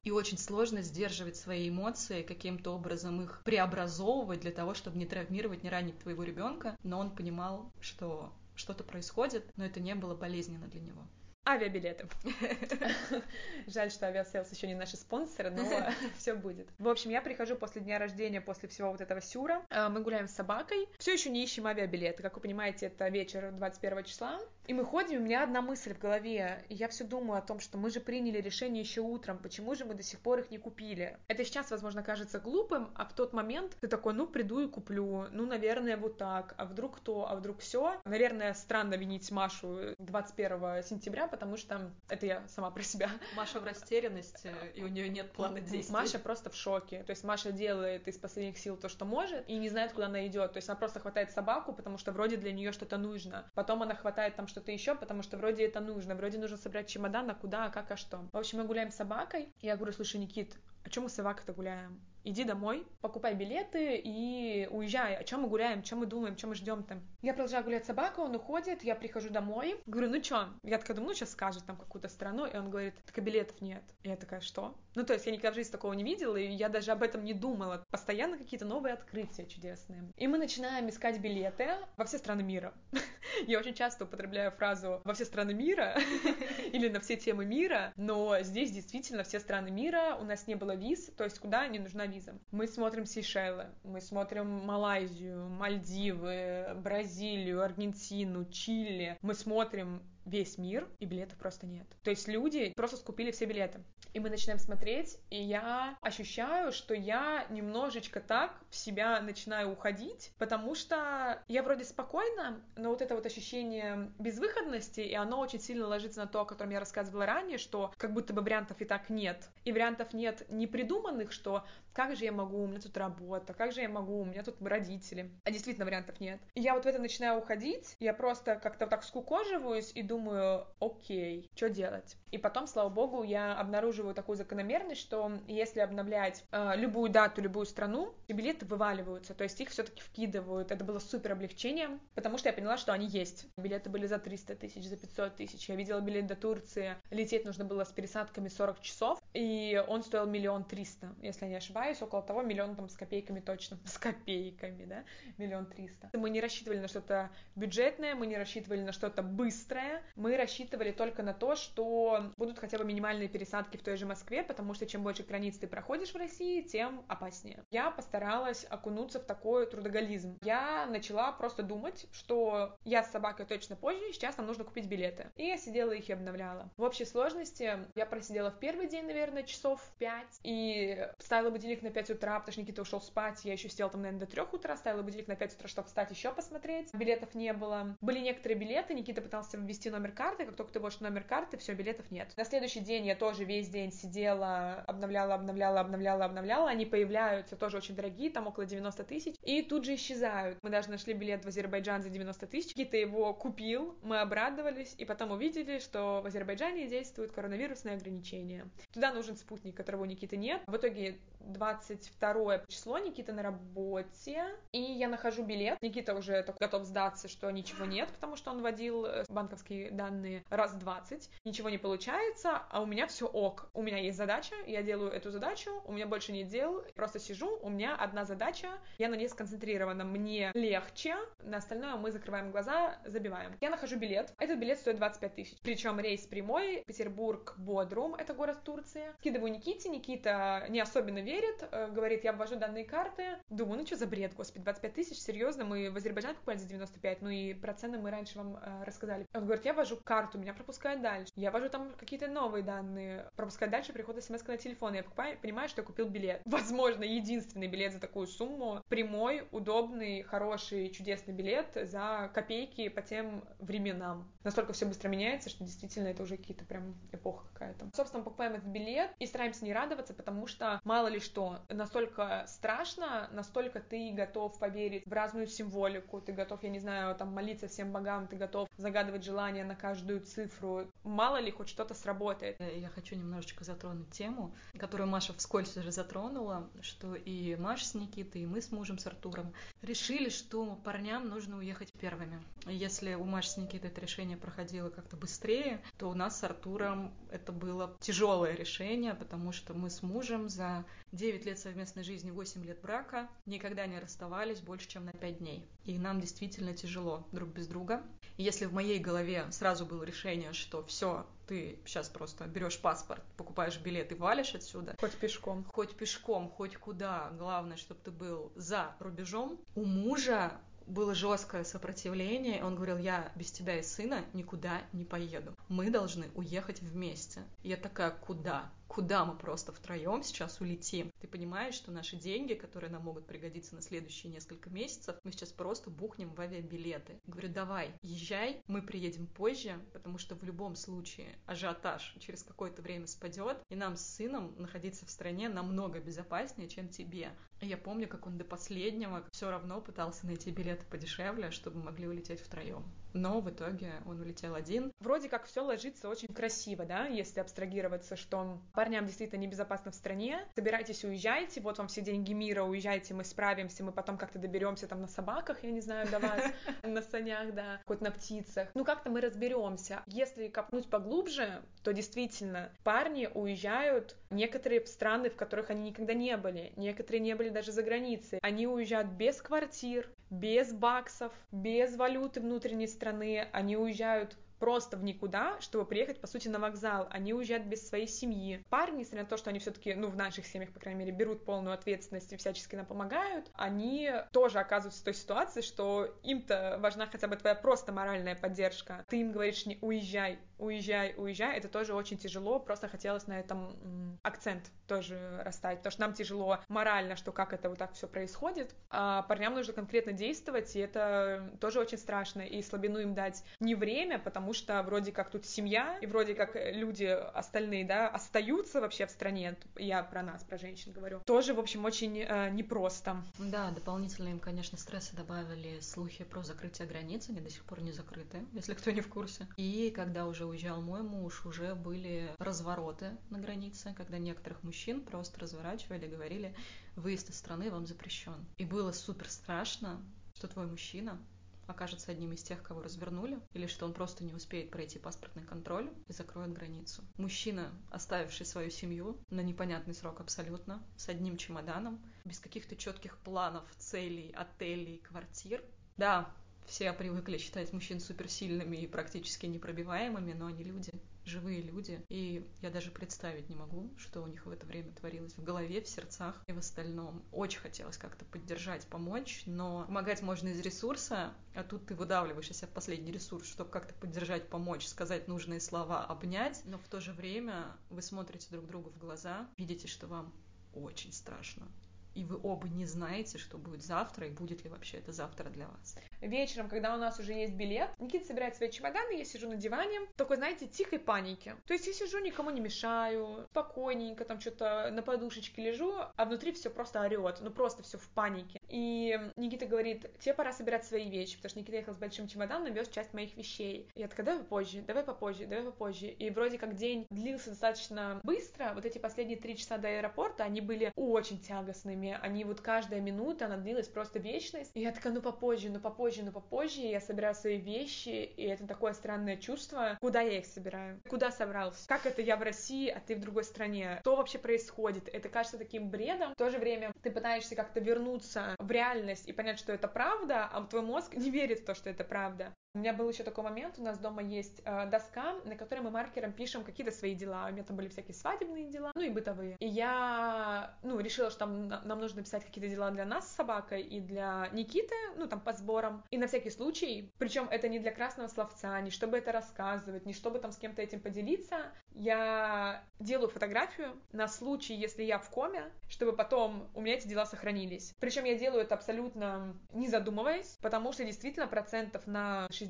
И 0.02 0.10
очень 0.10 0.38
сложно 0.38 0.82
сдерживать 0.82 1.36
свои 1.36 1.68
эмоции, 1.68 2.22
каким-то 2.22 2.70
образом 2.70 3.20
их 3.22 3.42
преобразовывать 3.44 4.40
для 4.40 4.50
того, 4.50 4.74
чтобы 4.74 4.98
не 4.98 5.06
травмировать, 5.06 5.62
не 5.62 5.70
ранить 5.70 5.98
твоего 5.98 6.22
ребенка, 6.22 6.76
но 6.82 6.98
он 6.98 7.10
понимал, 7.10 7.70
что 7.80 8.32
что-то 8.54 8.84
происходит, 8.84 9.44
но 9.56 9.64
это 9.64 9.80
не 9.80 9.94
было 9.94 10.14
болезненно 10.14 10.68
для 10.68 10.80
него. 10.80 11.02
Авиабилеты. 11.44 12.06
Жаль, 13.66 13.90
что 13.90 14.06
Aviasales 14.06 14.52
еще 14.52 14.68
не 14.68 14.76
наши 14.76 14.96
спонсоры, 14.96 15.50
но 15.50 15.64
все 16.16 16.34
будет. 16.34 16.68
В 16.78 16.88
общем, 16.88 17.10
я 17.10 17.20
прихожу 17.20 17.56
после 17.56 17.82
дня 17.82 17.98
рождения, 17.98 18.40
после 18.40 18.68
всего 18.68 18.92
вот 18.92 19.00
этого 19.00 19.20
сюра. 19.20 19.60
Э, 19.68 19.88
мы 19.88 20.02
гуляем 20.02 20.28
с 20.28 20.32
собакой. 20.32 20.88
Все 20.98 21.14
еще 21.14 21.30
не 21.30 21.42
ищем 21.42 21.66
авиабилеты. 21.66 22.22
Как 22.22 22.36
вы 22.36 22.42
понимаете, 22.42 22.86
это 22.86 23.08
вечер 23.08 23.50
21 23.50 24.04
числа. 24.04 24.38
И 24.68 24.72
мы 24.72 24.84
ходим, 24.84 25.20
у 25.20 25.24
меня 25.24 25.42
одна 25.42 25.60
мысль 25.62 25.94
в 25.94 25.98
голове. 25.98 26.64
Я 26.68 26.86
все 26.86 27.02
думаю 27.02 27.38
о 27.38 27.42
том, 27.42 27.58
что 27.58 27.76
мы 27.76 27.90
же 27.90 27.98
приняли 27.98 28.40
решение 28.40 28.80
еще 28.80 29.00
утром. 29.00 29.38
Почему 29.38 29.74
же 29.74 29.84
мы 29.84 29.94
до 29.94 30.04
сих 30.04 30.20
пор 30.20 30.38
их 30.38 30.50
не 30.52 30.58
купили? 30.58 31.18
Это 31.26 31.44
сейчас, 31.44 31.72
возможно, 31.72 32.04
кажется 32.04 32.38
глупым, 32.38 32.92
а 32.94 33.04
в 33.04 33.12
тот 33.14 33.32
момент 33.32 33.76
ты 33.80 33.88
такой, 33.88 34.14
ну, 34.14 34.28
приду 34.28 34.60
и 34.60 34.68
куплю. 34.68 35.26
Ну, 35.32 35.46
наверное, 35.46 35.96
вот 35.96 36.18
так. 36.18 36.54
А 36.56 36.66
вдруг 36.66 37.00
то, 37.00 37.28
а 37.28 37.34
вдруг 37.34 37.58
все. 37.58 38.00
Наверное, 38.04 38.54
странно 38.54 38.94
винить 38.94 39.28
Машу 39.32 39.96
21 39.98 40.84
сентября, 40.84 41.26
потому 41.32 41.56
что 41.56 41.90
это 42.10 42.26
я 42.26 42.46
сама 42.46 42.70
про 42.70 42.82
себя. 42.82 43.10
Маша 43.34 43.58
в 43.58 43.64
растерянности, 43.64 44.52
и 44.74 44.84
у 44.84 44.88
нее 44.88 45.08
нет 45.08 45.32
плана 45.32 45.60
действий. 45.60 45.92
Маша 45.92 46.18
просто 46.18 46.50
в 46.50 46.54
шоке. 46.54 47.02
То 47.04 47.10
есть 47.10 47.24
Маша 47.24 47.50
делает 47.52 48.06
из 48.06 48.18
последних 48.18 48.58
сил 48.58 48.76
то, 48.76 48.90
что 48.90 49.06
может, 49.06 49.48
и 49.48 49.56
не 49.56 49.70
знает, 49.70 49.92
куда 49.92 50.06
она 50.06 50.26
идет. 50.26 50.52
То 50.52 50.58
есть 50.58 50.68
она 50.68 50.76
просто 50.76 51.00
хватает 51.00 51.32
собаку, 51.32 51.72
потому 51.72 51.96
что 51.96 52.12
вроде 52.12 52.36
для 52.36 52.52
нее 52.52 52.70
что-то 52.70 52.98
нужно. 52.98 53.50
Потом 53.54 53.82
она 53.82 53.94
хватает 53.94 54.36
там 54.36 54.46
что-то 54.46 54.70
еще, 54.72 54.94
потому 54.94 55.22
что 55.22 55.38
вроде 55.38 55.64
это 55.64 55.80
нужно. 55.80 56.14
Вроде 56.14 56.36
нужно 56.36 56.58
собрать 56.58 56.86
чемодан, 56.88 57.30
а 57.30 57.34
куда, 57.34 57.64
а 57.64 57.70
как, 57.70 57.90
а 57.90 57.96
что. 57.96 58.28
В 58.30 58.36
общем, 58.36 58.58
мы 58.58 58.64
гуляем 58.64 58.90
с 58.92 58.96
собакой. 58.96 59.48
И 59.62 59.66
я 59.66 59.76
говорю, 59.76 59.94
слушай, 59.94 60.20
Никит, 60.20 60.54
а 60.84 60.90
чем 60.90 61.04
мы 61.04 61.08
с 61.08 61.14
собакой-то 61.14 61.52
гуляем? 61.52 62.00
иди 62.24 62.44
домой, 62.44 62.86
покупай 63.00 63.34
билеты 63.34 63.96
и 63.96 64.68
уезжай. 64.70 65.16
О 65.16 65.24
чем 65.24 65.42
мы 65.42 65.48
гуляем, 65.48 65.80
о 65.80 65.82
чем 65.82 66.00
мы 66.00 66.06
думаем, 66.06 66.36
чем 66.36 66.50
мы 66.50 66.54
ждем 66.54 66.82
там. 66.84 67.02
Я 67.20 67.32
продолжаю 67.32 67.64
гулять 67.64 67.84
с 67.84 67.86
собакой, 67.86 68.24
он 68.24 68.34
уходит, 68.34 68.84
я 68.84 68.94
прихожу 68.94 69.30
домой, 69.30 69.80
говорю, 69.86 70.10
ну 70.10 70.20
чё? 70.20 70.48
Я 70.62 70.78
такая 70.78 70.96
думаю, 70.96 71.10
ну 71.10 71.14
сейчас 71.14 71.32
скажет 71.32 71.64
там 71.64 71.76
какую-то 71.76 72.08
страну, 72.08 72.46
и 72.46 72.56
он 72.56 72.70
говорит, 72.70 72.94
так 73.04 73.22
билетов 73.22 73.60
нет. 73.60 73.82
И 74.02 74.08
я 74.08 74.16
такая, 74.16 74.40
что? 74.40 74.76
Ну 74.94 75.04
то 75.04 75.14
есть 75.14 75.26
я 75.26 75.32
никогда 75.32 75.52
в 75.52 75.54
жизни 75.54 75.72
такого 75.72 75.92
не 75.92 76.04
видела, 76.04 76.36
и 76.36 76.46
я 76.46 76.68
даже 76.68 76.92
об 76.92 77.02
этом 77.02 77.24
не 77.24 77.34
думала. 77.34 77.84
Постоянно 77.90 78.38
какие-то 78.38 78.66
новые 78.66 78.94
открытия 78.94 79.46
чудесные. 79.46 80.12
И 80.16 80.26
мы 80.26 80.38
начинаем 80.38 80.88
искать 80.88 81.18
билеты 81.18 81.70
во 81.96 82.04
все 82.04 82.18
страны 82.18 82.42
мира. 82.42 82.74
Я 83.46 83.58
очень 83.58 83.74
часто 83.74 84.04
употребляю 84.04 84.50
фразу 84.50 85.00
«во 85.04 85.14
все 85.14 85.24
страны 85.24 85.54
мира» 85.54 85.96
или 86.72 86.88
«на 86.88 87.00
все 87.00 87.16
темы 87.16 87.44
мира», 87.44 87.92
но 87.96 88.40
здесь 88.42 88.70
действительно 88.70 89.24
все 89.24 89.40
страны 89.40 89.70
мира, 89.70 90.16
у 90.20 90.24
нас 90.24 90.46
не 90.46 90.54
было 90.54 90.71
виз, 90.74 91.10
то 91.16 91.24
есть 91.24 91.38
куда 91.38 91.66
не 91.68 91.78
нужна 91.78 92.06
виза. 92.06 92.38
Мы 92.50 92.66
смотрим 92.66 93.06
Сейшелы, 93.06 93.66
мы 93.84 94.00
смотрим 94.00 94.46
Малайзию, 94.46 95.48
Мальдивы, 95.48 96.74
Бразилию, 96.76 97.62
Аргентину, 97.62 98.44
Чили, 98.46 99.16
мы 99.22 99.34
смотрим 99.34 100.02
весь 100.24 100.58
мир, 100.58 100.88
и 100.98 101.04
билетов 101.04 101.38
просто 101.38 101.66
нет. 101.66 101.86
То 102.02 102.10
есть 102.10 102.28
люди 102.28 102.72
просто 102.76 102.96
скупили 102.96 103.30
все 103.30 103.46
билеты. 103.46 103.80
И 104.12 104.20
мы 104.20 104.30
начинаем 104.30 104.58
смотреть, 104.58 105.18
и 105.30 105.42
я 105.42 105.96
ощущаю, 106.00 106.72
что 106.72 106.94
я 106.94 107.46
немножечко 107.48 108.20
так 108.20 108.54
в 108.70 108.76
себя 108.76 109.20
начинаю 109.20 109.72
уходить, 109.72 110.32
потому 110.38 110.74
что 110.74 111.42
я 111.48 111.62
вроде 111.62 111.84
спокойна, 111.84 112.60
но 112.76 112.90
вот 112.90 113.00
это 113.00 113.14
вот 113.14 113.24
ощущение 113.24 114.12
безвыходности, 114.18 115.00
и 115.00 115.14
оно 115.14 115.40
очень 115.40 115.60
сильно 115.60 115.86
ложится 115.86 116.20
на 116.20 116.26
то, 116.26 116.42
о 116.42 116.44
котором 116.44 116.70
я 116.70 116.80
рассказывала 116.80 117.26
ранее, 117.26 117.58
что 117.58 117.92
как 117.96 118.12
будто 118.12 118.32
бы 118.32 118.42
вариантов 118.42 118.80
и 118.80 118.84
так 118.84 119.08
нет. 119.08 119.48
И 119.64 119.72
вариантов 119.72 120.12
нет 120.12 120.44
не 120.50 120.66
придуманных, 120.66 121.32
что 121.32 121.64
как 121.92 122.16
же 122.16 122.24
я 122.24 122.32
могу, 122.32 122.62
у 122.62 122.66
меня 122.66 122.80
тут 122.80 122.96
работа, 122.96 123.52
как 123.54 123.72
же 123.72 123.80
я 123.80 123.88
могу, 123.88 124.20
у 124.20 124.24
меня 124.24 124.42
тут 124.42 124.56
родители. 124.60 125.30
А 125.44 125.50
действительно 125.50 125.84
вариантов 125.84 126.20
нет. 126.20 126.40
И 126.54 126.60
я 126.60 126.74
вот 126.74 126.84
в 126.84 126.86
это 126.86 126.98
начинаю 126.98 127.38
уходить, 127.38 127.96
я 128.00 128.14
просто 128.14 128.56
как-то 128.56 128.86
вот 128.86 128.90
так 128.90 129.04
скукоживаюсь 129.04 129.92
и 129.94 130.02
думаю, 130.02 130.66
окей, 130.80 131.48
что 131.54 131.68
делать? 131.68 132.16
И 132.30 132.38
потом, 132.38 132.66
слава 132.66 132.88
богу, 132.88 133.22
я 133.22 133.54
обнаруживаю 133.54 134.01
такую 134.14 134.36
закономерность, 134.36 135.00
что 135.00 135.32
если 135.46 135.80
обновлять 135.80 136.44
э, 136.50 136.72
любую 136.76 137.10
дату, 137.10 137.40
любую 137.40 137.66
страну, 137.66 138.14
билеты 138.28 138.66
вываливаются, 138.66 139.34
то 139.34 139.44
есть 139.44 139.60
их 139.60 139.70
все-таки 139.70 140.02
вкидывают. 140.02 140.70
Это 140.70 140.84
было 140.84 140.98
супер 140.98 141.32
облегчением, 141.32 142.00
потому 142.14 142.38
что 142.38 142.48
я 142.48 142.52
поняла, 142.52 142.76
что 142.76 142.92
они 142.92 143.06
есть. 143.06 143.46
Билеты 143.56 143.90
были 143.90 144.06
за 144.06 144.18
300 144.18 144.56
тысяч, 144.56 144.84
за 144.84 144.96
500 144.96 145.36
тысяч. 145.36 145.68
Я 145.68 145.76
видела 145.76 146.00
билет 146.00 146.26
до 146.26 146.36
Турции, 146.36 146.96
лететь 147.10 147.44
нужно 147.44 147.64
было 147.64 147.84
с 147.84 147.92
пересадками 147.92 148.48
40 148.48 148.80
часов, 148.80 149.20
и 149.34 149.82
он 149.88 150.02
стоил 150.02 150.26
миллион 150.26 150.64
триста, 150.64 151.14
если 151.20 151.44
я 151.44 151.50
не 151.50 151.56
ошибаюсь, 151.56 152.02
около 152.02 152.22
того, 152.22 152.42
миллион 152.42 152.76
там 152.76 152.88
с 152.88 152.94
копейками 152.94 153.40
точно. 153.40 153.78
С 153.86 153.98
копейками, 153.98 154.84
да? 154.84 155.04
Миллион 155.38 155.66
триста. 155.66 156.10
Мы 156.14 156.30
не 156.30 156.40
рассчитывали 156.40 156.78
на 156.78 156.88
что-то 156.88 157.30
бюджетное, 157.56 158.14
мы 158.14 158.26
не 158.26 158.36
рассчитывали 158.36 158.80
на 158.80 158.92
что-то 158.92 159.22
быстрое, 159.22 160.02
мы 160.16 160.36
рассчитывали 160.36 160.92
только 160.92 161.22
на 161.22 161.34
то, 161.34 161.56
что 161.56 162.32
будут 162.36 162.58
хотя 162.58 162.78
бы 162.78 162.84
минимальные 162.84 163.28
пересадки 163.28 163.76
в 163.76 163.82
той 163.82 163.91
же 163.96 164.06
Москве, 164.06 164.42
потому 164.42 164.74
что 164.74 164.86
чем 164.86 165.02
больше 165.02 165.22
границ 165.22 165.58
ты 165.58 165.66
проходишь 165.66 166.12
в 166.12 166.16
России, 166.16 166.62
тем 166.62 167.04
опаснее. 167.08 167.64
Я 167.70 167.90
постаралась 167.90 168.66
окунуться 168.68 169.20
в 169.20 169.24
такой 169.24 169.66
трудоголизм. 169.66 170.38
Я 170.42 170.86
начала 170.86 171.32
просто 171.32 171.62
думать, 171.62 172.06
что 172.12 172.76
я 172.84 173.02
с 173.02 173.10
собакой 173.10 173.46
точно 173.46 173.76
позже, 173.76 174.12
сейчас 174.12 174.36
нам 174.36 174.46
нужно 174.46 174.64
купить 174.64 174.86
билеты. 174.86 175.30
И 175.36 175.46
я 175.46 175.56
сидела 175.56 175.92
их 175.92 176.08
и 176.08 176.12
обновляла. 176.12 176.70
В 176.76 176.82
общей 176.82 177.04
сложности 177.04 177.78
я 177.94 178.06
просидела 178.06 178.50
в 178.50 178.58
первый 178.58 178.88
день, 178.88 179.06
наверное, 179.06 179.42
часов 179.42 179.80
5, 179.98 180.40
и 180.44 181.08
ставила 181.18 181.50
будильник 181.50 181.82
на 181.82 181.90
5 181.90 182.10
утра, 182.10 182.38
потому 182.38 182.52
что 182.52 182.60
Никита 182.60 182.82
ушел 182.82 183.00
спать, 183.00 183.44
я 183.44 183.52
еще 183.52 183.68
сидела 183.68 183.90
там, 183.90 184.02
наверное, 184.02 184.26
до 184.26 184.30
3 184.30 184.42
утра, 184.52 184.76
ставила 184.76 185.02
будильник 185.02 185.28
на 185.28 185.36
5 185.36 185.54
утра, 185.54 185.68
чтобы 185.68 185.88
встать 185.88 186.10
еще 186.10 186.32
посмотреть. 186.32 186.92
Билетов 186.94 187.34
не 187.34 187.52
было. 187.52 187.96
Были 188.00 188.20
некоторые 188.20 188.58
билеты, 188.58 188.94
Никита 188.94 189.20
пытался 189.20 189.56
ввести 189.56 189.90
номер 189.90 190.12
карты, 190.12 190.44
как 190.44 190.56
только 190.56 190.72
ты 190.72 190.80
вводишь 190.80 191.00
номер 191.00 191.24
карты, 191.24 191.56
все, 191.56 191.74
билетов 191.74 192.10
нет. 192.10 192.32
На 192.36 192.44
следующий 192.44 192.80
день 192.80 193.06
я 193.06 193.16
тоже 193.16 193.44
весь 193.44 193.68
день 193.68 193.81
сидела, 193.90 194.84
обновляла, 194.86 195.34
обновляла, 195.34 195.80
обновляла, 195.80 196.24
обновляла. 196.24 196.70
Они 196.70 196.86
появляются, 196.86 197.56
тоже 197.56 197.78
очень 197.78 197.96
дорогие, 197.96 198.30
там 198.30 198.46
около 198.46 198.66
90 198.66 199.04
тысяч, 199.04 199.34
и 199.42 199.62
тут 199.62 199.84
же 199.84 199.94
исчезают. 199.94 200.58
Мы 200.62 200.70
даже 200.70 200.90
нашли 200.90 201.14
билет 201.14 201.44
в 201.44 201.48
Азербайджан 201.48 202.02
за 202.02 202.10
90 202.10 202.46
тысяч. 202.46 202.74
Кита 202.74 202.96
его 202.96 203.34
купил, 203.34 203.96
мы 204.02 204.20
обрадовались, 204.20 204.94
и 204.98 205.04
потом 205.04 205.32
увидели, 205.32 205.78
что 205.78 206.20
в 206.22 206.26
Азербайджане 206.26 206.88
действуют 206.88 207.32
коронавирусные 207.32 207.96
ограничения. 207.96 208.66
Туда 208.92 209.12
нужен 209.12 209.36
спутник, 209.36 209.76
которого 209.76 210.02
у 210.02 210.04
Никиты 210.04 210.36
нет. 210.36 210.60
В 210.66 210.76
итоге 210.76 211.18
22 211.40 212.66
число, 212.68 212.98
Никита 212.98 213.32
на 213.32 213.42
работе, 213.42 214.44
и 214.72 214.80
я 214.80 215.08
нахожу 215.08 215.42
билет. 215.44 215.80
Никита 215.82 216.14
уже 216.14 216.44
готов 216.60 216.84
сдаться, 216.84 217.28
что 217.28 217.50
ничего 217.50 217.84
нет, 217.84 218.08
потому 218.10 218.36
что 218.36 218.50
он 218.50 218.62
вводил 218.62 219.06
э, 219.06 219.24
банковские 219.28 219.90
данные 219.90 220.44
раз 220.50 220.74
20, 220.74 221.30
ничего 221.44 221.70
не 221.70 221.78
получается, 221.78 222.62
а 222.70 222.80
у 222.82 222.86
меня 222.86 223.06
все 223.06 223.26
ок. 223.26 223.70
У 223.74 223.82
меня 223.82 223.96
есть 223.96 224.18
задача, 224.18 224.54
я 224.66 224.82
делаю 224.82 225.10
эту 225.10 225.30
задачу, 225.30 225.70
у 225.86 225.92
меня 225.92 226.06
больше 226.06 226.32
нет 226.32 226.48
дел, 226.48 226.84
просто 226.94 227.18
сижу, 227.18 227.58
у 227.62 227.70
меня 227.70 227.96
одна 227.96 228.26
задача, 228.26 228.68
я 228.98 229.08
на 229.08 229.14
ней 229.14 229.30
сконцентрирована, 229.30 230.04
мне 230.04 230.50
легче, 230.52 231.16
на 231.42 231.56
остальное 231.56 231.96
мы 231.96 232.12
закрываем 232.12 232.50
глаза, 232.50 232.98
забиваем. 233.06 233.56
Я 233.62 233.70
нахожу 233.70 233.96
билет, 233.96 234.34
этот 234.38 234.58
билет 234.58 234.78
стоит 234.78 234.98
25 234.98 235.34
тысяч, 235.34 235.58
причем 235.62 235.98
рейс 235.98 236.26
прямой, 236.26 236.84
Петербург, 236.86 237.54
Бодрум, 237.56 238.14
это 238.14 238.34
город 238.34 238.62
Турции. 238.62 239.14
Скидываю 239.20 239.50
Никите, 239.50 239.88
Никита 239.88 240.66
не 240.68 240.80
особенно 240.80 241.20
верит, 241.20 241.66
э, 241.70 241.90
говорит, 241.90 242.24
я 242.24 242.34
ввожу 242.34 242.56
данные 242.56 242.84
карты, 242.84 243.38
думаю, 243.48 243.80
ну 243.80 243.86
что 243.86 243.96
за 243.96 244.06
бред, 244.06 244.34
господи, 244.34 244.64
25 244.64 244.92
тысяч, 244.92 245.16
серьезно, 245.16 245.64
мы 245.64 245.90
в 245.90 245.96
Азербайджан 245.96 246.34
покупали 246.34 246.58
за 246.58 246.68
95, 246.68 247.22
ну 247.22 247.30
и 247.30 247.54
про 247.54 247.72
цены 247.72 247.96
мы 247.96 248.10
раньше 248.10 248.36
вам 248.36 248.56
э, 248.56 248.84
рассказали. 248.84 249.26
Он 249.32 249.46
говорит, 249.46 249.64
я 249.64 249.72
ввожу 249.72 249.96
карту, 249.96 250.36
меня 250.36 250.52
пропускают 250.52 251.00
дальше, 251.00 251.32
я 251.36 251.50
ввожу 251.50 251.70
там 251.70 251.94
какие-то 251.98 252.28
новые 252.28 252.62
данные, 252.62 253.30
пропускать 253.52 253.70
дальше, 253.70 253.92
приходит 253.92 254.24
смс 254.24 254.46
на 254.46 254.56
телефон, 254.56 254.94
я 254.94 255.02
покупаю, 255.02 255.38
понимаю, 255.38 255.68
что 255.68 255.82
я 255.82 255.86
купил 255.86 256.08
билет. 256.08 256.40
Возможно, 256.46 257.04
единственный 257.04 257.68
билет 257.68 257.92
за 257.92 258.00
такую 258.00 258.26
сумму, 258.26 258.82
прямой, 258.88 259.46
удобный, 259.50 260.22
хороший, 260.22 260.88
чудесный 260.88 261.34
билет 261.34 261.66
за 261.74 262.30
копейки 262.32 262.88
по 262.88 263.02
тем 263.02 263.44
временам. 263.58 264.26
Настолько 264.42 264.72
все 264.72 264.86
быстро 264.86 265.08
меняется, 265.08 265.50
что 265.50 265.64
действительно 265.64 266.08
это 266.08 266.22
уже 266.22 266.38
какие-то 266.38 266.64
прям 266.64 266.94
эпоха 267.12 267.44
какая-то. 267.52 267.90
Собственно, 267.94 268.24
покупаем 268.24 268.54
этот 268.54 268.68
билет 268.68 269.10
и 269.18 269.26
стараемся 269.26 269.64
не 269.64 269.74
радоваться, 269.74 270.14
потому 270.14 270.46
что 270.46 270.80
мало 270.84 271.08
ли 271.08 271.20
что, 271.20 271.58
настолько 271.68 272.44
страшно, 272.48 273.28
настолько 273.32 273.80
ты 273.80 274.12
готов 274.12 274.58
поверить 274.58 275.06
в 275.06 275.12
разную 275.12 275.46
символику, 275.46 276.22
ты 276.22 276.32
готов, 276.32 276.62
я 276.62 276.70
не 276.70 276.78
знаю, 276.78 277.14
там 277.16 277.32
молиться 277.34 277.68
всем 277.68 277.92
богам, 277.92 278.28
ты 278.28 278.36
готов 278.36 278.66
загадывать 278.78 279.24
желания 279.24 279.64
на 279.64 279.76
каждую 279.76 280.20
цифру. 280.20 280.86
Мало 281.04 281.38
ли 281.38 281.50
хоть 281.50 281.68
что-то 281.68 281.92
сработает. 281.92 282.56
Я 282.58 282.88
хочу 282.88 283.16
немножечко 283.42 283.64
затронуть 283.64 284.10
тему, 284.10 284.54
которую 284.78 285.08
Маша 285.08 285.32
вскользь 285.34 285.76
уже 285.76 285.90
затронула, 285.90 286.70
что 286.80 287.14
и 287.14 287.56
Маша 287.56 287.86
с 287.86 287.94
Никитой, 287.94 288.42
и 288.42 288.46
мы 288.46 288.62
с 288.62 288.70
мужем 288.70 288.98
с 288.98 289.06
Артуром 289.06 289.52
решили, 289.82 290.28
что 290.28 290.76
парням 290.84 291.28
нужно 291.28 291.58
уехать 291.58 291.92
первыми. 291.92 292.40
Если 292.66 293.14
у 293.14 293.24
Маши 293.24 293.50
с 293.50 293.56
Никитой 293.56 293.90
это 293.90 294.00
решение 294.00 294.36
проходило 294.36 294.90
как-то 294.90 295.16
быстрее, 295.16 295.82
то 295.98 296.08
у 296.08 296.14
нас 296.14 296.38
с 296.38 296.44
Артуром 296.44 297.12
это 297.30 297.50
было 297.50 297.96
тяжелое 298.00 298.54
решение, 298.54 299.14
потому 299.14 299.50
что 299.52 299.74
мы 299.74 299.90
с 299.90 300.02
мужем 300.02 300.48
за 300.48 300.84
9 301.10 301.44
лет 301.44 301.58
совместной 301.58 302.04
жизни, 302.04 302.30
8 302.30 302.64
лет 302.64 302.80
брака, 302.80 303.28
никогда 303.46 303.86
не 303.86 303.98
расставались 303.98 304.60
больше, 304.60 304.88
чем 304.88 305.04
на 305.04 305.12
5 305.12 305.38
дней. 305.38 305.66
И 305.84 305.98
нам 305.98 306.20
действительно 306.20 306.74
тяжело 306.74 307.26
друг 307.32 307.48
без 307.48 307.66
друга. 307.66 308.02
И 308.36 308.44
если 308.44 308.66
в 308.66 308.72
моей 308.72 309.00
голове 309.00 309.46
сразу 309.50 309.84
было 309.84 310.04
решение, 310.04 310.52
что 310.52 310.84
все, 310.86 311.26
ты 311.52 311.78
сейчас 311.84 312.08
просто 312.08 312.46
берешь 312.46 312.78
паспорт, 312.80 313.22
покупаешь 313.36 313.78
билет 313.78 314.10
и 314.10 314.14
валишь 314.14 314.54
отсюда. 314.54 314.96
Хоть 314.98 315.12
пешком. 315.12 315.66
Хоть 315.70 315.94
пешком, 315.94 316.48
хоть 316.48 316.78
куда. 316.78 317.30
Главное, 317.36 317.76
чтобы 317.76 318.00
ты 318.02 318.10
был 318.10 318.50
за 318.56 318.96
рубежом. 319.00 319.60
У 319.74 319.84
мужа 319.84 320.58
было 320.86 321.14
жесткое 321.14 321.64
сопротивление. 321.64 322.64
Он 322.64 322.74
говорил, 322.74 322.96
я 322.96 323.30
без 323.34 323.52
тебя 323.52 323.78
и 323.78 323.82
сына 323.82 324.24
никуда 324.32 324.80
не 324.94 325.04
поеду. 325.04 325.54
Мы 325.68 325.90
должны 325.90 326.30
уехать 326.34 326.80
вместе. 326.80 327.42
Я 327.62 327.76
такая, 327.76 328.12
куда? 328.12 328.70
Куда 328.92 329.24
мы 329.24 329.34
просто 329.34 329.72
втроем 329.72 330.22
сейчас 330.22 330.60
улетим. 330.60 331.10
Ты 331.18 331.26
понимаешь, 331.26 331.74
что 331.74 331.90
наши 331.90 332.16
деньги, 332.16 332.52
которые 332.52 332.90
нам 332.90 333.02
могут 333.04 333.26
пригодиться 333.26 333.74
на 333.74 333.80
следующие 333.80 334.30
несколько 334.30 334.68
месяцев, 334.68 335.16
мы 335.24 335.32
сейчас 335.32 335.50
просто 335.50 335.88
бухнем 335.88 336.34
в 336.34 336.40
авиабилеты. 336.40 337.18
Говорю, 337.26 337.48
давай, 337.48 337.94
езжай, 338.02 338.60
мы 338.66 338.82
приедем 338.82 339.26
позже, 339.26 339.80
потому 339.94 340.18
что 340.18 340.34
в 340.34 340.42
любом 340.42 340.76
случае 340.76 341.38
ажиотаж 341.46 342.14
через 342.20 342.42
какое-то 342.42 342.82
время 342.82 343.06
спадет, 343.06 343.56
и 343.70 343.76
нам 343.76 343.96
с 343.96 344.02
сыном 344.02 344.54
находиться 344.58 345.06
в 345.06 345.10
стране 345.10 345.48
намного 345.48 345.98
безопаснее, 345.98 346.68
чем 346.68 346.90
тебе. 346.90 347.30
Я 347.62 347.78
помню, 347.78 348.08
как 348.08 348.26
он 348.26 348.36
до 348.36 348.44
последнего 348.44 349.24
все 349.32 349.50
равно 349.50 349.80
пытался 349.80 350.26
найти 350.26 350.50
билеты 350.50 350.84
подешевле, 350.84 351.50
чтобы 351.50 351.82
могли 351.82 352.08
улететь 352.08 352.40
втроем. 352.40 352.84
Но 353.14 353.40
в 353.40 353.50
итоге 353.50 353.92
он 354.06 354.20
улетел 354.20 354.54
один. 354.54 354.92
Вроде 355.00 355.28
как 355.28 355.46
все 355.46 355.62
ложится 355.62 356.08
очень 356.08 356.28
красиво, 356.28 356.84
да, 356.84 357.06
если 357.06 357.40
абстрагироваться, 357.40 358.16
что 358.16 358.58
парням 358.72 359.06
действительно 359.06 359.40
небезопасно 359.40 359.90
в 359.90 359.94
стране, 359.94 360.46
собирайтесь, 360.54 361.04
уезжайте, 361.04 361.60
вот 361.60 361.78
вам 361.78 361.88
все 361.88 362.00
деньги 362.00 362.32
мира, 362.32 362.62
уезжайте, 362.62 363.14
мы 363.14 363.24
справимся, 363.24 363.84
мы 363.84 363.92
потом 363.92 364.16
как-то 364.16 364.38
доберемся 364.38 364.86
там 364.86 365.00
на 365.00 365.08
собаках, 365.08 365.62
я 365.62 365.70
не 365.70 365.80
знаю, 365.80 366.08
до 366.10 366.18
вас, 366.18 366.42
на 366.82 367.02
санях, 367.02 367.54
да, 367.54 367.80
хоть 367.86 368.00
на 368.00 368.10
птицах. 368.10 368.68
Ну 368.74 368.84
как-то 368.84 369.10
мы 369.10 369.20
разберемся. 369.20 370.02
Если 370.06 370.48
копнуть 370.48 370.88
поглубже, 370.88 371.62
то 371.82 371.92
действительно 371.92 372.72
парни 372.84 373.28
уезжают 373.32 374.16
некоторые 374.30 374.80
в 374.80 374.88
страны, 374.88 375.30
в 375.30 375.36
которых 375.36 375.70
они 375.70 375.90
никогда 375.90 376.14
не 376.14 376.36
были, 376.36 376.72
некоторые 376.76 377.20
не 377.20 377.34
были 377.34 377.50
даже 377.50 377.72
за 377.72 377.82
границей. 377.82 378.38
Они 378.42 378.66
уезжают 378.66 379.08
без 379.08 379.40
квартир, 379.40 380.08
без 380.30 380.72
баксов, 380.72 381.32
без 381.50 381.94
валюты 381.96 382.40
внутренней 382.40 382.86
страны, 382.86 383.01
они 383.08 383.76
уезжают 383.76 384.36
просто 384.62 384.96
в 384.96 385.02
никуда, 385.02 385.60
чтобы 385.60 385.84
приехать, 385.84 386.20
по 386.20 386.28
сути, 386.28 386.46
на 386.46 386.60
вокзал. 386.60 387.08
Они 387.10 387.34
уезжают 387.34 387.66
без 387.66 387.88
своей 387.88 388.06
семьи. 388.06 388.64
Парни, 388.70 389.00
несмотря 389.00 389.24
на 389.24 389.28
то, 389.28 389.36
что 389.36 389.50
они 389.50 389.58
все-таки, 389.58 389.92
ну, 389.94 390.06
в 390.06 390.14
наших 390.14 390.46
семьях, 390.46 390.70
по 390.72 390.78
крайней 390.78 391.00
мере, 391.00 391.10
берут 391.10 391.44
полную 391.44 391.74
ответственность 391.74 392.32
и 392.32 392.36
всячески 392.36 392.76
нам 392.76 392.86
помогают, 392.86 393.50
они 393.54 394.08
тоже 394.30 394.60
оказываются 394.60 395.00
в 395.00 395.04
той 395.04 395.14
ситуации, 395.14 395.62
что 395.62 396.16
им-то 396.22 396.78
важна 396.78 397.08
хотя 397.08 397.26
бы 397.26 397.34
твоя 397.34 397.56
просто 397.56 397.90
моральная 397.90 398.36
поддержка. 398.36 399.04
Ты 399.08 399.22
им 399.22 399.32
говоришь 399.32 399.66
не 399.66 399.78
уезжай, 399.80 400.38
уезжай, 400.62 401.14
уезжай. 401.16 401.56
Это 401.58 401.68
тоже 401.68 401.94
очень 401.94 402.16
тяжело. 402.16 402.58
Просто 402.58 402.88
хотелось 402.88 403.26
на 403.26 403.38
этом 403.38 404.18
акцент 404.22 404.70
тоже 404.86 405.40
расставить, 405.44 405.78
потому 405.78 405.92
что 405.92 406.00
нам 406.02 406.14
тяжело 406.14 406.58
морально, 406.68 407.16
что 407.16 407.32
как 407.32 407.52
это 407.52 407.68
вот 407.68 407.78
так 407.78 407.94
все 407.94 408.06
происходит. 408.06 408.74
А 408.90 409.22
парням 409.22 409.54
нужно 409.54 409.72
конкретно 409.72 410.12
действовать, 410.12 410.74
и 410.76 410.80
это 410.80 411.50
тоже 411.60 411.80
очень 411.80 411.98
страшно. 411.98 412.42
И 412.42 412.62
слабину 412.62 412.98
им 412.98 413.14
дать 413.14 413.42
не 413.60 413.74
время, 413.74 414.18
потому 414.18 414.52
что 414.52 414.82
вроде 414.82 415.12
как 415.12 415.30
тут 415.30 415.44
семья, 415.46 415.98
и 416.00 416.06
вроде 416.06 416.34
как 416.34 416.54
люди 416.54 417.04
остальные, 417.04 417.84
да, 417.84 418.08
остаются 418.08 418.80
вообще 418.80 419.06
в 419.06 419.10
стране. 419.10 419.56
Я 419.76 420.02
про 420.02 420.22
нас, 420.22 420.44
про 420.44 420.58
женщин 420.58 420.92
говорю. 420.92 421.20
Тоже, 421.26 421.54
в 421.54 421.58
общем, 421.58 421.84
очень 421.84 422.18
э, 422.20 422.50
непросто. 422.50 423.22
Да, 423.38 423.70
дополнительно 423.70 424.28
им, 424.28 424.40
конечно, 424.40 424.78
стресса 424.78 425.16
добавили 425.16 425.80
слухи 425.80 426.24
про 426.24 426.42
закрытие 426.42 426.86
границ, 426.86 427.28
они 427.28 427.40
до 427.40 427.50
сих 427.50 427.64
пор 427.64 427.80
не 427.80 427.92
закрыты, 427.92 428.44
если 428.52 428.74
кто 428.74 428.90
не 428.90 429.00
в 429.00 429.08
курсе. 429.08 429.48
И 429.56 429.90
когда 429.90 430.26
уже 430.26 430.44
уезжал 430.52 430.80
мой 430.82 431.02
муж, 431.02 431.44
уже 431.46 431.74
были 431.74 432.30
развороты 432.38 433.16
на 433.30 433.38
границе, 433.38 433.94
когда 433.96 434.18
некоторых 434.18 434.62
мужчин 434.62 435.00
просто 435.00 435.40
разворачивали, 435.40 436.06
говорили, 436.06 436.54
выезд 436.94 437.30
из 437.30 437.38
страны 437.38 437.70
вам 437.70 437.86
запрещен. 437.86 438.46
И 438.58 438.64
было 438.64 438.92
супер 438.92 439.28
страшно, 439.28 440.00
что 440.34 440.48
твой 440.48 440.66
мужчина 440.66 441.18
окажется 441.66 442.12
одним 442.12 442.32
из 442.32 442.42
тех, 442.42 442.62
кого 442.62 442.82
развернули, 442.82 443.40
или 443.54 443.66
что 443.66 443.86
он 443.86 443.94
просто 443.94 444.24
не 444.24 444.34
успеет 444.34 444.70
пройти 444.70 444.98
паспортный 444.98 445.44
контроль 445.44 445.90
и 446.06 446.12
закроет 446.12 446.52
границу. 446.52 447.02
Мужчина, 447.16 447.72
оставивший 447.90 448.44
свою 448.44 448.70
семью 448.70 449.18
на 449.30 449.40
непонятный 449.40 449.94
срок 449.94 450.20
абсолютно, 450.20 450.82
с 450.96 451.08
одним 451.08 451.38
чемоданом, 451.38 452.00
без 452.24 452.40
каких-то 452.40 452.76
четких 452.76 453.16
планов, 453.18 453.64
целей, 453.78 454.32
отелей, 454.32 454.98
квартир. 454.98 455.64
Да, 455.96 456.34
все 456.66 456.92
привыкли 456.92 457.38
считать 457.38 457.72
мужчин 457.72 458.00
суперсильными 458.00 458.76
и 458.76 458.86
практически 458.86 459.46
непробиваемыми, 459.46 460.32
но 460.32 460.46
они 460.46 460.64
люди 460.64 460.92
живые 461.24 461.62
люди, 461.62 462.04
и 462.08 462.48
я 462.60 462.70
даже 462.70 462.90
представить 462.90 463.48
не 463.48 463.54
могу, 463.54 463.90
что 463.96 464.22
у 464.22 464.26
них 464.26 464.46
в 464.46 464.50
это 464.50 464.66
время 464.66 464.92
творилось 464.92 465.34
в 465.34 465.42
голове, 465.42 465.80
в 465.80 465.88
сердцах 465.88 466.42
и 466.46 466.52
в 466.52 466.58
остальном. 466.58 467.22
Очень 467.32 467.60
хотелось 467.60 467.96
как-то 467.96 468.24
поддержать, 468.24 468.86
помочь, 468.86 469.42
но 469.46 469.84
помогать 469.86 470.22
можно 470.22 470.48
из 470.48 470.60
ресурса, 470.60 471.34
а 471.54 471.62
тут 471.62 471.86
ты 471.86 471.94
выдавливаешь 471.94 472.50
из 472.50 472.58
себя 472.58 472.68
последний 472.74 473.12
ресурс, 473.12 473.46
чтобы 473.46 473.70
как-то 473.70 473.94
поддержать, 473.94 474.48
помочь, 474.48 474.86
сказать 474.86 475.28
нужные 475.28 475.60
слова, 475.60 476.04
обнять, 476.04 476.62
но 476.64 476.78
в 476.78 476.88
то 476.88 477.00
же 477.00 477.12
время 477.12 477.76
вы 477.90 478.02
смотрите 478.02 478.48
друг 478.50 478.66
другу 478.66 478.90
в 478.90 478.98
глаза, 478.98 479.48
видите, 479.56 479.86
что 479.86 480.06
вам 480.06 480.32
очень 480.74 481.12
страшно, 481.12 481.68
и 482.14 482.24
вы 482.24 482.38
оба 482.42 482.68
не 482.68 482.86
знаете, 482.86 483.38
что 483.38 483.58
будет 483.58 483.84
завтра, 483.84 484.26
и 484.26 484.30
будет 484.30 484.64
ли 484.64 484.70
вообще 484.70 484.98
это 484.98 485.12
завтра 485.12 485.50
для 485.50 485.68
вас. 485.68 485.96
Вечером, 486.22 486.68
когда 486.68 486.94
у 486.94 486.98
нас 486.98 487.18
уже 487.18 487.32
есть 487.32 487.54
билет, 487.54 487.90
Никита 487.98 488.26
собирает 488.26 488.56
свои 488.56 488.70
чемоданы, 488.70 489.16
я 489.16 489.24
сижу 489.24 489.48
на 489.48 489.56
диване, 489.56 490.00
такой, 490.16 490.36
знаете, 490.36 490.66
тихой 490.66 490.98
паники. 490.98 491.54
То 491.66 491.74
есть 491.74 491.86
я 491.86 491.92
сижу, 491.92 492.18
никому 492.20 492.50
не 492.50 492.60
мешаю, 492.60 493.46
спокойненько 493.50 494.24
там 494.24 494.40
что-то 494.40 494.90
на 494.90 495.02
подушечке 495.02 495.62
лежу, 495.62 495.92
а 496.16 496.24
внутри 496.24 496.52
все 496.52 496.70
просто 496.70 497.00
орет, 497.02 497.38
ну 497.40 497.50
просто 497.50 497.82
все 497.82 497.98
в 497.98 498.08
панике. 498.10 498.60
И 498.68 499.18
Никита 499.36 499.66
говорит, 499.66 500.06
тебе 500.20 500.34
пора 500.34 500.52
собирать 500.52 500.86
свои 500.86 501.10
вещи, 501.10 501.36
потому 501.36 501.50
что 501.50 501.58
Никита 501.58 501.76
ехал 501.76 501.94
с 501.94 501.98
большим 501.98 502.28
чемоданом, 502.28 502.72
вез 502.72 502.88
часть 502.88 503.12
моих 503.12 503.36
вещей. 503.36 503.88
Я 503.94 504.08
такая, 504.08 504.24
давай 504.24 504.42
попозже, 504.42 504.82
давай 504.82 505.02
попозже, 505.02 505.46
давай 505.46 505.64
попозже. 505.64 506.06
И 506.06 506.30
вроде 506.30 506.58
как 506.58 506.76
день 506.76 507.06
длился 507.10 507.50
достаточно 507.50 508.20
быстро, 508.22 508.72
вот 508.74 508.84
эти 508.84 508.98
последние 508.98 509.38
три 509.38 509.56
часа 509.56 509.76
до 509.76 509.88
аэропорта, 509.88 510.44
они 510.44 510.60
были 510.60 510.92
очень 510.96 511.40
тягостными 511.40 512.12
они 512.22 512.44
вот 512.44 512.60
каждая 512.60 513.00
минута, 513.00 513.46
она 513.46 513.56
длилась 513.56 513.88
просто 513.88 514.18
вечность. 514.18 514.70
И 514.74 514.80
я 514.80 514.92
такая, 514.92 515.12
ну 515.12 515.20
попозже, 515.20 515.70
ну 515.70 515.80
попозже, 515.80 516.11
попозже, 516.32 516.82
и 516.82 516.90
я 516.90 517.00
собираю 517.00 517.34
свои 517.34 517.58
вещи, 517.58 518.08
и 518.08 518.42
это 518.44 518.66
такое 518.66 518.92
странное 518.92 519.36
чувство. 519.36 519.96
Куда 520.00 520.20
я 520.20 520.38
их 520.38 520.46
собираю? 520.46 521.00
Куда 521.08 521.30
собрался? 521.30 521.86
Как 521.88 522.06
это 522.06 522.20
я 522.22 522.36
в 522.36 522.42
России, 522.42 522.88
а 522.88 523.00
ты 523.00 523.16
в 523.16 523.20
другой 523.20 523.44
стране? 523.44 523.98
Что 524.00 524.16
вообще 524.16 524.38
происходит? 524.38 525.08
Это 525.08 525.28
кажется 525.28 525.58
таким 525.58 525.90
бредом. 525.90 526.32
В 526.32 526.36
то 526.36 526.50
же 526.50 526.58
время 526.58 526.92
ты 527.02 527.10
пытаешься 527.10 527.56
как-то 527.56 527.80
вернуться 527.80 528.56
в 528.58 528.70
реальность 528.70 529.28
и 529.28 529.32
понять, 529.32 529.58
что 529.58 529.72
это 529.72 529.88
правда, 529.88 530.44
а 530.44 530.62
твой 530.64 530.82
мозг 530.82 531.14
не 531.14 531.30
верит 531.30 531.60
в 531.60 531.64
то, 531.64 531.74
что 531.74 531.90
это 531.90 532.04
правда. 532.04 532.52
У 532.74 532.78
меня 532.78 532.94
был 532.94 533.06
еще 533.10 533.22
такой 533.22 533.44
момент, 533.44 533.78
у 533.78 533.82
нас 533.82 533.98
дома 533.98 534.22
есть 534.22 534.62
э, 534.64 534.86
доска, 534.86 535.34
на 535.44 535.56
которой 535.56 535.80
мы 535.80 535.90
маркером 535.90 536.32
пишем 536.32 536.64
какие-то 536.64 536.90
свои 536.90 537.14
дела. 537.14 537.46
У 537.46 537.52
меня 537.52 537.64
там 537.64 537.76
были 537.76 537.88
всякие 537.88 538.14
свадебные 538.14 538.70
дела, 538.70 538.92
ну 538.94 539.02
и 539.02 539.10
бытовые. 539.10 539.56
И 539.58 539.66
я, 539.66 540.74
ну, 540.82 540.98
решила, 540.98 541.28
что 541.28 541.40
там 541.40 541.68
нам 541.68 542.00
нужно 542.00 542.22
писать 542.22 542.46
какие-то 542.46 542.70
дела 542.70 542.90
для 542.90 543.04
нас 543.04 543.28
с 543.28 543.36
собакой 543.36 543.82
и 543.82 544.00
для 544.00 544.48
Никиты, 544.52 544.94
ну, 545.16 545.28
там, 545.28 545.40
по 545.40 545.52
сборам. 545.52 546.02
И 546.10 546.16
на 546.16 546.28
всякий 546.28 546.48
случай, 546.48 547.12
причем 547.18 547.46
это 547.50 547.68
не 547.68 547.78
для 547.78 547.92
красного 547.92 548.28
словца, 548.28 548.80
не 548.80 548.90
чтобы 548.90 549.18
это 549.18 549.32
рассказывать, 549.32 550.06
не 550.06 550.14
чтобы 550.14 550.38
там 550.38 550.50
с 550.50 550.56
кем-то 550.56 550.80
этим 550.80 551.00
поделиться, 551.00 551.58
я 551.90 552.82
делаю 553.00 553.28
фотографию 553.28 554.00
на 554.12 554.28
случай, 554.28 554.72
если 554.72 555.02
я 555.02 555.18
в 555.18 555.28
коме, 555.28 555.70
чтобы 555.90 556.14
потом 556.14 556.70
у 556.72 556.80
меня 556.80 556.94
эти 556.94 557.06
дела 557.06 557.26
сохранились. 557.26 557.92
Причем 558.00 558.24
я 558.24 558.38
делаю 558.38 558.62
это 558.62 558.76
абсолютно 558.76 559.60
не 559.74 559.88
задумываясь, 559.88 560.56
потому 560.62 560.92
что 560.92 561.04
действительно 561.04 561.46
процентов 561.46 562.06
на 562.06 562.48
60 562.50 562.61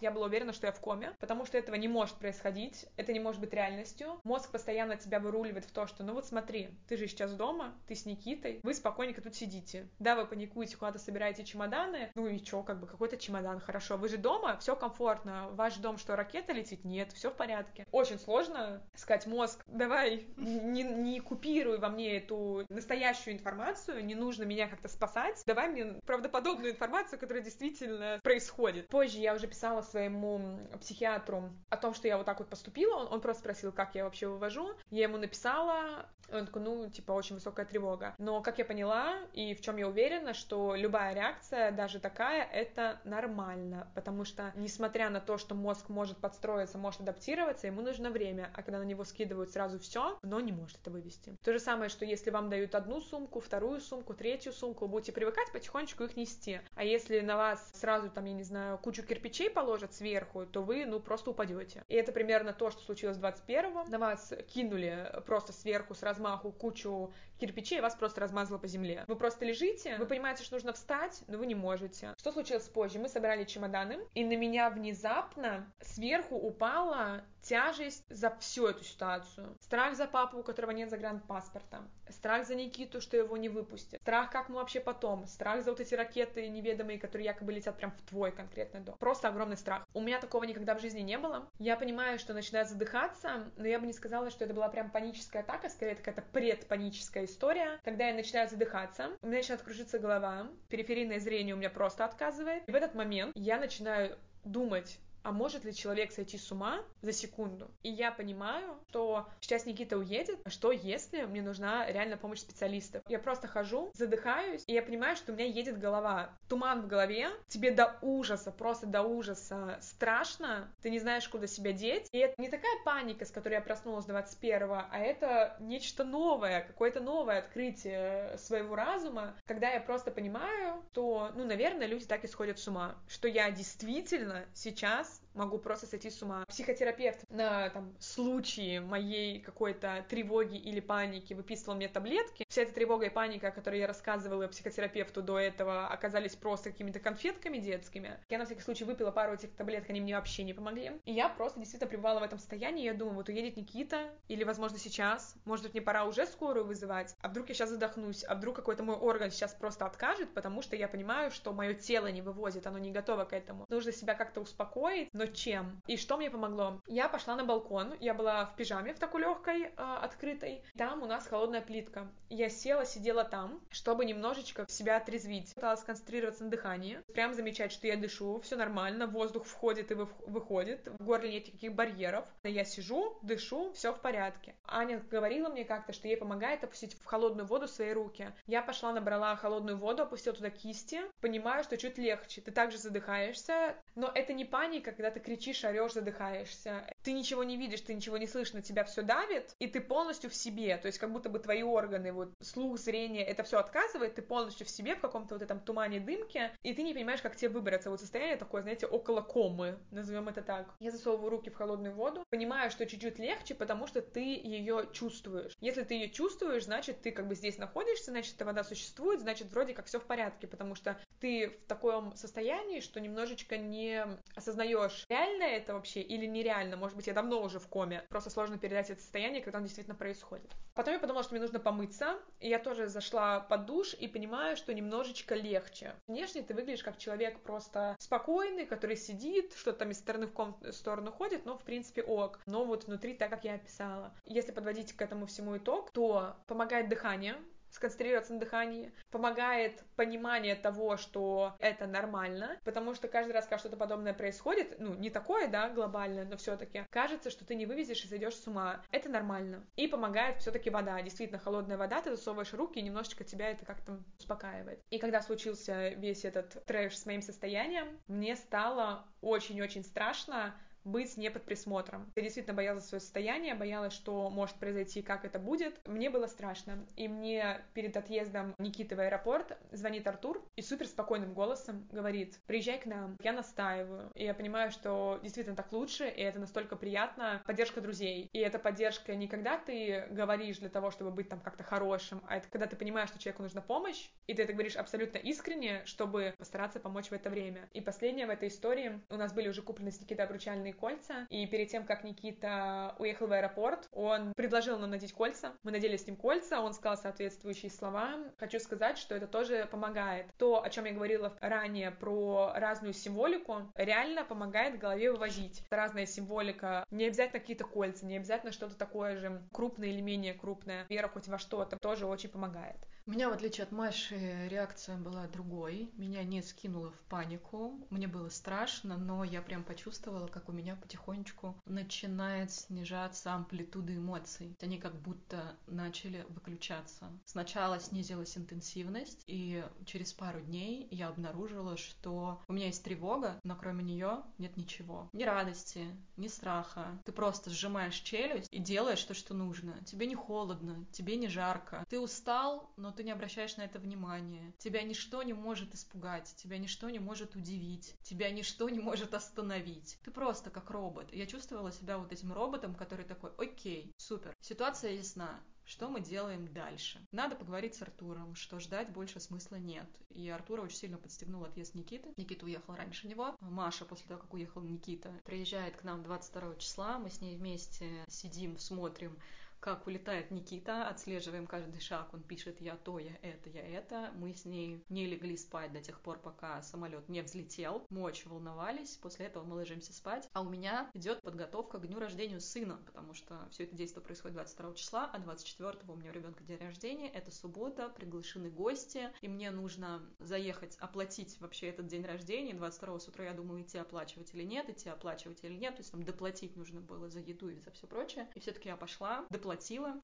я 0.00 0.10
была 0.10 0.26
уверена, 0.26 0.52
что 0.52 0.66
я 0.66 0.72
в 0.72 0.80
коме, 0.80 1.14
потому 1.20 1.44
что 1.44 1.58
этого 1.58 1.74
не 1.76 1.88
может 1.88 2.16
происходить, 2.16 2.86
это 2.96 3.12
не 3.12 3.20
может 3.20 3.40
быть 3.40 3.52
реальностью. 3.52 4.20
Мозг 4.24 4.50
постоянно 4.50 4.96
тебя 4.96 5.20
выруливает 5.20 5.64
в 5.64 5.72
то, 5.72 5.86
что 5.86 6.04
ну 6.04 6.14
вот 6.14 6.26
смотри, 6.26 6.70
ты 6.88 6.96
же 6.96 7.06
сейчас 7.06 7.32
дома, 7.32 7.74
ты 7.86 7.94
с 7.94 8.06
Никитой, 8.06 8.60
вы 8.62 8.74
спокойненько 8.74 9.20
тут 9.20 9.34
сидите. 9.34 9.88
Да, 9.98 10.16
вы 10.16 10.26
паникуете, 10.26 10.76
куда-то 10.76 10.98
собираете 10.98 11.44
чемоданы, 11.44 12.10
ну 12.14 12.26
и 12.26 12.40
чё, 12.40 12.62
как 12.62 12.80
бы 12.80 12.86
какой-то 12.86 13.16
чемодан, 13.16 13.60
хорошо. 13.60 13.96
Вы 13.96 14.08
же 14.08 14.16
дома, 14.16 14.56
все 14.58 14.76
комфортно. 14.76 15.48
Ваш 15.52 15.76
дом 15.76 15.98
что, 15.98 16.16
ракета 16.16 16.52
летит? 16.52 16.84
Нет, 16.84 17.12
все 17.12 17.30
в 17.30 17.34
порядке. 17.34 17.86
Очень 17.92 18.18
сложно 18.18 18.82
сказать 18.94 19.26
мозг, 19.26 19.62
давай, 19.66 20.26
не, 20.36 20.82
не 20.82 21.20
купируй 21.20 21.78
во 21.78 21.88
мне 21.88 22.18
эту 22.18 22.64
настоящую 22.68 23.34
информацию, 23.34 24.04
не 24.04 24.14
нужно 24.14 24.44
меня 24.44 24.68
как-то 24.68 24.88
спасать, 24.88 25.42
давай 25.46 25.68
мне 25.68 26.00
правдоподобную 26.06 26.72
информацию, 26.72 27.18
которая 27.18 27.42
действительно 27.42 28.20
происходит. 28.22 28.88
Позже 28.88 29.18
я 29.18 29.31
уже 29.34 29.46
писала 29.46 29.82
своему 29.82 30.60
психиатру 30.80 31.50
о 31.68 31.76
том, 31.76 31.94
что 31.94 32.08
я 32.08 32.16
вот 32.16 32.26
так 32.26 32.38
вот 32.38 32.48
поступила, 32.48 32.96
он, 32.96 33.12
он 33.12 33.20
просто 33.20 33.40
спросил, 33.40 33.72
как 33.72 33.94
я 33.94 34.04
вообще 34.04 34.28
вывожу, 34.28 34.74
я 34.90 35.04
ему 35.04 35.16
написала, 35.18 36.06
он 36.32 36.46
такой, 36.46 36.62
ну, 36.62 36.88
типа, 36.88 37.12
очень 37.12 37.36
высокая 37.36 37.66
тревога. 37.66 38.14
Но, 38.18 38.40
как 38.42 38.58
я 38.58 38.64
поняла, 38.64 39.18
и 39.32 39.54
в 39.54 39.60
чем 39.60 39.76
я 39.76 39.88
уверена, 39.88 40.34
что 40.34 40.74
любая 40.74 41.14
реакция, 41.14 41.70
даже 41.72 42.00
такая, 42.00 42.44
это 42.44 43.00
нормально, 43.04 43.88
потому 43.94 44.24
что, 44.24 44.52
несмотря 44.54 45.10
на 45.10 45.20
то, 45.20 45.38
что 45.38 45.54
мозг 45.54 45.88
может 45.88 46.18
подстроиться, 46.18 46.78
может 46.78 47.00
адаптироваться, 47.00 47.66
ему 47.66 47.82
нужно 47.82 48.10
время, 48.10 48.50
а 48.54 48.62
когда 48.62 48.78
на 48.78 48.84
него 48.84 49.04
скидывают 49.04 49.50
сразу 49.50 49.78
все, 49.78 50.18
но 50.22 50.40
не 50.40 50.52
может 50.52 50.78
это 50.80 50.90
вывести. 50.90 51.36
То 51.44 51.52
же 51.52 51.58
самое, 51.58 51.88
что 51.88 52.04
если 52.04 52.30
вам 52.30 52.48
дают 52.48 52.74
одну 52.74 53.00
сумку, 53.00 53.40
вторую 53.40 53.80
сумку, 53.80 54.14
третью 54.14 54.52
сумку, 54.52 54.86
будете 54.86 55.12
привыкать 55.12 55.52
потихонечку 55.52 56.04
их 56.04 56.16
нести. 56.16 56.60
А 56.74 56.84
если 56.84 57.20
на 57.20 57.36
вас 57.36 57.72
сразу, 57.74 58.10
там, 58.10 58.24
я 58.24 58.32
не 58.32 58.42
знаю, 58.42 58.78
кучу 58.78 59.02
кирпичей 59.02 59.21
положат 59.50 59.94
сверху, 59.94 60.46
то 60.46 60.62
вы, 60.62 60.86
ну, 60.86 61.00
просто 61.00 61.30
упадете. 61.30 61.84
И 61.88 61.94
это 61.94 62.12
примерно 62.12 62.52
то, 62.52 62.70
что 62.70 62.82
случилось 62.82 63.18
21-го. 63.18 63.84
На 63.88 63.98
вас 63.98 64.32
кинули 64.52 65.12
просто 65.26 65.52
сверху 65.52 65.94
с 65.94 66.02
размаху 66.02 66.52
кучу 66.52 67.12
кирпичей, 67.38 67.78
и 67.78 67.80
вас 67.80 67.94
просто 67.94 68.20
размазало 68.20 68.58
по 68.58 68.68
земле. 68.68 69.04
Вы 69.08 69.16
просто 69.16 69.44
лежите, 69.44 69.96
вы 69.98 70.06
понимаете, 70.06 70.44
что 70.44 70.54
нужно 70.54 70.72
встать, 70.72 71.22
но 71.26 71.38
вы 71.38 71.46
не 71.46 71.54
можете. 71.54 72.14
Что 72.18 72.32
случилось 72.32 72.68
позже? 72.68 72.98
Мы 72.98 73.08
собрали 73.08 73.44
чемоданы, 73.44 73.98
и 74.14 74.24
на 74.24 74.36
меня 74.36 74.70
внезапно 74.70 75.72
сверху 75.80 76.36
упала 76.36 77.24
тяжесть 77.42 78.04
за 78.08 78.30
всю 78.36 78.66
эту 78.68 78.84
ситуацию. 78.84 79.56
Страх 79.60 79.96
за 79.96 80.06
папу, 80.06 80.38
у 80.38 80.42
которого 80.42 80.70
нет 80.70 80.90
загранпаспорта. 80.90 81.82
Страх 82.08 82.46
за 82.46 82.54
Никиту, 82.54 83.00
что 83.00 83.16
его 83.16 83.36
не 83.36 83.48
выпустят. 83.48 84.00
Страх, 84.00 84.30
как 84.30 84.48
мы 84.48 84.56
вообще 84.56 84.80
потом. 84.80 85.26
Страх 85.26 85.64
за 85.64 85.70
вот 85.70 85.80
эти 85.80 85.94
ракеты 85.94 86.48
неведомые, 86.48 86.98
которые 86.98 87.26
якобы 87.26 87.52
летят 87.52 87.76
прям 87.76 87.90
в 87.90 88.02
твой 88.02 88.32
конкретный 88.32 88.80
дом. 88.80 88.96
Просто 88.98 89.11
огромный 89.28 89.56
страх. 89.56 89.86
У 89.94 90.00
меня 90.00 90.20
такого 90.20 90.44
никогда 90.44 90.74
в 90.74 90.80
жизни 90.80 91.00
не 91.00 91.18
было. 91.18 91.48
Я 91.58 91.76
понимаю, 91.76 92.18
что 92.18 92.34
начинаю 92.34 92.66
задыхаться, 92.66 93.50
но 93.56 93.66
я 93.66 93.78
бы 93.78 93.86
не 93.86 93.92
сказала, 93.92 94.30
что 94.30 94.44
это 94.44 94.54
была 94.54 94.68
прям 94.68 94.90
паническая 94.90 95.42
атака, 95.42 95.68
скорее 95.68 95.96
какая-то 95.96 96.22
предпаническая 96.32 97.24
история. 97.24 97.78
Когда 97.84 98.08
я 98.08 98.14
начинаю 98.14 98.48
задыхаться, 98.48 99.10
у 99.22 99.26
меня 99.26 99.38
начинает 99.38 99.62
кружиться 99.62 99.98
голова, 99.98 100.48
периферийное 100.68 101.20
зрение 101.20 101.54
у 101.54 101.58
меня 101.58 101.70
просто 101.70 102.04
отказывает. 102.04 102.68
И 102.68 102.72
в 102.72 102.74
этот 102.74 102.94
момент 102.94 103.32
я 103.34 103.58
начинаю 103.58 104.18
думать 104.44 104.98
а 105.22 105.32
может 105.32 105.64
ли 105.64 105.74
человек 105.74 106.12
сойти 106.12 106.38
с 106.38 106.50
ума 106.50 106.80
за 107.00 107.12
секунду? 107.12 107.70
И 107.82 107.90
я 107.90 108.12
понимаю, 108.12 108.78
что 108.88 109.26
сейчас 109.40 109.66
Никита 109.66 109.96
уедет, 109.96 110.40
а 110.44 110.50
что 110.50 110.72
если 110.72 111.22
мне 111.22 111.42
нужна 111.42 111.90
реально 111.90 112.16
помощь 112.16 112.40
специалистов? 112.40 113.02
Я 113.08 113.18
просто 113.18 113.48
хожу, 113.48 113.90
задыхаюсь, 113.94 114.64
и 114.66 114.72
я 114.72 114.82
понимаю, 114.82 115.16
что 115.16 115.32
у 115.32 115.34
меня 115.34 115.46
едет 115.46 115.78
голова. 115.78 116.30
Туман 116.48 116.82
в 116.82 116.86
голове, 116.86 117.30
тебе 117.48 117.70
до 117.70 117.96
ужаса, 118.02 118.50
просто 118.50 118.86
до 118.86 119.02
ужаса 119.02 119.78
страшно, 119.80 120.72
ты 120.82 120.90
не 120.90 120.98
знаешь, 120.98 121.28
куда 121.28 121.46
себя 121.46 121.72
деть. 121.72 122.08
И 122.12 122.18
это 122.18 122.34
не 122.38 122.48
такая 122.48 122.76
паника, 122.84 123.24
с 123.24 123.30
которой 123.30 123.54
я 123.54 123.60
проснулась 123.60 124.06
21-го, 124.06 124.84
а 124.90 124.98
это 124.98 125.56
нечто 125.60 126.04
новое, 126.04 126.62
какое-то 126.62 127.00
новое 127.00 127.38
открытие 127.38 128.36
своего 128.38 128.74
разума, 128.74 129.34
когда 129.46 129.70
я 129.70 129.80
просто 129.80 130.10
понимаю, 130.10 130.82
что, 130.92 131.30
ну, 131.34 131.44
наверное, 131.44 131.86
люди 131.86 132.04
так 132.04 132.24
и 132.24 132.28
сходят 132.28 132.58
с 132.58 132.68
ума, 132.68 132.96
что 133.08 133.28
я 133.28 133.50
действительно 133.50 134.44
сейчас 134.54 135.11
могу 135.34 135.58
просто 135.58 135.86
сойти 135.86 136.10
с 136.10 136.22
ума. 136.22 136.44
Психотерапевт 136.48 137.24
на 137.30 137.70
там, 137.70 137.94
случае 137.98 138.80
моей 138.80 139.40
какой-то 139.40 140.04
тревоги 140.08 140.56
или 140.56 140.80
паники 140.80 141.34
выписывал 141.34 141.76
мне 141.76 141.88
таблетки. 141.88 142.44
Вся 142.52 142.64
эта 142.64 142.74
тревога 142.74 143.06
и 143.06 143.08
паника, 143.08 143.48
о 143.48 143.50
которой 143.50 143.80
я 143.80 143.86
рассказывала 143.86 144.46
психотерапевту 144.46 145.22
до 145.22 145.38
этого, 145.38 145.86
оказались 145.86 146.36
просто 146.36 146.70
какими-то 146.70 147.00
конфетками 147.00 147.56
детскими. 147.56 148.20
Я 148.28 148.36
на 148.36 148.44
всякий 148.44 148.60
случай 148.60 148.84
выпила 148.84 149.10
пару 149.10 149.32
этих 149.32 149.56
таблеток, 149.56 149.88
они 149.88 150.02
мне 150.02 150.14
вообще 150.14 150.42
не 150.42 150.52
помогли. 150.52 151.00
И 151.06 151.14
я 151.14 151.30
просто 151.30 151.58
действительно 151.60 151.88
пребывала 151.88 152.20
в 152.20 152.24
этом 152.24 152.38
состоянии. 152.38 152.84
Я 152.84 152.92
думаю, 152.92 153.14
вот 153.14 153.30
уедет 153.30 153.56
Никита, 153.56 154.10
или, 154.28 154.44
возможно, 154.44 154.76
сейчас, 154.76 155.34
может 155.46 155.64
быть, 155.64 155.72
мне 155.72 155.80
пора 155.80 156.04
уже 156.04 156.26
скорую 156.26 156.66
вызывать, 156.66 157.16
а 157.22 157.28
вдруг 157.28 157.48
я 157.48 157.54
сейчас 157.54 157.70
задохнусь, 157.70 158.22
а 158.22 158.34
вдруг 158.34 158.54
какой-то 158.56 158.82
мой 158.82 158.96
орган 158.96 159.30
сейчас 159.30 159.54
просто 159.54 159.86
откажет, 159.86 160.34
потому 160.34 160.60
что 160.60 160.76
я 160.76 160.88
понимаю, 160.88 161.30
что 161.30 161.54
мое 161.54 161.72
тело 161.72 162.08
не 162.08 162.20
вывозит, 162.20 162.66
оно 162.66 162.76
не 162.76 162.90
готово 162.90 163.24
к 163.24 163.32
этому. 163.32 163.64
Нужно 163.70 163.92
себя 163.92 164.12
как-то 164.12 164.42
успокоить, 164.42 165.08
но 165.14 165.24
чем? 165.24 165.80
И 165.86 165.96
что 165.96 166.18
мне 166.18 166.28
помогло? 166.28 166.82
Я 166.86 167.08
пошла 167.08 167.34
на 167.34 167.46
балкон, 167.46 167.94
я 167.98 168.12
была 168.12 168.44
в 168.44 168.56
пижаме 168.56 168.92
в 168.92 168.98
такой 168.98 169.22
легкой, 169.22 169.62
э, 169.62 169.70
открытой. 170.02 170.62
Там 170.76 171.02
у 171.02 171.06
нас 171.06 171.26
холодная 171.26 171.62
плитка. 171.62 172.12
Я 172.28 172.41
села, 172.48 172.84
сидела 172.84 173.24
там, 173.24 173.60
чтобы 173.70 174.04
немножечко 174.04 174.66
себя 174.68 174.96
отрезвить. 174.96 175.54
Пыталась 175.54 175.80
сконцентрироваться 175.80 176.44
на 176.44 176.50
дыхании, 176.50 177.00
прям 177.12 177.34
замечать, 177.34 177.72
что 177.72 177.86
я 177.86 177.96
дышу, 177.96 178.40
все 178.40 178.56
нормально, 178.56 179.06
воздух 179.06 179.46
входит 179.46 179.90
и 179.90 179.94
выходит, 179.94 180.88
в 180.98 181.04
горле 181.04 181.32
нет 181.32 181.46
никаких 181.46 181.74
барьеров. 181.74 182.24
Я 182.42 182.64
сижу, 182.64 183.18
дышу, 183.22 183.72
все 183.72 183.92
в 183.92 184.00
порядке. 184.00 184.54
Аня 184.66 185.02
говорила 185.10 185.48
мне 185.48 185.64
как-то, 185.64 185.92
что 185.92 186.08
ей 186.08 186.16
помогает 186.16 186.64
опустить 186.64 186.94
в 186.94 187.04
холодную 187.04 187.46
воду 187.46 187.68
свои 187.68 187.92
руки. 187.92 188.32
Я 188.46 188.62
пошла, 188.62 188.92
набрала 188.92 189.36
холодную 189.36 189.76
воду, 189.76 190.02
опустила 190.02 190.34
туда 190.34 190.50
кисти, 190.50 191.00
понимаю, 191.20 191.64
что 191.64 191.76
чуть 191.76 191.98
легче. 191.98 192.40
Ты 192.40 192.50
также 192.50 192.78
задыхаешься, 192.78 193.76
но 193.94 194.10
это 194.14 194.32
не 194.32 194.44
паника, 194.44 194.92
когда 194.92 195.10
ты 195.10 195.20
кричишь, 195.20 195.64
орешь, 195.64 195.92
задыхаешься. 195.92 196.86
Ты 197.02 197.12
ничего 197.12 197.44
не 197.44 197.56
видишь, 197.56 197.80
ты 197.80 197.94
ничего 197.94 198.16
не 198.16 198.26
слышишь, 198.26 198.54
на 198.54 198.62
тебя 198.62 198.84
все 198.84 199.02
давит, 199.02 199.54
и 199.58 199.66
ты 199.66 199.80
полностью 199.80 200.30
в 200.30 200.34
себе. 200.34 200.76
То 200.76 200.86
есть 200.86 200.98
как 200.98 201.12
будто 201.12 201.28
бы 201.28 201.38
твои 201.38 201.62
органы, 201.62 202.12
вот 202.12 202.31
слух, 202.40 202.78
зрение, 202.78 203.24
это 203.24 203.42
все 203.42 203.58
отказывает, 203.58 204.14
ты 204.14 204.22
полностью 204.22 204.66
в 204.66 204.70
себе, 204.70 204.94
в 204.94 205.00
каком-то 205.00 205.34
вот 205.34 205.42
этом 205.42 205.60
тумане 205.60 206.00
дымке, 206.00 206.52
и 206.62 206.74
ты 206.74 206.82
не 206.82 206.94
понимаешь, 206.94 207.22
как 207.22 207.36
тебе 207.36 207.50
выбраться. 207.50 207.90
Вот 207.90 208.00
состояние 208.00 208.36
такое, 208.36 208.62
знаете, 208.62 208.86
около 208.86 209.20
комы, 209.20 209.78
назовем 209.90 210.28
это 210.28 210.42
так. 210.42 210.74
Я 210.80 210.90
засовываю 210.90 211.30
руки 211.30 211.50
в 211.50 211.54
холодную 211.54 211.94
воду, 211.94 212.24
понимаю, 212.30 212.70
что 212.70 212.86
чуть-чуть 212.86 213.18
легче, 213.18 213.54
потому 213.54 213.86
что 213.86 214.00
ты 214.02 214.20
ее 214.20 214.88
чувствуешь. 214.92 215.52
Если 215.60 215.82
ты 215.82 215.94
ее 215.94 216.08
чувствуешь, 216.10 216.64
значит, 216.64 217.02
ты 217.02 217.10
как 217.12 217.28
бы 217.28 217.34
здесь 217.34 217.58
находишься, 217.58 218.10
значит, 218.10 218.34
эта 218.36 218.44
вода 218.44 218.64
существует, 218.64 219.20
значит, 219.20 219.50
вроде 219.52 219.74
как 219.74 219.86
все 219.86 220.00
в 220.00 220.04
порядке, 220.04 220.46
потому 220.46 220.74
что 220.74 220.98
ты 221.20 221.50
в 221.50 221.66
таком 221.66 222.16
состоянии, 222.16 222.80
что 222.80 223.00
немножечко 223.00 223.56
не 223.56 224.04
осознаешь, 224.34 225.04
реально 225.08 225.44
это 225.44 225.74
вообще 225.74 226.00
или 226.00 226.26
нереально. 226.26 226.76
Может 226.76 226.96
быть, 226.96 227.06
я 227.06 227.12
давно 227.12 227.42
уже 227.42 227.58
в 227.58 227.68
коме. 227.68 228.04
Просто 228.08 228.30
сложно 228.30 228.58
передать 228.58 228.90
это 228.90 229.00
состояние, 229.00 229.42
когда 229.42 229.58
оно 229.58 229.66
действительно 229.66 229.96
происходит. 229.96 230.50
Потом 230.74 230.94
я 230.94 231.00
подумала, 231.00 231.22
что 231.22 231.34
мне 231.34 231.40
нужно 231.40 231.60
помыться, 231.60 232.18
я 232.40 232.58
тоже 232.58 232.88
зашла 232.88 233.40
под 233.40 233.66
душ 233.66 233.94
и 233.94 234.08
понимаю, 234.08 234.56
что 234.56 234.74
немножечко 234.74 235.34
легче. 235.34 235.94
Внешне 236.06 236.42
ты 236.42 236.54
выглядишь 236.54 236.82
как 236.82 236.98
человек 236.98 237.40
просто 237.40 237.96
спокойный, 237.98 238.66
который 238.66 238.96
сидит, 238.96 239.54
что-то 239.54 239.80
там 239.80 239.90
из 239.90 239.98
стороны 239.98 240.26
в, 240.26 240.32
ком- 240.32 240.58
сторону 240.72 241.12
ходит, 241.12 241.44
но 241.44 241.56
в 241.56 241.62
принципе 241.62 242.02
ок. 242.02 242.40
Но 242.46 242.64
вот 242.64 242.84
внутри 242.84 243.14
так, 243.14 243.30
как 243.30 243.44
я 243.44 243.54
описала. 243.54 244.12
Если 244.24 244.52
подводить 244.52 244.92
к 244.92 245.02
этому 245.02 245.26
всему 245.26 245.56
итог, 245.56 245.90
то 245.92 246.36
помогает 246.46 246.88
дыхание, 246.88 247.36
сконцентрироваться 247.72 248.34
на 248.34 248.40
дыхании, 248.40 248.92
помогает 249.10 249.82
понимание 249.96 250.54
того, 250.54 250.96
что 250.96 251.56
это 251.58 251.86
нормально, 251.86 252.58
потому 252.64 252.94
что 252.94 253.08
каждый 253.08 253.32
раз, 253.32 253.44
когда 253.44 253.58
что-то 253.58 253.76
подобное 253.76 254.14
происходит, 254.14 254.76
ну, 254.78 254.94
не 254.94 255.10
такое, 255.10 255.48
да, 255.48 255.68
глобальное, 255.70 256.24
но 256.24 256.36
все-таки 256.36 256.84
кажется, 256.90 257.30
что 257.30 257.44
ты 257.44 257.54
не 257.54 257.66
вывезешь 257.66 258.04
и 258.04 258.08
сойдешь 258.08 258.36
с 258.36 258.46
ума. 258.46 258.82
Это 258.90 259.08
нормально. 259.08 259.66
И 259.76 259.88
помогает 259.88 260.38
все-таки 260.38 260.70
вода. 260.70 261.00
Действительно, 261.02 261.38
холодная 261.38 261.76
вода, 261.76 262.02
ты 262.02 262.10
засовываешь 262.10 262.52
руки, 262.52 262.78
и 262.78 262.82
немножечко 262.82 263.24
тебя 263.24 263.50
это 263.50 263.64
как-то 263.64 263.98
успокаивает. 264.18 264.80
И 264.90 264.98
когда 264.98 265.22
случился 265.22 265.88
весь 265.90 266.24
этот 266.24 266.64
трэш 266.66 266.96
с 266.96 267.06
моим 267.06 267.22
состоянием, 267.22 267.98
мне 268.06 268.36
стало 268.36 269.06
очень-очень 269.20 269.82
страшно 269.82 270.54
быть 270.84 271.16
не 271.16 271.30
под 271.30 271.44
присмотром. 271.44 272.10
Я 272.16 272.22
действительно 272.22 272.54
боялась 272.54 272.86
свое 272.86 273.00
состояние, 273.00 273.54
боялась, 273.54 273.92
что 273.92 274.30
может 274.30 274.56
произойти, 274.56 275.02
как 275.02 275.24
это 275.24 275.38
будет. 275.38 275.86
Мне 275.86 276.10
было 276.10 276.26
страшно. 276.26 276.86
И 276.96 277.08
мне 277.08 277.60
перед 277.74 277.96
отъездом 277.96 278.54
Никиты 278.58 278.96
в 278.96 279.00
аэропорт 279.00 279.58
звонит 279.70 280.06
Артур 280.06 280.42
и 280.56 280.62
супер 280.62 280.86
спокойным 280.86 281.34
голосом 281.34 281.88
говорит, 281.92 282.38
приезжай 282.46 282.78
к 282.78 282.86
нам, 282.86 283.16
я 283.22 283.32
настаиваю. 283.32 284.10
И 284.14 284.24
я 284.24 284.34
понимаю, 284.34 284.70
что 284.70 285.18
действительно 285.22 285.56
так 285.56 285.72
лучше, 285.72 286.08
и 286.08 286.20
это 286.20 286.38
настолько 286.38 286.76
приятно. 286.76 287.42
Поддержка 287.46 287.80
друзей. 287.80 288.28
И 288.32 288.38
эта 288.38 288.58
поддержка 288.58 289.14
не 289.14 289.28
когда 289.28 289.58
ты 289.58 290.06
говоришь 290.10 290.58
для 290.58 290.68
того, 290.68 290.90
чтобы 290.90 291.10
быть 291.10 291.28
там 291.28 291.40
как-то 291.40 291.62
хорошим, 291.62 292.22
а 292.28 292.36
это 292.36 292.48
когда 292.48 292.66
ты 292.66 292.76
понимаешь, 292.76 293.08
что 293.08 293.18
человеку 293.18 293.42
нужна 293.42 293.60
помощь, 293.60 294.10
и 294.26 294.34
ты 294.34 294.42
это 294.42 294.52
говоришь 294.52 294.76
абсолютно 294.76 295.18
искренне, 295.18 295.84
чтобы 295.84 296.34
постараться 296.38 296.80
помочь 296.80 297.08
в 297.08 297.12
это 297.12 297.30
время. 297.30 297.68
И 297.72 297.80
последнее 297.80 298.26
в 298.26 298.30
этой 298.30 298.48
истории, 298.48 299.00
у 299.10 299.16
нас 299.16 299.32
были 299.32 299.48
уже 299.48 299.62
куплены 299.62 299.90
с 299.90 300.00
Никитой 300.00 300.24
обручальные 300.24 300.71
золотые 300.72 300.74
кольца. 300.74 301.26
И 301.30 301.46
перед 301.46 301.68
тем, 301.68 301.84
как 301.84 302.04
Никита 302.04 302.94
уехал 302.98 303.26
в 303.26 303.32
аэропорт, 303.32 303.88
он 303.92 304.32
предложил 304.34 304.78
нам 304.78 304.90
надеть 304.90 305.12
кольца. 305.12 305.52
Мы 305.62 305.70
надели 305.70 305.96
с 305.96 306.06
ним 306.06 306.16
кольца, 306.16 306.60
он 306.60 306.72
сказал 306.72 306.96
соответствующие 306.96 307.70
слова. 307.70 308.16
Хочу 308.38 308.58
сказать, 308.58 308.98
что 308.98 309.14
это 309.14 309.26
тоже 309.26 309.68
помогает. 309.70 310.26
То, 310.38 310.62
о 310.62 310.70
чем 310.70 310.84
я 310.86 310.92
говорила 310.92 311.36
ранее 311.40 311.90
про 311.90 312.52
разную 312.54 312.94
символику, 312.94 313.72
реально 313.74 314.24
помогает 314.24 314.78
голове 314.78 315.12
вывозить. 315.12 315.64
Разная 315.70 316.06
символика, 316.06 316.84
не 316.90 317.06
обязательно 317.06 317.40
какие-то 317.40 317.64
кольца, 317.64 318.06
не 318.06 318.16
обязательно 318.16 318.52
что-то 318.52 318.76
такое 318.76 319.16
же 319.16 319.42
крупное 319.52 319.88
или 319.88 320.00
менее 320.00 320.34
крупное. 320.34 320.86
Вера 320.88 321.08
хоть 321.08 321.28
во 321.28 321.38
что-то 321.38 321.76
тоже 321.78 322.06
очень 322.06 322.28
помогает. 322.28 322.76
У 323.04 323.10
меня, 323.10 323.28
в 323.28 323.32
отличие 323.32 323.64
от 323.64 323.72
Маши, 323.72 324.46
реакция 324.48 324.96
была 324.96 325.26
другой. 325.26 325.90
Меня 325.96 326.22
не 326.22 326.40
скинуло 326.40 326.92
в 326.92 327.00
панику. 327.08 327.84
Мне 327.90 328.06
было 328.06 328.28
страшно, 328.28 328.96
но 328.96 329.24
я 329.24 329.42
прям 329.42 329.64
почувствовала, 329.64 330.28
как 330.28 330.48
у 330.48 330.52
меня 330.52 330.76
потихонечку 330.76 331.60
начинает 331.64 332.52
снижаться 332.52 333.32
амплитуда 333.32 333.96
эмоций. 333.96 334.56
Они 334.60 334.78
как 334.78 334.94
будто 335.00 335.56
начали 335.66 336.24
выключаться. 336.28 337.10
Сначала 337.24 337.80
снизилась 337.80 338.38
интенсивность, 338.38 339.24
и 339.26 339.64
через 339.84 340.12
пару 340.12 340.40
дней 340.40 340.86
я 340.92 341.08
обнаружила, 341.08 341.76
что 341.76 342.40
у 342.46 342.52
меня 342.52 342.66
есть 342.66 342.84
тревога, 342.84 343.40
но 343.42 343.56
кроме 343.56 343.82
нее 343.82 344.22
нет 344.38 344.56
ничего. 344.56 345.10
Ни 345.12 345.24
радости, 345.24 345.88
ни 346.16 346.28
страха. 346.28 347.02
Ты 347.04 347.10
просто 347.10 347.50
сжимаешь 347.50 347.98
челюсть 347.98 348.48
и 348.52 348.60
делаешь 348.60 349.02
то, 349.02 349.12
что 349.12 349.34
нужно. 349.34 349.82
Тебе 349.84 350.06
не 350.06 350.14
холодно, 350.14 350.86
тебе 350.92 351.16
не 351.16 351.26
жарко. 351.26 351.84
Ты 351.88 351.98
устал, 351.98 352.70
но 352.76 352.91
ты 352.92 353.04
не 353.04 353.10
обращаешь 353.10 353.56
на 353.56 353.62
это 353.62 353.78
внимания. 353.78 354.52
Тебя 354.58 354.82
ничто 354.82 355.22
не 355.22 355.32
может 355.32 355.74
испугать, 355.74 356.34
тебя 356.36 356.58
ничто 356.58 356.90
не 356.90 356.98
может 356.98 357.34
удивить, 357.34 357.94
тебя 358.02 358.30
ничто 358.30 358.68
не 358.68 358.80
может 358.80 359.14
остановить. 359.14 359.98
Ты 360.04 360.10
просто 360.10 360.50
как 360.50 360.70
робот. 360.70 361.12
Я 361.12 361.26
чувствовала 361.26 361.72
себя 361.72 361.98
вот 361.98 362.12
этим 362.12 362.32
роботом, 362.32 362.74
который 362.74 363.04
такой, 363.04 363.30
окей, 363.38 363.92
супер, 363.96 364.36
ситуация 364.40 364.92
ясна, 364.92 365.40
что 365.64 365.88
мы 365.88 366.00
делаем 366.00 366.52
дальше? 366.52 367.00
Надо 367.12 367.36
поговорить 367.36 367.74
с 367.74 367.82
Артуром, 367.82 368.34
что 368.34 368.58
ждать 368.58 368.90
больше 368.90 369.20
смысла 369.20 369.56
нет. 369.56 369.86
И 370.10 370.28
Артура 370.28 370.62
очень 370.62 370.76
сильно 370.76 370.98
подстегнул 370.98 371.44
отъезд 371.44 371.74
Никиты. 371.74 372.12
Никита 372.16 372.44
уехал 372.44 372.74
раньше 372.74 373.06
него. 373.06 373.36
Маша, 373.40 373.84
после 373.84 374.08
того, 374.08 374.20
как 374.20 374.34
уехал 374.34 374.60
Никита, 374.60 375.12
приезжает 375.24 375.76
к 375.76 375.84
нам 375.84 376.02
22 376.02 376.56
числа. 376.56 376.98
Мы 376.98 377.10
с 377.10 377.20
ней 377.20 377.36
вместе 377.36 378.04
сидим, 378.08 378.58
смотрим 378.58 379.16
как 379.62 379.86
улетает 379.86 380.32
Никита, 380.32 380.88
отслеживаем 380.88 381.46
каждый 381.46 381.80
шаг, 381.80 382.12
он 382.12 382.22
пишет 382.24 382.60
«я 382.60 382.76
то, 382.76 382.98
я 382.98 383.16
это, 383.22 383.48
я 383.48 383.62
это». 383.62 384.10
Мы 384.16 384.34
с 384.34 384.44
ней 384.44 384.84
не 384.88 385.06
легли 385.06 385.36
спать 385.36 385.72
до 385.72 385.80
тех 385.80 386.00
пор, 386.00 386.18
пока 386.18 386.60
самолет 386.62 387.08
не 387.08 387.22
взлетел. 387.22 387.86
Мы 387.88 388.02
очень 388.02 388.28
волновались, 388.28 388.96
после 388.96 389.26
этого 389.26 389.44
мы 389.44 389.54
ложимся 389.54 389.92
спать. 389.92 390.28
А 390.32 390.40
у 390.40 390.48
меня 390.48 390.90
идет 390.94 391.22
подготовка 391.22 391.78
к 391.78 391.86
дню 391.86 392.00
рождения 392.00 392.40
сына, 392.40 392.80
потому 392.84 393.14
что 393.14 393.38
все 393.52 393.62
это 393.62 393.76
действие 393.76 394.02
происходит 394.02 394.34
22 394.34 394.74
числа, 394.74 395.08
а 395.12 395.20
24 395.20 395.78
у 395.86 395.94
меня 395.94 396.10
у 396.10 396.14
ребенка 396.14 396.42
день 396.42 396.58
рождения, 396.58 397.08
это 397.08 397.30
суббота, 397.30 397.88
приглашены 397.88 398.50
гости, 398.50 399.10
и 399.20 399.28
мне 399.28 399.52
нужно 399.52 400.02
заехать, 400.18 400.76
оплатить 400.80 401.40
вообще 401.40 401.68
этот 401.68 401.86
день 401.86 402.04
рождения. 402.04 402.52
22 402.52 402.98
с 402.98 403.06
утра 403.06 403.26
я 403.26 403.32
думаю, 403.32 403.62
идти 403.62 403.78
оплачивать 403.78 404.34
или 404.34 404.42
нет, 404.42 404.68
идти 404.68 404.88
оплачивать 404.88 405.44
или 405.44 405.54
нет, 405.54 405.76
то 405.76 405.82
есть 405.82 405.92
там 405.92 406.02
доплатить 406.02 406.56
нужно 406.56 406.80
было 406.80 407.08
за 407.08 407.20
еду 407.20 407.48
и 407.48 407.60
за 407.60 407.70
все 407.70 407.86
прочее. 407.86 408.28
И 408.34 408.40
все-таки 408.40 408.68
я 408.68 408.76
пошла, 408.76 409.24
доплатила, 409.30 409.51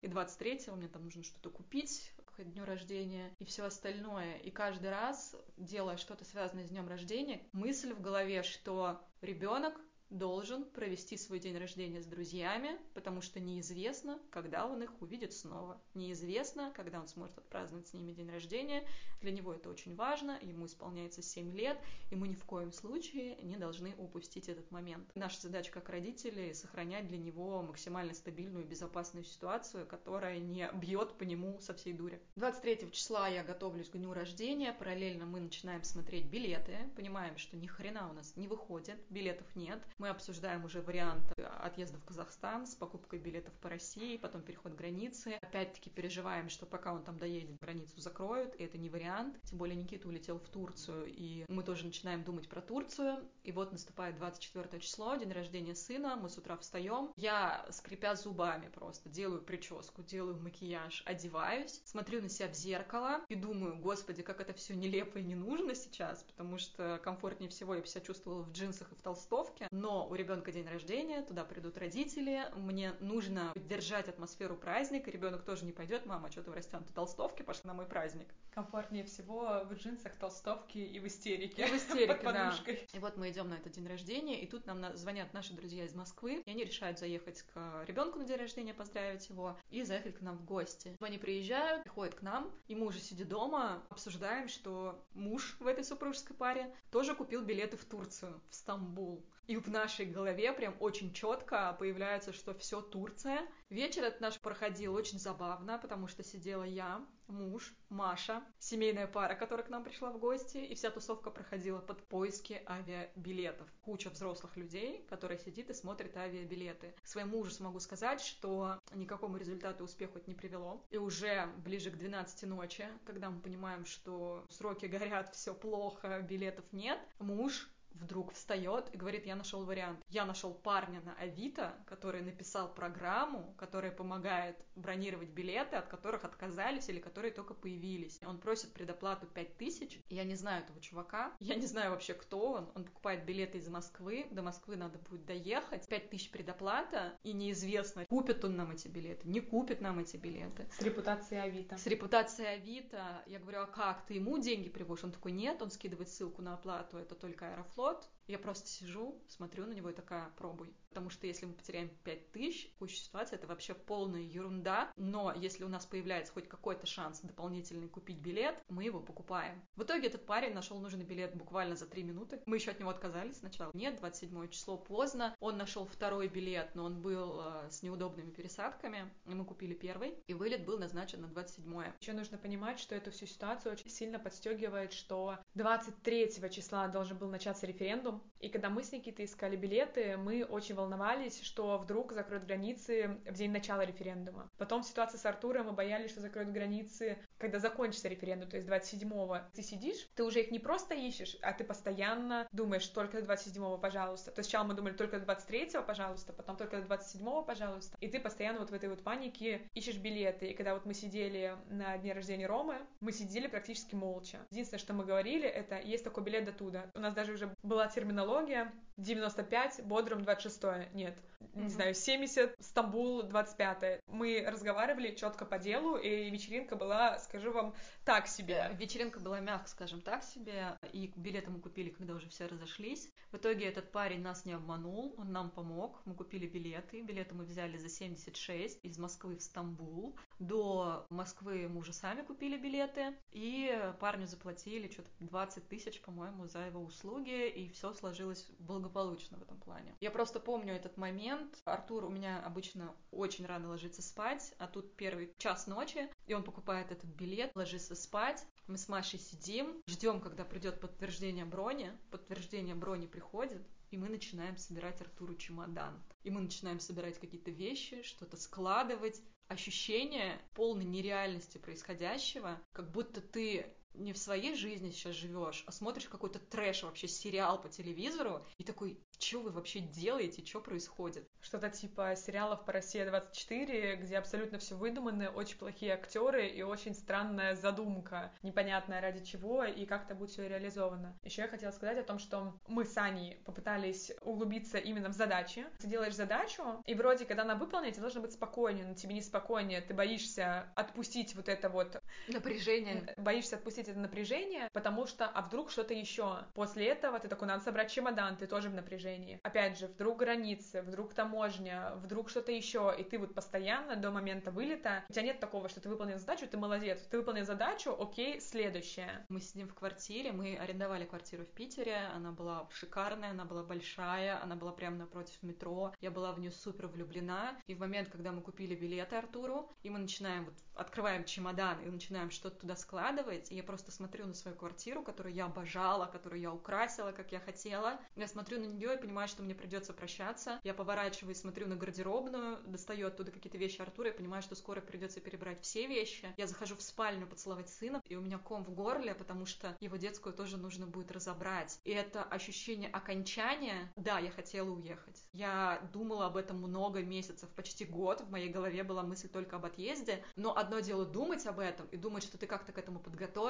и 0.02 0.08
23 0.08 0.72
мне 0.76 0.88
там 0.88 1.04
нужно 1.04 1.22
что-то 1.22 1.50
купить, 1.50 2.12
к 2.38 2.44
дню 2.44 2.64
рождения 2.64 3.34
и 3.40 3.44
все 3.44 3.64
остальное. 3.64 4.36
И 4.38 4.50
каждый 4.50 4.90
раз, 4.90 5.34
делая 5.56 5.96
что-то 5.96 6.24
связанное 6.24 6.64
с 6.64 6.68
днем 6.68 6.86
рождения, 6.88 7.42
мысль 7.52 7.92
в 7.92 8.00
голове, 8.00 8.44
что 8.44 9.00
ребенок 9.22 9.74
должен 10.10 10.64
провести 10.64 11.16
свой 11.16 11.38
день 11.38 11.56
рождения 11.56 12.02
с 12.02 12.06
друзьями, 12.06 12.78
потому 12.94 13.20
что 13.20 13.40
неизвестно, 13.40 14.18
когда 14.30 14.66
он 14.66 14.82
их 14.82 15.02
увидит 15.02 15.32
снова. 15.32 15.80
Неизвестно, 15.94 16.72
когда 16.74 17.00
он 17.00 17.08
сможет 17.08 17.36
отпраздновать 17.38 17.88
с 17.88 17.92
ними 17.92 18.12
день 18.12 18.30
рождения. 18.30 18.86
Для 19.20 19.32
него 19.32 19.52
это 19.52 19.68
очень 19.68 19.94
важно, 19.94 20.38
ему 20.40 20.66
исполняется 20.66 21.22
7 21.22 21.54
лет, 21.54 21.78
и 22.10 22.16
мы 22.16 22.28
ни 22.28 22.34
в 22.34 22.44
коем 22.44 22.72
случае 22.72 23.36
не 23.42 23.56
должны 23.56 23.94
упустить 23.96 24.48
этот 24.48 24.70
момент. 24.70 25.10
Наша 25.14 25.40
задача 25.40 25.72
как 25.72 25.88
родителей— 25.88 26.54
сохранять 26.54 27.06
для 27.08 27.18
него 27.18 27.62
максимально 27.62 28.14
стабильную 28.14 28.64
и 28.64 28.68
безопасную 28.68 29.24
ситуацию, 29.24 29.86
которая 29.86 30.38
не 30.38 30.70
бьет 30.74 31.14
по 31.18 31.24
нему 31.24 31.60
со 31.60 31.74
всей 31.74 31.92
дури. 31.92 32.20
23 32.36 32.90
числа 32.92 33.28
я 33.28 33.44
готовлюсь 33.44 33.88
к 33.88 33.96
дню 33.96 34.12
рождения, 34.12 34.72
параллельно 34.72 35.26
мы 35.26 35.40
начинаем 35.40 35.82
смотреть 35.84 36.26
билеты, 36.26 36.76
понимаем, 36.96 37.36
что 37.36 37.56
ни 37.56 37.66
хрена 37.66 38.08
у 38.10 38.12
нас 38.12 38.36
не 38.36 38.48
выходит, 38.48 38.98
билетов 39.10 39.46
нет, 39.54 39.82
мы 39.98 40.08
обсуждаем 40.08 40.64
уже 40.64 40.80
вариант 40.80 41.24
отъезда 41.60 41.98
в 41.98 42.04
Казахстан 42.04 42.66
с 42.66 42.74
покупкой 42.74 43.18
билетов 43.18 43.52
по 43.54 43.68
России, 43.68 44.16
потом 44.16 44.42
переход 44.42 44.74
границы. 44.74 45.38
Опять-таки 45.42 45.90
переживаем, 45.90 46.48
что 46.48 46.66
пока 46.66 46.92
он 46.92 47.02
там 47.02 47.18
доедет, 47.18 47.58
границу 47.60 48.00
закроют, 48.00 48.54
и 48.56 48.64
это 48.64 48.78
не 48.78 48.88
вариант. 48.88 49.36
Тем 49.44 49.58
более 49.58 49.76
Никита 49.76 50.08
улетел 50.08 50.38
в 50.38 50.48
Турцию, 50.48 51.06
и 51.08 51.44
мы 51.48 51.62
тоже 51.62 51.86
начинаем 51.86 52.22
думать 52.22 52.48
про 52.48 52.60
Турцию. 52.60 53.28
И 53.42 53.52
вот 53.52 53.72
наступает 53.72 54.16
24 54.16 54.80
число, 54.80 55.16
день 55.16 55.32
рождения 55.32 55.74
сына, 55.74 56.16
мы 56.16 56.28
с 56.28 56.38
утра 56.38 56.56
встаем. 56.56 57.12
Я, 57.16 57.66
скрипя 57.70 58.14
зубами 58.14 58.68
просто, 58.68 59.08
делаю 59.08 59.42
прическу, 59.42 60.02
делаю 60.02 60.40
макияж, 60.40 61.02
одеваюсь, 61.06 61.80
смотрю 61.84 62.22
на 62.22 62.28
себя 62.28 62.48
в 62.48 62.54
зеркало 62.54 63.20
и 63.28 63.34
думаю, 63.34 63.78
господи, 63.78 64.22
как 64.22 64.40
это 64.40 64.52
все 64.52 64.74
нелепо 64.74 65.18
и 65.18 65.24
не 65.24 65.34
нужно 65.34 65.74
сейчас, 65.74 66.22
потому 66.22 66.58
что 66.58 67.00
комфортнее 67.02 67.50
всего 67.50 67.74
я 67.74 67.80
бы 67.80 67.86
себя 67.86 68.02
чувствовала 68.02 68.42
в 68.42 68.52
джинсах 68.52 68.92
и 68.92 68.94
в 68.94 69.02
толстовке. 69.02 69.66
Но 69.70 69.87
но 69.88 70.06
у 70.06 70.14
ребенка 70.14 70.52
день 70.52 70.68
рождения, 70.68 71.22
туда 71.22 71.44
придут 71.44 71.78
родители, 71.78 72.44
мне 72.56 72.92
нужно 73.00 73.54
держать 73.56 74.06
атмосферу 74.06 74.54
праздника, 74.54 75.10
ребенок 75.10 75.44
тоже 75.44 75.64
не 75.64 75.72
пойдет, 75.72 76.04
мама, 76.04 76.30
что 76.30 76.42
ты 76.42 76.50
в 76.50 76.54
растянутой 76.54 76.94
толстовке 76.94 77.42
пошла 77.42 77.68
на 77.68 77.74
мой 77.74 77.86
праздник. 77.86 78.28
Комфортнее 78.52 79.04
всего 79.04 79.62
в 79.64 79.72
джинсах, 79.72 80.14
толстовке 80.16 80.84
и 80.84 81.00
в 81.00 81.06
истерике. 81.06 81.62
И 81.62 81.70
в 81.70 81.74
истерике, 81.74 82.22
да. 82.22 82.54
И 82.92 82.98
вот 82.98 83.16
мы 83.16 83.30
идем 83.30 83.48
на 83.48 83.54
этот 83.54 83.72
день 83.72 83.88
рождения, 83.88 84.42
и 84.42 84.46
тут 84.46 84.66
нам 84.66 84.94
звонят 84.94 85.32
наши 85.32 85.54
друзья 85.54 85.86
из 85.86 85.94
Москвы, 85.94 86.42
и 86.44 86.50
они 86.50 86.64
решают 86.64 86.98
заехать 86.98 87.40
к 87.54 87.84
ребенку 87.86 88.18
на 88.18 88.26
день 88.26 88.36
рождения, 88.36 88.74
поздравить 88.74 89.26
его, 89.30 89.56
и 89.70 89.84
заехать 89.84 90.18
к 90.18 90.20
нам 90.20 90.36
в 90.36 90.44
гости. 90.44 90.94
Они 91.00 91.16
приезжают, 91.16 91.84
приходят 91.84 92.14
к 92.14 92.20
нам, 92.20 92.52
и 92.66 92.74
мы 92.74 92.84
уже 92.84 92.98
сидя 93.00 93.24
дома, 93.24 93.82
обсуждаем, 93.88 94.48
что 94.48 95.02
муж 95.14 95.56
в 95.60 95.66
этой 95.66 95.82
супружеской 95.82 96.36
паре 96.36 96.74
тоже 96.90 97.14
купил 97.14 97.40
билеты 97.40 97.78
в 97.78 97.86
Турцию, 97.86 98.38
в 98.50 98.54
Стамбул. 98.54 99.24
И 99.48 99.56
в 99.56 99.70
нашей 99.70 100.04
голове 100.04 100.52
прям 100.52 100.76
очень 100.78 101.14
четко 101.14 101.74
появляется, 101.78 102.34
что 102.34 102.52
все 102.52 102.82
Турция. 102.82 103.48
Вечер 103.70 104.04
этот 104.04 104.20
наш 104.20 104.38
проходил 104.38 104.92
очень 104.92 105.18
забавно, 105.18 105.78
потому 105.78 106.06
что 106.06 106.22
сидела 106.22 106.64
я, 106.64 107.02
муж, 107.28 107.74
Маша, 107.88 108.44
семейная 108.58 109.06
пара, 109.06 109.34
которая 109.34 109.64
к 109.64 109.70
нам 109.70 109.84
пришла 109.84 110.10
в 110.10 110.18
гости, 110.18 110.58
и 110.58 110.74
вся 110.74 110.90
тусовка 110.90 111.30
проходила 111.30 111.78
под 111.78 112.02
поиски 112.08 112.62
авиабилетов. 112.66 113.66
Куча 113.80 114.10
взрослых 114.10 114.54
людей, 114.58 115.06
которые 115.08 115.38
сидит 115.38 115.70
и 115.70 115.74
смотрит 115.74 116.14
авиабилеты. 116.18 116.94
К 117.02 117.08
своему 117.08 117.38
ужасу 117.38 117.64
могу 117.64 117.80
сказать, 117.80 118.20
что 118.20 118.78
никакому 118.94 119.38
результату 119.38 119.84
успеху 119.84 120.18
это 120.18 120.28
не 120.28 120.36
привело. 120.36 120.84
И 120.90 120.98
уже 120.98 121.46
ближе 121.64 121.90
к 121.90 121.96
12 121.96 122.42
ночи, 122.42 122.86
когда 123.06 123.30
мы 123.30 123.40
понимаем, 123.40 123.86
что 123.86 124.44
сроки 124.50 124.84
горят, 124.84 125.34
все 125.34 125.54
плохо, 125.54 126.20
билетов 126.20 126.66
нет, 126.70 127.00
муж 127.18 127.70
вдруг 128.00 128.32
встает 128.32 128.88
и 128.92 128.96
говорит, 128.96 129.26
я 129.26 129.36
нашел 129.36 129.64
вариант. 129.64 130.00
Я 130.08 130.24
нашел 130.24 130.52
парня 130.52 131.00
на 131.02 131.14
Авито, 131.14 131.74
который 131.86 132.22
написал 132.22 132.72
программу, 132.72 133.54
которая 133.56 133.92
помогает 133.92 134.56
бронировать 134.76 135.30
билеты, 135.30 135.76
от 135.76 135.88
которых 135.88 136.24
отказались 136.24 136.88
или 136.88 137.00
которые 137.00 137.32
только 137.32 137.54
появились. 137.54 138.20
Он 138.24 138.38
просит 138.38 138.72
предоплату 138.72 139.26
5000. 139.26 140.00
Я 140.10 140.24
не 140.24 140.34
знаю 140.34 140.64
этого 140.64 140.80
чувака. 140.80 141.32
Я 141.40 141.56
не 141.56 141.66
знаю 141.66 141.90
вообще, 141.90 142.14
кто 142.14 142.52
он. 142.52 142.70
Он 142.74 142.84
покупает 142.84 143.24
билеты 143.24 143.58
из 143.58 143.68
Москвы. 143.68 144.26
До 144.30 144.42
Москвы 144.42 144.76
надо 144.76 144.98
будет 144.98 145.24
доехать. 145.26 145.88
5000 145.88 146.30
предоплата. 146.30 147.18
И 147.22 147.32
неизвестно, 147.32 148.06
купит 148.06 148.44
он 148.44 148.56
нам 148.56 148.70
эти 148.70 148.88
билеты, 148.88 149.28
не 149.28 149.40
купит 149.40 149.80
нам 149.80 149.98
эти 149.98 150.16
билеты. 150.16 150.68
С 150.72 150.82
репутацией 150.82 151.40
Авито. 151.40 151.76
С 151.76 151.86
репутацией 151.86 152.48
Авито. 152.48 153.22
Я 153.26 153.38
говорю, 153.38 153.60
а 153.62 153.66
как? 153.66 154.06
Ты 154.06 154.14
ему 154.14 154.38
деньги 154.38 154.68
привозишь? 154.68 155.04
Он 155.04 155.12
такой, 155.12 155.32
нет. 155.32 155.60
Он 155.62 155.70
скидывает 155.70 156.08
ссылку 156.08 156.42
на 156.42 156.54
оплату. 156.54 156.98
Это 156.98 157.14
только 157.14 157.48
Аэрофлот 157.52 157.77
год 157.78 158.10
я 158.28 158.38
просто 158.38 158.68
сижу, 158.68 159.20
смотрю 159.28 159.66
на 159.66 159.72
него 159.72 159.90
и 159.90 159.94
такая, 159.94 160.30
пробуй. 160.36 160.74
Потому 160.90 161.10
что 161.10 161.26
если 161.26 161.46
мы 161.46 161.52
потеряем 161.52 161.90
5 162.04 162.32
тысяч, 162.32 162.72
в 162.78 162.88
ситуации 162.88 163.36
это 163.36 163.46
вообще 163.46 163.74
полная 163.74 164.20
ерунда. 164.20 164.92
Но 164.96 165.32
если 165.32 165.64
у 165.64 165.68
нас 165.68 165.86
появляется 165.86 166.32
хоть 166.32 166.48
какой-то 166.48 166.86
шанс 166.86 167.20
дополнительный 167.20 167.88
купить 167.88 168.18
билет, 168.18 168.56
мы 168.68 168.84
его 168.84 169.00
покупаем. 169.00 169.62
В 169.76 169.82
итоге 169.82 170.08
этот 170.08 170.26
парень 170.26 170.54
нашел 170.54 170.78
нужный 170.80 171.04
билет 171.04 171.34
буквально 171.34 171.76
за 171.76 171.86
3 171.86 172.02
минуты. 172.02 172.40
Мы 172.46 172.56
еще 172.56 172.70
от 172.70 172.80
него 172.80 172.90
отказались 172.90 173.38
сначала. 173.38 173.70
Нет, 173.74 173.96
27 173.96 174.48
число 174.48 174.76
поздно. 174.76 175.36
Он 175.40 175.56
нашел 175.56 175.84
второй 175.86 176.28
билет, 176.28 176.74
но 176.74 176.84
он 176.84 177.00
был 177.00 177.40
э, 177.40 177.70
с 177.70 177.82
неудобными 177.82 178.30
пересадками. 178.30 179.10
И 179.26 179.34
мы 179.34 179.44
купили 179.44 179.74
первый. 179.74 180.14
И 180.26 180.34
вылет 180.34 180.64
был 180.64 180.78
назначен 180.78 181.20
на 181.20 181.28
27 181.28 181.92
Еще 182.00 182.12
нужно 182.12 182.38
понимать, 182.38 182.78
что 182.78 182.94
эту 182.94 183.10
всю 183.10 183.26
ситуацию 183.26 183.72
очень 183.72 183.90
сильно 183.90 184.18
подстегивает, 184.18 184.92
что 184.92 185.38
23 185.54 186.32
числа 186.50 186.88
должен 186.88 187.18
был 187.18 187.28
начаться 187.28 187.66
референдум, 187.66 188.17
и 188.40 188.48
когда 188.48 188.70
мы 188.70 188.82
с 188.82 188.92
Никитой 188.92 189.24
искали 189.24 189.56
билеты, 189.56 190.16
мы 190.16 190.44
очень 190.44 190.74
волновались, 190.74 191.42
что 191.42 191.78
вдруг 191.78 192.12
закроют 192.12 192.44
границы 192.44 193.18
в 193.26 193.34
день 193.34 193.50
начала 193.50 193.84
референдума. 193.84 194.50
Потом 194.58 194.82
ситуация 194.82 195.18
с 195.18 195.26
Артуром, 195.26 195.66
мы 195.66 195.72
боялись, 195.72 196.10
что 196.10 196.20
закроют 196.20 196.50
границы, 196.50 197.18
когда 197.38 197.58
закончится 197.58 198.08
референдум, 198.08 198.48
то 198.50 198.56
есть 198.56 198.68
27-го. 198.68 199.38
Ты 199.54 199.62
сидишь, 199.62 200.08
ты 200.14 200.24
уже 200.24 200.40
их 200.40 200.50
не 200.50 200.58
просто 200.58 200.94
ищешь, 200.94 201.36
а 201.42 201.52
ты 201.52 201.64
постоянно 201.64 202.46
думаешь, 202.52 202.86
только 202.88 203.22
до 203.22 203.32
27-го, 203.32 203.78
пожалуйста. 203.78 204.30
То 204.30 204.40
есть 204.40 204.50
сначала 204.50 204.66
мы 204.66 204.74
думали 204.74 204.94
только 204.94 205.18
до 205.18 205.32
23-го, 205.32 205.82
пожалуйста, 205.82 206.32
потом 206.32 206.56
только 206.56 206.80
до 206.80 206.94
27-го, 206.94 207.42
пожалуйста. 207.42 207.96
И 208.00 208.08
ты 208.08 208.20
постоянно 208.20 208.60
вот 208.60 208.70
в 208.70 208.74
этой 208.74 208.88
вот 208.88 209.02
панике 209.02 209.62
ищешь 209.74 209.96
билеты. 209.96 210.48
И 210.50 210.54
когда 210.54 210.74
вот 210.74 210.84
мы 210.84 210.94
сидели 210.94 211.56
на 211.70 211.96
дне 211.98 212.12
рождения 212.12 212.46
Ромы, 212.46 212.76
мы 213.00 213.12
сидели 213.12 213.46
практически 213.46 213.94
молча. 213.94 214.38
Единственное, 214.50 214.80
что 214.80 214.94
мы 214.94 215.04
говорили, 215.04 215.48
это 215.48 215.78
есть 215.78 216.04
такой 216.04 216.24
билет 216.24 216.44
до 216.44 216.52
туда. 216.52 216.90
У 216.94 217.00
нас 217.00 217.14
даже 217.14 217.32
уже 217.32 217.54
была 217.62 217.86
терминология. 217.88 218.72
95, 218.98 219.84
Бодрум 219.84 220.22
26, 220.22 220.92
нет, 220.92 221.16
mm-hmm. 221.40 221.62
не 221.62 221.68
знаю, 221.68 221.94
70, 221.94 222.56
Стамбул 222.58 223.22
25. 223.22 224.00
Мы 224.08 224.44
разговаривали 224.46 225.14
четко 225.14 225.44
по 225.44 225.58
делу, 225.58 225.96
и 225.96 226.28
вечеринка 226.30 226.74
была, 226.74 227.18
скажу 227.20 227.52
вам, 227.52 227.74
так 228.04 228.26
себе. 228.26 228.70
Вечеринка 228.76 229.20
была, 229.20 229.38
мягко 229.38 229.68
скажем, 229.68 230.00
так 230.00 230.24
себе, 230.24 230.76
и 230.92 231.12
билеты 231.14 231.50
мы 231.50 231.60
купили, 231.60 231.90
когда 231.90 232.14
уже 232.14 232.28
все 232.28 232.46
разошлись. 232.46 233.08
В 233.30 233.36
итоге 233.36 233.66
этот 233.66 233.92
парень 233.92 234.20
нас 234.20 234.44
не 234.44 234.52
обманул, 234.52 235.14
он 235.16 235.30
нам 235.30 235.50
помог, 235.50 236.00
мы 236.04 236.14
купили 236.14 236.48
билеты, 236.48 237.00
билеты 237.02 237.36
мы 237.36 237.44
взяли 237.44 237.78
за 237.78 237.88
76 237.88 238.80
из 238.82 238.98
Москвы 238.98 239.36
в 239.36 239.42
Стамбул. 239.42 240.16
До 240.40 241.06
Москвы 241.10 241.68
мы 241.68 241.80
уже 241.80 241.92
сами 241.92 242.22
купили 242.22 242.56
билеты, 242.56 243.14
и 243.30 243.80
парню 244.00 244.26
заплатили 244.26 244.90
что-то 244.90 245.10
20 245.20 245.68
тысяч, 245.68 246.00
по-моему, 246.00 246.48
за 246.48 246.66
его 246.66 246.80
услуги, 246.80 247.48
и 247.48 247.68
все 247.68 247.92
сложилось 247.92 248.48
благополучно 248.58 248.87
в 249.36 249.42
этом 249.42 249.58
плане. 249.60 249.94
Я 250.00 250.10
просто 250.10 250.40
помню 250.40 250.74
этот 250.74 250.96
момент. 250.96 251.60
Артур 251.64 252.04
у 252.04 252.10
меня 252.10 252.42
обычно 252.44 252.94
очень 253.10 253.46
рано 253.46 253.68
ложится 253.68 254.02
спать, 254.02 254.54
а 254.58 254.66
тут 254.66 254.96
первый 254.96 255.32
час 255.38 255.66
ночи, 255.66 256.08
и 256.26 256.34
он 256.34 256.42
покупает 256.42 256.90
этот 256.90 257.06
билет, 257.06 257.52
ложится 257.54 257.94
спать. 257.94 258.46
Мы 258.66 258.76
с 258.76 258.88
Машей 258.88 259.18
сидим, 259.18 259.82
ждем, 259.86 260.20
когда 260.20 260.44
придет 260.44 260.80
подтверждение 260.80 261.44
брони. 261.44 261.92
Подтверждение 262.10 262.74
брони 262.74 263.06
приходит, 263.06 263.66
и 263.90 263.96
мы 263.96 264.08
начинаем 264.08 264.56
собирать 264.56 265.00
Артуру 265.00 265.36
чемодан. 265.36 266.02
И 266.22 266.30
мы 266.30 266.40
начинаем 266.40 266.80
собирать 266.80 267.18
какие-то 267.18 267.50
вещи, 267.50 268.02
что-то 268.02 268.36
складывать. 268.36 269.22
Ощущение 269.48 270.38
полной 270.52 270.84
нереальности 270.84 271.56
происходящего, 271.56 272.60
как 272.72 272.90
будто 272.90 273.22
ты 273.22 273.74
не 273.98 274.12
в 274.12 274.18
своей 274.18 274.54
жизни 274.54 274.90
сейчас 274.90 275.14
живешь, 275.14 275.64
а 275.66 275.72
смотришь 275.72 276.08
какой-то 276.08 276.38
трэш 276.38 276.82
вообще 276.82 277.08
сериал 277.08 277.60
по 277.60 277.68
телевизору 277.68 278.46
и 278.58 278.64
такой, 278.64 278.98
что 279.18 279.40
вы 279.40 279.50
вообще 279.50 279.80
делаете, 279.80 280.44
что 280.44 280.60
происходит? 280.60 281.28
Что-то 281.40 281.70
типа 281.70 282.14
сериалов 282.16 282.64
по 282.64 282.72
России 282.72 283.04
24, 283.04 283.96
где 283.96 284.18
абсолютно 284.18 284.58
все 284.58 284.76
выдумано, 284.76 285.30
очень 285.30 285.58
плохие 285.58 285.94
актеры 285.94 286.46
и 286.46 286.62
очень 286.62 286.94
странная 286.94 287.54
задумка, 287.56 288.32
непонятная 288.42 289.00
ради 289.00 289.24
чего 289.24 289.64
и 289.64 289.86
как 289.86 290.04
это 290.04 290.14
будет 290.14 290.30
все 290.30 290.48
реализовано. 290.48 291.18
Еще 291.24 291.42
я 291.42 291.48
хотела 291.48 291.72
сказать 291.72 291.98
о 291.98 292.02
том, 292.02 292.18
что 292.18 292.58
мы 292.68 292.84
с 292.84 292.96
Аней 292.96 293.36
попытались 293.44 294.12
углубиться 294.22 294.78
именно 294.78 295.08
в 295.08 295.14
задачи. 295.14 295.66
Ты 295.78 295.88
делаешь 295.88 296.14
задачу, 296.14 296.82
и 296.86 296.94
вроде, 296.94 297.24
когда 297.24 297.42
она 297.42 297.56
выполнена, 297.56 297.92
тебе 297.92 298.02
должно 298.02 298.20
быть 298.20 298.32
спокойнее, 298.32 298.86
но 298.86 298.94
тебе 298.94 299.14
не 299.14 299.22
спокойнее, 299.22 299.80
ты 299.80 299.94
боишься 299.94 300.72
отпустить 300.76 301.34
вот 301.34 301.48
это 301.48 301.68
вот 301.68 302.00
напряжение, 302.28 303.14
боишься 303.16 303.56
отпустить 303.56 303.87
это 303.88 303.98
напряжение, 303.98 304.68
потому 304.72 305.06
что, 305.06 305.26
а 305.26 305.42
вдруг 305.42 305.70
что-то 305.70 305.94
еще. 305.94 306.44
После 306.54 306.86
этого 306.86 307.18
ты 307.18 307.28
такой, 307.28 307.48
надо 307.48 307.62
собрать 307.62 307.90
чемодан, 307.90 308.36
ты 308.36 308.46
тоже 308.46 308.68
в 308.68 308.74
напряжении. 308.74 309.40
Опять 309.42 309.78
же, 309.78 309.86
вдруг 309.86 310.18
границы, 310.18 310.82
вдруг 310.82 311.14
таможня, 311.14 311.92
вдруг 311.96 312.30
что-то 312.30 312.52
еще, 312.52 312.94
и 312.98 313.04
ты 313.04 313.18
вот 313.18 313.34
постоянно 313.34 313.96
до 313.96 314.10
момента 314.10 314.50
вылета, 314.50 315.04
у 315.08 315.12
тебя 315.12 315.22
нет 315.22 315.40
такого, 315.40 315.68
что 315.68 315.80
ты 315.80 315.88
выполнил 315.88 316.18
задачу, 316.18 316.46
ты 316.46 316.56
молодец, 316.56 317.00
ты 317.10 317.18
выполнил 317.18 317.44
задачу, 317.44 317.96
окей, 317.98 318.40
следующее. 318.40 319.24
Мы 319.28 319.40
сидим 319.40 319.68
в 319.68 319.74
квартире, 319.74 320.32
мы 320.32 320.56
арендовали 320.56 321.04
квартиру 321.04 321.44
в 321.44 321.50
Питере, 321.52 321.96
она 322.14 322.32
была 322.32 322.66
шикарная, 322.70 323.30
она 323.30 323.44
была 323.44 323.62
большая, 323.62 324.42
она 324.42 324.56
была 324.56 324.72
прямо 324.72 324.96
напротив 324.96 325.42
метро, 325.42 325.94
я 326.00 326.10
была 326.10 326.32
в 326.32 326.40
нее 326.40 326.50
супер 326.50 326.88
влюблена, 326.88 327.56
и 327.66 327.74
в 327.74 327.80
момент, 327.80 328.08
когда 328.08 328.32
мы 328.32 328.42
купили 328.42 328.74
билеты 328.74 329.16
Артуру, 329.16 329.70
и 329.82 329.90
мы 329.90 329.98
начинаем, 329.98 330.44
вот 330.46 330.54
открываем 330.74 331.24
чемодан 331.24 331.80
и 331.80 331.90
начинаем 331.90 332.30
что-то 332.30 332.60
туда 332.60 332.76
складывать, 332.76 333.50
и 333.50 333.56
я 333.56 333.62
просто 333.62 333.77
смотрю 333.90 334.26
на 334.26 334.34
свою 334.34 334.56
квартиру, 334.56 335.02
которую 335.02 335.34
я 335.34 335.46
обожала, 335.46 336.06
которую 336.06 336.40
я 336.40 336.52
украсила, 336.52 337.12
как 337.12 337.32
я 337.32 337.40
хотела. 337.40 338.00
Я 338.16 338.28
смотрю 338.28 338.60
на 338.60 338.64
нее 338.64 338.94
и 338.94 339.00
понимаю, 339.00 339.28
что 339.28 339.42
мне 339.42 339.54
придется 339.54 339.92
прощаться. 339.92 340.60
Я 340.64 340.74
поворачиваюсь, 340.74 341.38
смотрю 341.38 341.66
на 341.66 341.76
гардеробную, 341.76 342.58
достаю 342.66 343.08
оттуда 343.08 343.30
какие-то 343.30 343.58
вещи 343.58 343.80
Артура 343.80 344.10
и 344.10 344.16
понимаю, 344.16 344.42
что 344.42 344.54
скоро 344.54 344.80
придется 344.80 345.20
перебрать 345.20 345.62
все 345.62 345.86
вещи. 345.86 346.32
Я 346.36 346.46
захожу 346.46 346.76
в 346.76 346.82
спальню 346.82 347.26
поцеловать 347.26 347.68
сына, 347.68 348.02
и 348.06 348.16
у 348.16 348.20
меня 348.20 348.38
ком 348.38 348.64
в 348.64 348.70
горле, 348.70 349.14
потому 349.14 349.46
что 349.46 349.76
его 349.80 349.96
детскую 349.96 350.34
тоже 350.34 350.56
нужно 350.56 350.86
будет 350.86 351.12
разобрать. 351.12 351.80
И 351.84 351.90
это 351.90 352.22
ощущение 352.22 352.90
окончания, 352.90 353.92
да, 353.96 354.18
я 354.18 354.30
хотела 354.30 354.70
уехать. 354.70 355.22
Я 355.32 355.88
думала 355.92 356.26
об 356.26 356.36
этом 356.36 356.58
много 356.58 357.02
месяцев, 357.02 357.48
почти 357.50 357.84
год. 357.84 358.20
В 358.22 358.30
моей 358.30 358.48
голове 358.48 358.82
была 358.82 359.02
мысль 359.02 359.28
только 359.28 359.56
об 359.56 359.64
отъезде. 359.64 360.24
Но 360.36 360.56
одно 360.56 360.80
дело 360.80 361.04
думать 361.04 361.46
об 361.46 361.58
этом 361.58 361.86
и 361.88 361.96
думать, 361.96 362.22
что 362.22 362.38
ты 362.38 362.46
как-то 362.46 362.72
к 362.72 362.78
этому 362.78 363.00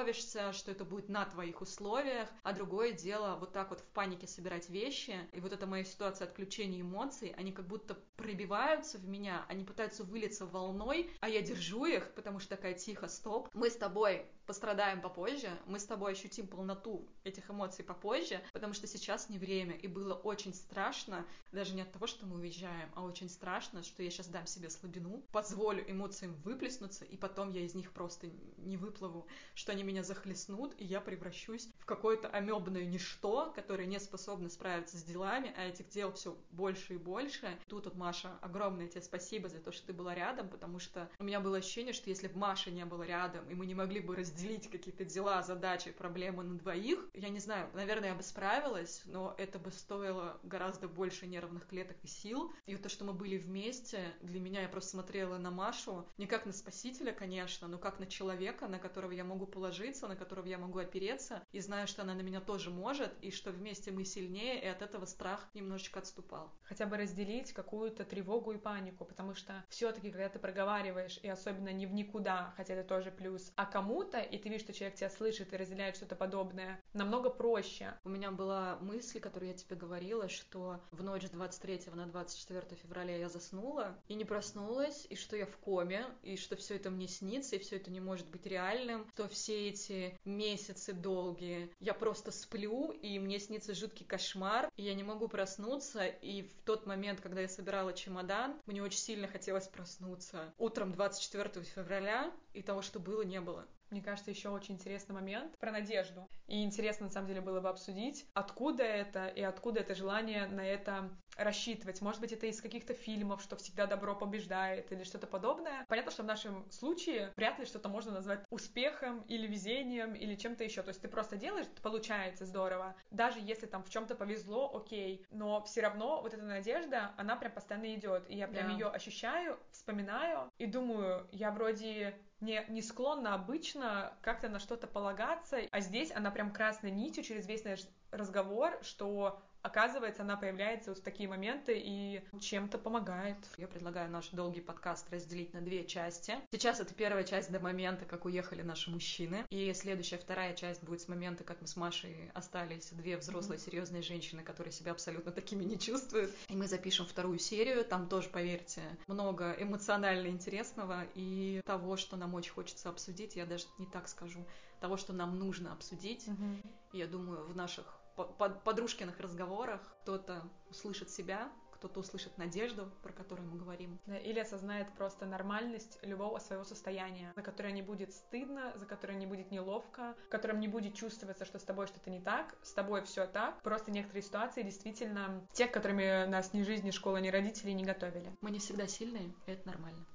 подготовишься, 0.09 0.53
что 0.53 0.71
это 0.71 0.85
будет 0.85 1.09
на 1.09 1.25
твоих 1.25 1.61
условиях, 1.61 2.29
а 2.43 2.53
другое 2.53 2.91
дело 2.91 3.37
вот 3.39 3.53
так 3.53 3.69
вот 3.69 3.81
в 3.81 3.85
панике 3.85 4.27
собирать 4.27 4.69
вещи. 4.69 5.15
И 5.33 5.39
вот 5.39 5.53
эта 5.53 5.67
моя 5.67 5.83
ситуация 5.83 6.27
отключения 6.27 6.81
эмоций, 6.81 7.33
они 7.37 7.51
как 7.51 7.67
будто 7.67 7.95
пробиваются 8.15 8.97
в 8.97 9.07
меня, 9.07 9.45
они 9.47 9.63
пытаются 9.63 10.03
вылиться 10.03 10.45
волной, 10.45 11.09
а 11.19 11.29
я 11.29 11.41
держу 11.41 11.85
их, 11.85 12.11
потому 12.15 12.39
что 12.39 12.55
такая 12.55 12.73
тихо, 12.73 13.07
стоп, 13.07 13.49
мы 13.53 13.69
с 13.69 13.75
тобой 13.75 14.25
пострадаем 14.49 14.99
попозже, 14.99 15.47
мы 15.67 15.77
с 15.77 15.85
тобой 15.85 16.13
ощутим 16.13 16.47
полноту 16.47 17.07
этих 17.23 17.51
эмоций 17.51 17.85
попозже, 17.85 18.41
потому 18.51 18.73
что 18.73 18.87
сейчас 18.87 19.29
не 19.29 19.37
время, 19.37 19.75
и 19.75 19.85
было 19.85 20.15
очень 20.15 20.55
страшно, 20.55 21.23
даже 21.51 21.75
не 21.75 21.83
от 21.83 21.91
того, 21.91 22.07
что 22.07 22.25
мы 22.25 22.37
уезжаем, 22.37 22.89
а 22.95 23.03
очень 23.03 23.29
страшно, 23.29 23.83
что 23.83 24.01
я 24.01 24.09
сейчас 24.09 24.25
дам 24.25 24.47
себе 24.47 24.71
слабину, 24.71 25.21
позволю 25.31 25.83
эмоциям 25.87 26.33
выплеснуться, 26.43 27.05
и 27.05 27.15
потом 27.15 27.51
я 27.51 27.61
из 27.61 27.75
них 27.75 27.91
просто 27.91 28.31
не 28.57 28.75
выплыву, 28.75 29.27
что 29.53 29.71
они 29.71 29.83
меня 29.83 30.01
захлестнут, 30.01 30.73
и 30.79 30.83
я 30.83 30.99
превращусь 30.99 31.69
в 31.77 31.85
какое-то 31.85 32.27
амебное 32.27 32.85
ничто, 32.85 33.51
которое 33.55 33.85
не 33.85 33.99
способно 33.99 34.49
справиться 34.49 34.97
с 34.97 35.03
делами, 35.03 35.53
а 35.57 35.65
этих 35.65 35.89
дел 35.89 36.11
все 36.13 36.35
больше 36.49 36.95
и 36.95 36.97
больше. 36.97 37.55
Тут 37.67 37.85
вот, 37.85 37.93
Маша, 37.93 38.31
огромное 38.41 38.87
тебе 38.87 39.03
спасибо 39.03 39.47
за 39.47 39.59
то, 39.59 39.71
что 39.71 39.85
ты 39.85 39.93
была 39.93 40.15
рядом, 40.15 40.49
потому 40.49 40.79
что 40.79 41.07
у 41.19 41.23
меня 41.23 41.39
было 41.39 41.57
ощущение, 41.57 41.93
что 41.93 42.09
если 42.09 42.27
бы 42.27 42.39
Маша 42.39 42.71
не 42.71 42.83
была 42.83 43.05
рядом, 43.05 43.47
и 43.47 43.53
мы 43.53 43.67
не 43.67 43.75
могли 43.75 43.99
бы 43.99 44.15
разделить 44.15 44.38
разделить 44.39 44.69
какие-то 44.69 45.03
дела, 45.03 45.43
задачи, 45.43 45.91
проблемы 45.91 46.43
на 46.43 46.57
двоих, 46.57 47.09
я 47.13 47.29
не 47.29 47.39
знаю, 47.39 47.69
наверное, 47.73 48.09
я 48.09 48.15
бы 48.15 48.23
справилась, 48.23 49.01
но 49.05 49.35
это 49.37 49.59
бы 49.59 49.71
стоило 49.71 50.39
гораздо 50.43 50.87
больше 50.87 51.27
нервных 51.27 51.67
клеток 51.67 51.97
и 52.03 52.07
сил. 52.07 52.53
И 52.65 52.73
вот 52.73 52.83
то, 52.83 52.89
что 52.89 53.03
мы 53.03 53.11
были 53.11 53.37
вместе, 53.37 54.13
для 54.21 54.39
меня 54.39 54.61
я 54.61 54.69
просто 54.69 54.91
смотрела 54.91 55.37
на 55.37 55.51
Машу, 55.51 56.07
не 56.17 56.25
как 56.25 56.45
на 56.45 56.53
спасителя, 56.53 57.11
конечно, 57.11 57.67
но 57.67 57.77
как 57.77 57.99
на 57.99 58.05
человека, 58.05 58.67
на 58.67 58.79
которого 58.79 59.11
я 59.11 59.25
могу 59.25 59.45
положиться, 59.45 60.07
на 60.07 60.15
которого 60.15 60.45
я 60.45 60.57
могу 60.57 60.79
опереться, 60.79 61.43
и 61.51 61.59
знаю, 61.59 61.87
что 61.87 62.03
она 62.03 62.13
на 62.13 62.21
меня 62.21 62.39
тоже 62.39 62.69
может, 62.69 63.11
и 63.21 63.31
что 63.31 63.51
вместе 63.51 63.91
мы 63.91 64.05
сильнее, 64.05 64.61
и 64.63 64.67
от 64.67 64.81
этого 64.81 65.03
страх 65.05 65.49
немножечко 65.53 65.99
отступал. 65.99 66.49
Хотя 66.63 66.85
бы 66.85 66.95
разделить 66.95 67.51
какую-то 67.51 68.05
тревогу 68.05 68.53
и 68.53 68.57
панику, 68.57 69.03
потому 69.03 69.33
что 69.33 69.65
все-таки, 69.67 70.11
когда 70.11 70.29
ты 70.29 70.39
проговариваешь, 70.39 71.19
и 71.23 71.27
особенно 71.27 71.73
не 71.73 71.85
в 71.85 71.93
никуда, 71.93 72.53
хотя 72.55 72.75
это 72.75 72.87
тоже 72.87 73.11
плюс, 73.11 73.51
а 73.55 73.65
кому-то 73.65 74.28
и 74.29 74.37
ты 74.37 74.49
видишь, 74.49 74.63
что 74.63 74.73
человек 74.73 74.97
тебя 74.97 75.09
слышит 75.09 75.53
и 75.53 75.57
разделяет 75.57 75.95
что-то 75.95 76.15
подобное, 76.15 76.81
намного 76.93 77.29
проще. 77.29 77.93
У 78.03 78.09
меня 78.09 78.31
была 78.31 78.77
мысль, 78.81 79.19
которую 79.19 79.49
я 79.49 79.55
тебе 79.55 79.75
говорила, 79.75 80.29
что 80.29 80.79
в 80.91 81.03
ночь 81.03 81.25
с 81.25 81.29
23 81.29 81.81
на 81.93 82.05
24 82.07 82.75
февраля 82.81 83.17
я 83.17 83.29
заснула 83.29 83.97
и 84.07 84.15
не 84.15 84.25
проснулась, 84.25 85.05
и 85.09 85.15
что 85.15 85.35
я 85.35 85.45
в 85.45 85.57
коме, 85.57 86.05
и 86.23 86.37
что 86.37 86.55
все 86.55 86.75
это 86.75 86.89
мне 86.89 87.07
снится, 87.07 87.55
и 87.55 87.59
все 87.59 87.77
это 87.77 87.91
не 87.91 87.99
может 87.99 88.27
быть 88.29 88.45
реальным, 88.45 89.07
что 89.13 89.27
все 89.27 89.69
эти 89.69 90.17
месяцы 90.25 90.93
долгие 90.93 91.71
я 91.79 91.93
просто 91.93 92.31
сплю, 92.31 92.91
и 92.91 93.19
мне 93.19 93.39
снится 93.39 93.73
жуткий 93.73 94.05
кошмар, 94.05 94.69
и 94.75 94.83
я 94.83 94.93
не 94.93 95.03
могу 95.03 95.27
проснуться, 95.27 96.05
и 96.05 96.43
в 96.43 96.53
тот 96.65 96.85
момент, 96.85 97.21
когда 97.21 97.41
я 97.41 97.49
собирала 97.49 97.93
чемодан, 97.93 98.59
мне 98.65 98.83
очень 98.83 98.99
сильно 98.99 99.27
хотелось 99.27 99.67
проснуться 99.67 100.53
утром 100.57 100.91
24 100.91 101.63
февраля, 101.65 102.31
и 102.53 102.61
того, 102.61 102.81
что 102.81 102.99
было, 102.99 103.21
не 103.21 103.39
было. 103.41 103.67
Мне 103.89 104.01
кажется, 104.01 104.31
еще 104.31 104.49
очень 104.49 104.75
интересный 104.75 105.13
момент 105.13 105.57
про 105.57 105.71
надежду. 105.71 106.27
И 106.47 106.63
интересно, 106.63 107.07
на 107.07 107.11
самом 107.11 107.27
деле, 107.27 107.41
было 107.41 107.59
бы 107.59 107.69
обсудить, 107.69 108.27
откуда 108.33 108.83
это 108.83 109.27
и 109.27 109.41
откуда 109.41 109.81
это 109.81 109.95
желание 109.95 110.47
на 110.47 110.61
это 110.61 111.09
рассчитывать. 111.37 112.01
Может 112.01 112.21
быть, 112.21 112.31
это 112.31 112.47
из 112.47 112.61
каких-то 112.61 112.93
фильмов, 112.93 113.41
что 113.41 113.55
всегда 113.55 113.85
добро 113.85 114.15
побеждает 114.15 114.91
или 114.91 115.03
что-то 115.03 115.27
подобное. 115.27 115.85
Понятно, 115.87 116.11
что 116.11 116.23
в 116.23 116.25
нашем 116.25 116.69
случае 116.71 117.31
вряд 117.35 117.59
ли 117.59 117.65
что-то 117.65 117.89
можно 117.89 118.11
назвать 118.11 118.43
успехом 118.49 119.21
или 119.21 119.47
везением 119.47 120.13
или 120.13 120.35
чем-то 120.35 120.63
еще. 120.63 120.81
То 120.81 120.89
есть 120.89 121.01
ты 121.01 121.07
просто 121.07 121.37
делаешь, 121.37 121.67
получается 121.81 122.45
здорово. 122.45 122.95
Даже 123.11 123.39
если 123.39 123.65
там 123.65 123.83
в 123.83 123.89
чем-то 123.89 124.15
повезло, 124.15 124.75
окей. 124.75 125.25
Но 125.31 125.63
все 125.63 125.81
равно 125.81 126.21
вот 126.21 126.33
эта 126.33 126.43
надежда, 126.43 127.13
она 127.17 127.35
прям 127.35 127.53
постоянно 127.53 127.93
идет. 127.95 128.29
И 128.29 128.35
я 128.35 128.47
прям 128.47 128.69
yeah. 128.69 128.73
ее 128.73 128.87
ощущаю, 128.87 129.59
вспоминаю 129.71 130.51
и 130.57 130.65
думаю, 130.65 131.27
я 131.31 131.51
вроде 131.51 132.19
не, 132.41 132.65
не 132.69 132.81
склонна 132.81 133.33
обычно 133.33 134.13
как-то 134.21 134.49
на 134.49 134.59
что-то 134.59 134.87
полагаться, 134.87 135.59
а 135.71 135.79
здесь 135.79 136.11
она 136.11 136.31
прям 136.31 136.51
красной 136.51 136.91
нитью 136.91 137.23
через 137.23 137.47
весь 137.47 137.63
наш 137.63 137.81
разговор, 138.11 138.77
что 138.81 139.41
оказывается, 139.61 140.23
она 140.23 140.37
появляется 140.37 140.91
вот 140.91 140.99
в 140.99 141.03
такие 141.03 141.27
моменты 141.29 141.73
и 141.75 142.21
чем-то 142.39 142.77
помогает. 142.77 143.37
Я 143.57 143.67
предлагаю 143.67 144.09
наш 144.09 144.29
долгий 144.29 144.61
подкаст 144.61 145.09
разделить 145.11 145.53
на 145.53 145.61
две 145.61 145.85
части. 145.85 146.35
Сейчас 146.51 146.79
это 146.79 146.93
первая 146.93 147.23
часть 147.23 147.51
до 147.51 147.59
момента, 147.59 148.05
как 148.05 148.25
уехали 148.25 148.61
наши 148.61 148.89
мужчины, 148.89 149.45
и 149.49 149.73
следующая 149.73 150.17
вторая 150.17 150.55
часть 150.55 150.83
будет 150.83 151.01
с 151.01 151.07
момента, 151.07 151.43
как 151.43 151.61
мы 151.61 151.67
с 151.67 151.75
Машей 151.75 152.31
остались 152.33 152.89
две 152.91 153.17
взрослые 153.17 153.59
серьезные 153.59 154.01
женщины, 154.01 154.43
которые 154.43 154.71
себя 154.71 154.91
абсолютно 154.91 155.31
такими 155.31 155.63
не 155.63 155.77
чувствуют. 155.77 156.33
И 156.47 156.55
мы 156.55 156.67
запишем 156.67 157.05
вторую 157.05 157.39
серию, 157.39 157.83
там 157.85 158.07
тоже, 158.07 158.29
поверьте, 158.29 158.81
много 159.07 159.55
эмоционально 159.59 160.27
интересного 160.27 161.05
и 161.15 161.61
того, 161.65 161.97
что 161.97 162.17
нам 162.17 162.33
очень 162.33 162.51
хочется 162.51 162.89
обсудить, 162.89 163.35
я 163.35 163.45
даже 163.45 163.65
не 163.77 163.85
так 163.85 164.07
скажу, 164.07 164.45
того, 164.79 164.97
что 164.97 165.13
нам 165.13 165.37
нужно 165.37 165.73
обсудить. 165.73 166.27
Mm-hmm. 166.27 166.65
Я 166.93 167.07
думаю, 167.07 167.45
в 167.45 167.55
наших 167.55 167.98
подружкиных 168.25 169.19
разговорах 169.19 169.81
кто-то 170.01 170.43
услышит 170.69 171.09
себя, 171.09 171.51
кто-то 171.79 172.01
услышит 172.01 172.37
надежду, 172.37 172.91
про 173.01 173.13
которую 173.13 173.49
мы 173.49 173.57
говорим. 173.57 173.99
Или 174.07 174.39
осознает 174.39 174.93
просто 174.95 175.25
нормальность 175.25 175.97
любого 176.01 176.37
своего 176.39 176.65
состояния, 176.65 177.31
за 177.35 177.41
которое 177.41 177.71
не 177.71 177.81
будет 177.81 178.13
стыдно, 178.13 178.73
за 178.75 178.85
которое 178.85 179.15
не 179.15 179.25
будет 179.25 179.49
неловко, 179.49 180.15
в 180.27 180.29
котором 180.29 180.59
не 180.59 180.67
будет 180.67 180.93
чувствоваться, 180.93 181.45
что 181.45 181.57
с 181.57 181.63
тобой 181.63 181.87
что-то 181.87 182.09
не 182.09 182.19
так, 182.19 182.55
с 182.63 182.73
тобой 182.73 183.03
все 183.03 183.25
так. 183.25 183.61
Просто 183.61 183.91
некоторые 183.91 184.23
ситуации 184.23 184.63
действительно 184.63 185.47
те, 185.53 185.67
которыми 185.67 186.25
нас 186.25 186.53
ни 186.53 186.63
жизнь, 186.63 186.85
ни 186.85 186.91
школа, 186.91 187.17
ни 187.17 187.29
родители 187.29 187.71
не 187.71 187.85
готовили. 187.85 188.35
Мы 188.41 188.51
не 188.51 188.59
всегда 188.59 188.87
сильные, 188.87 189.33
и 189.45 189.51
это 189.51 189.65
нормально. 189.65 190.05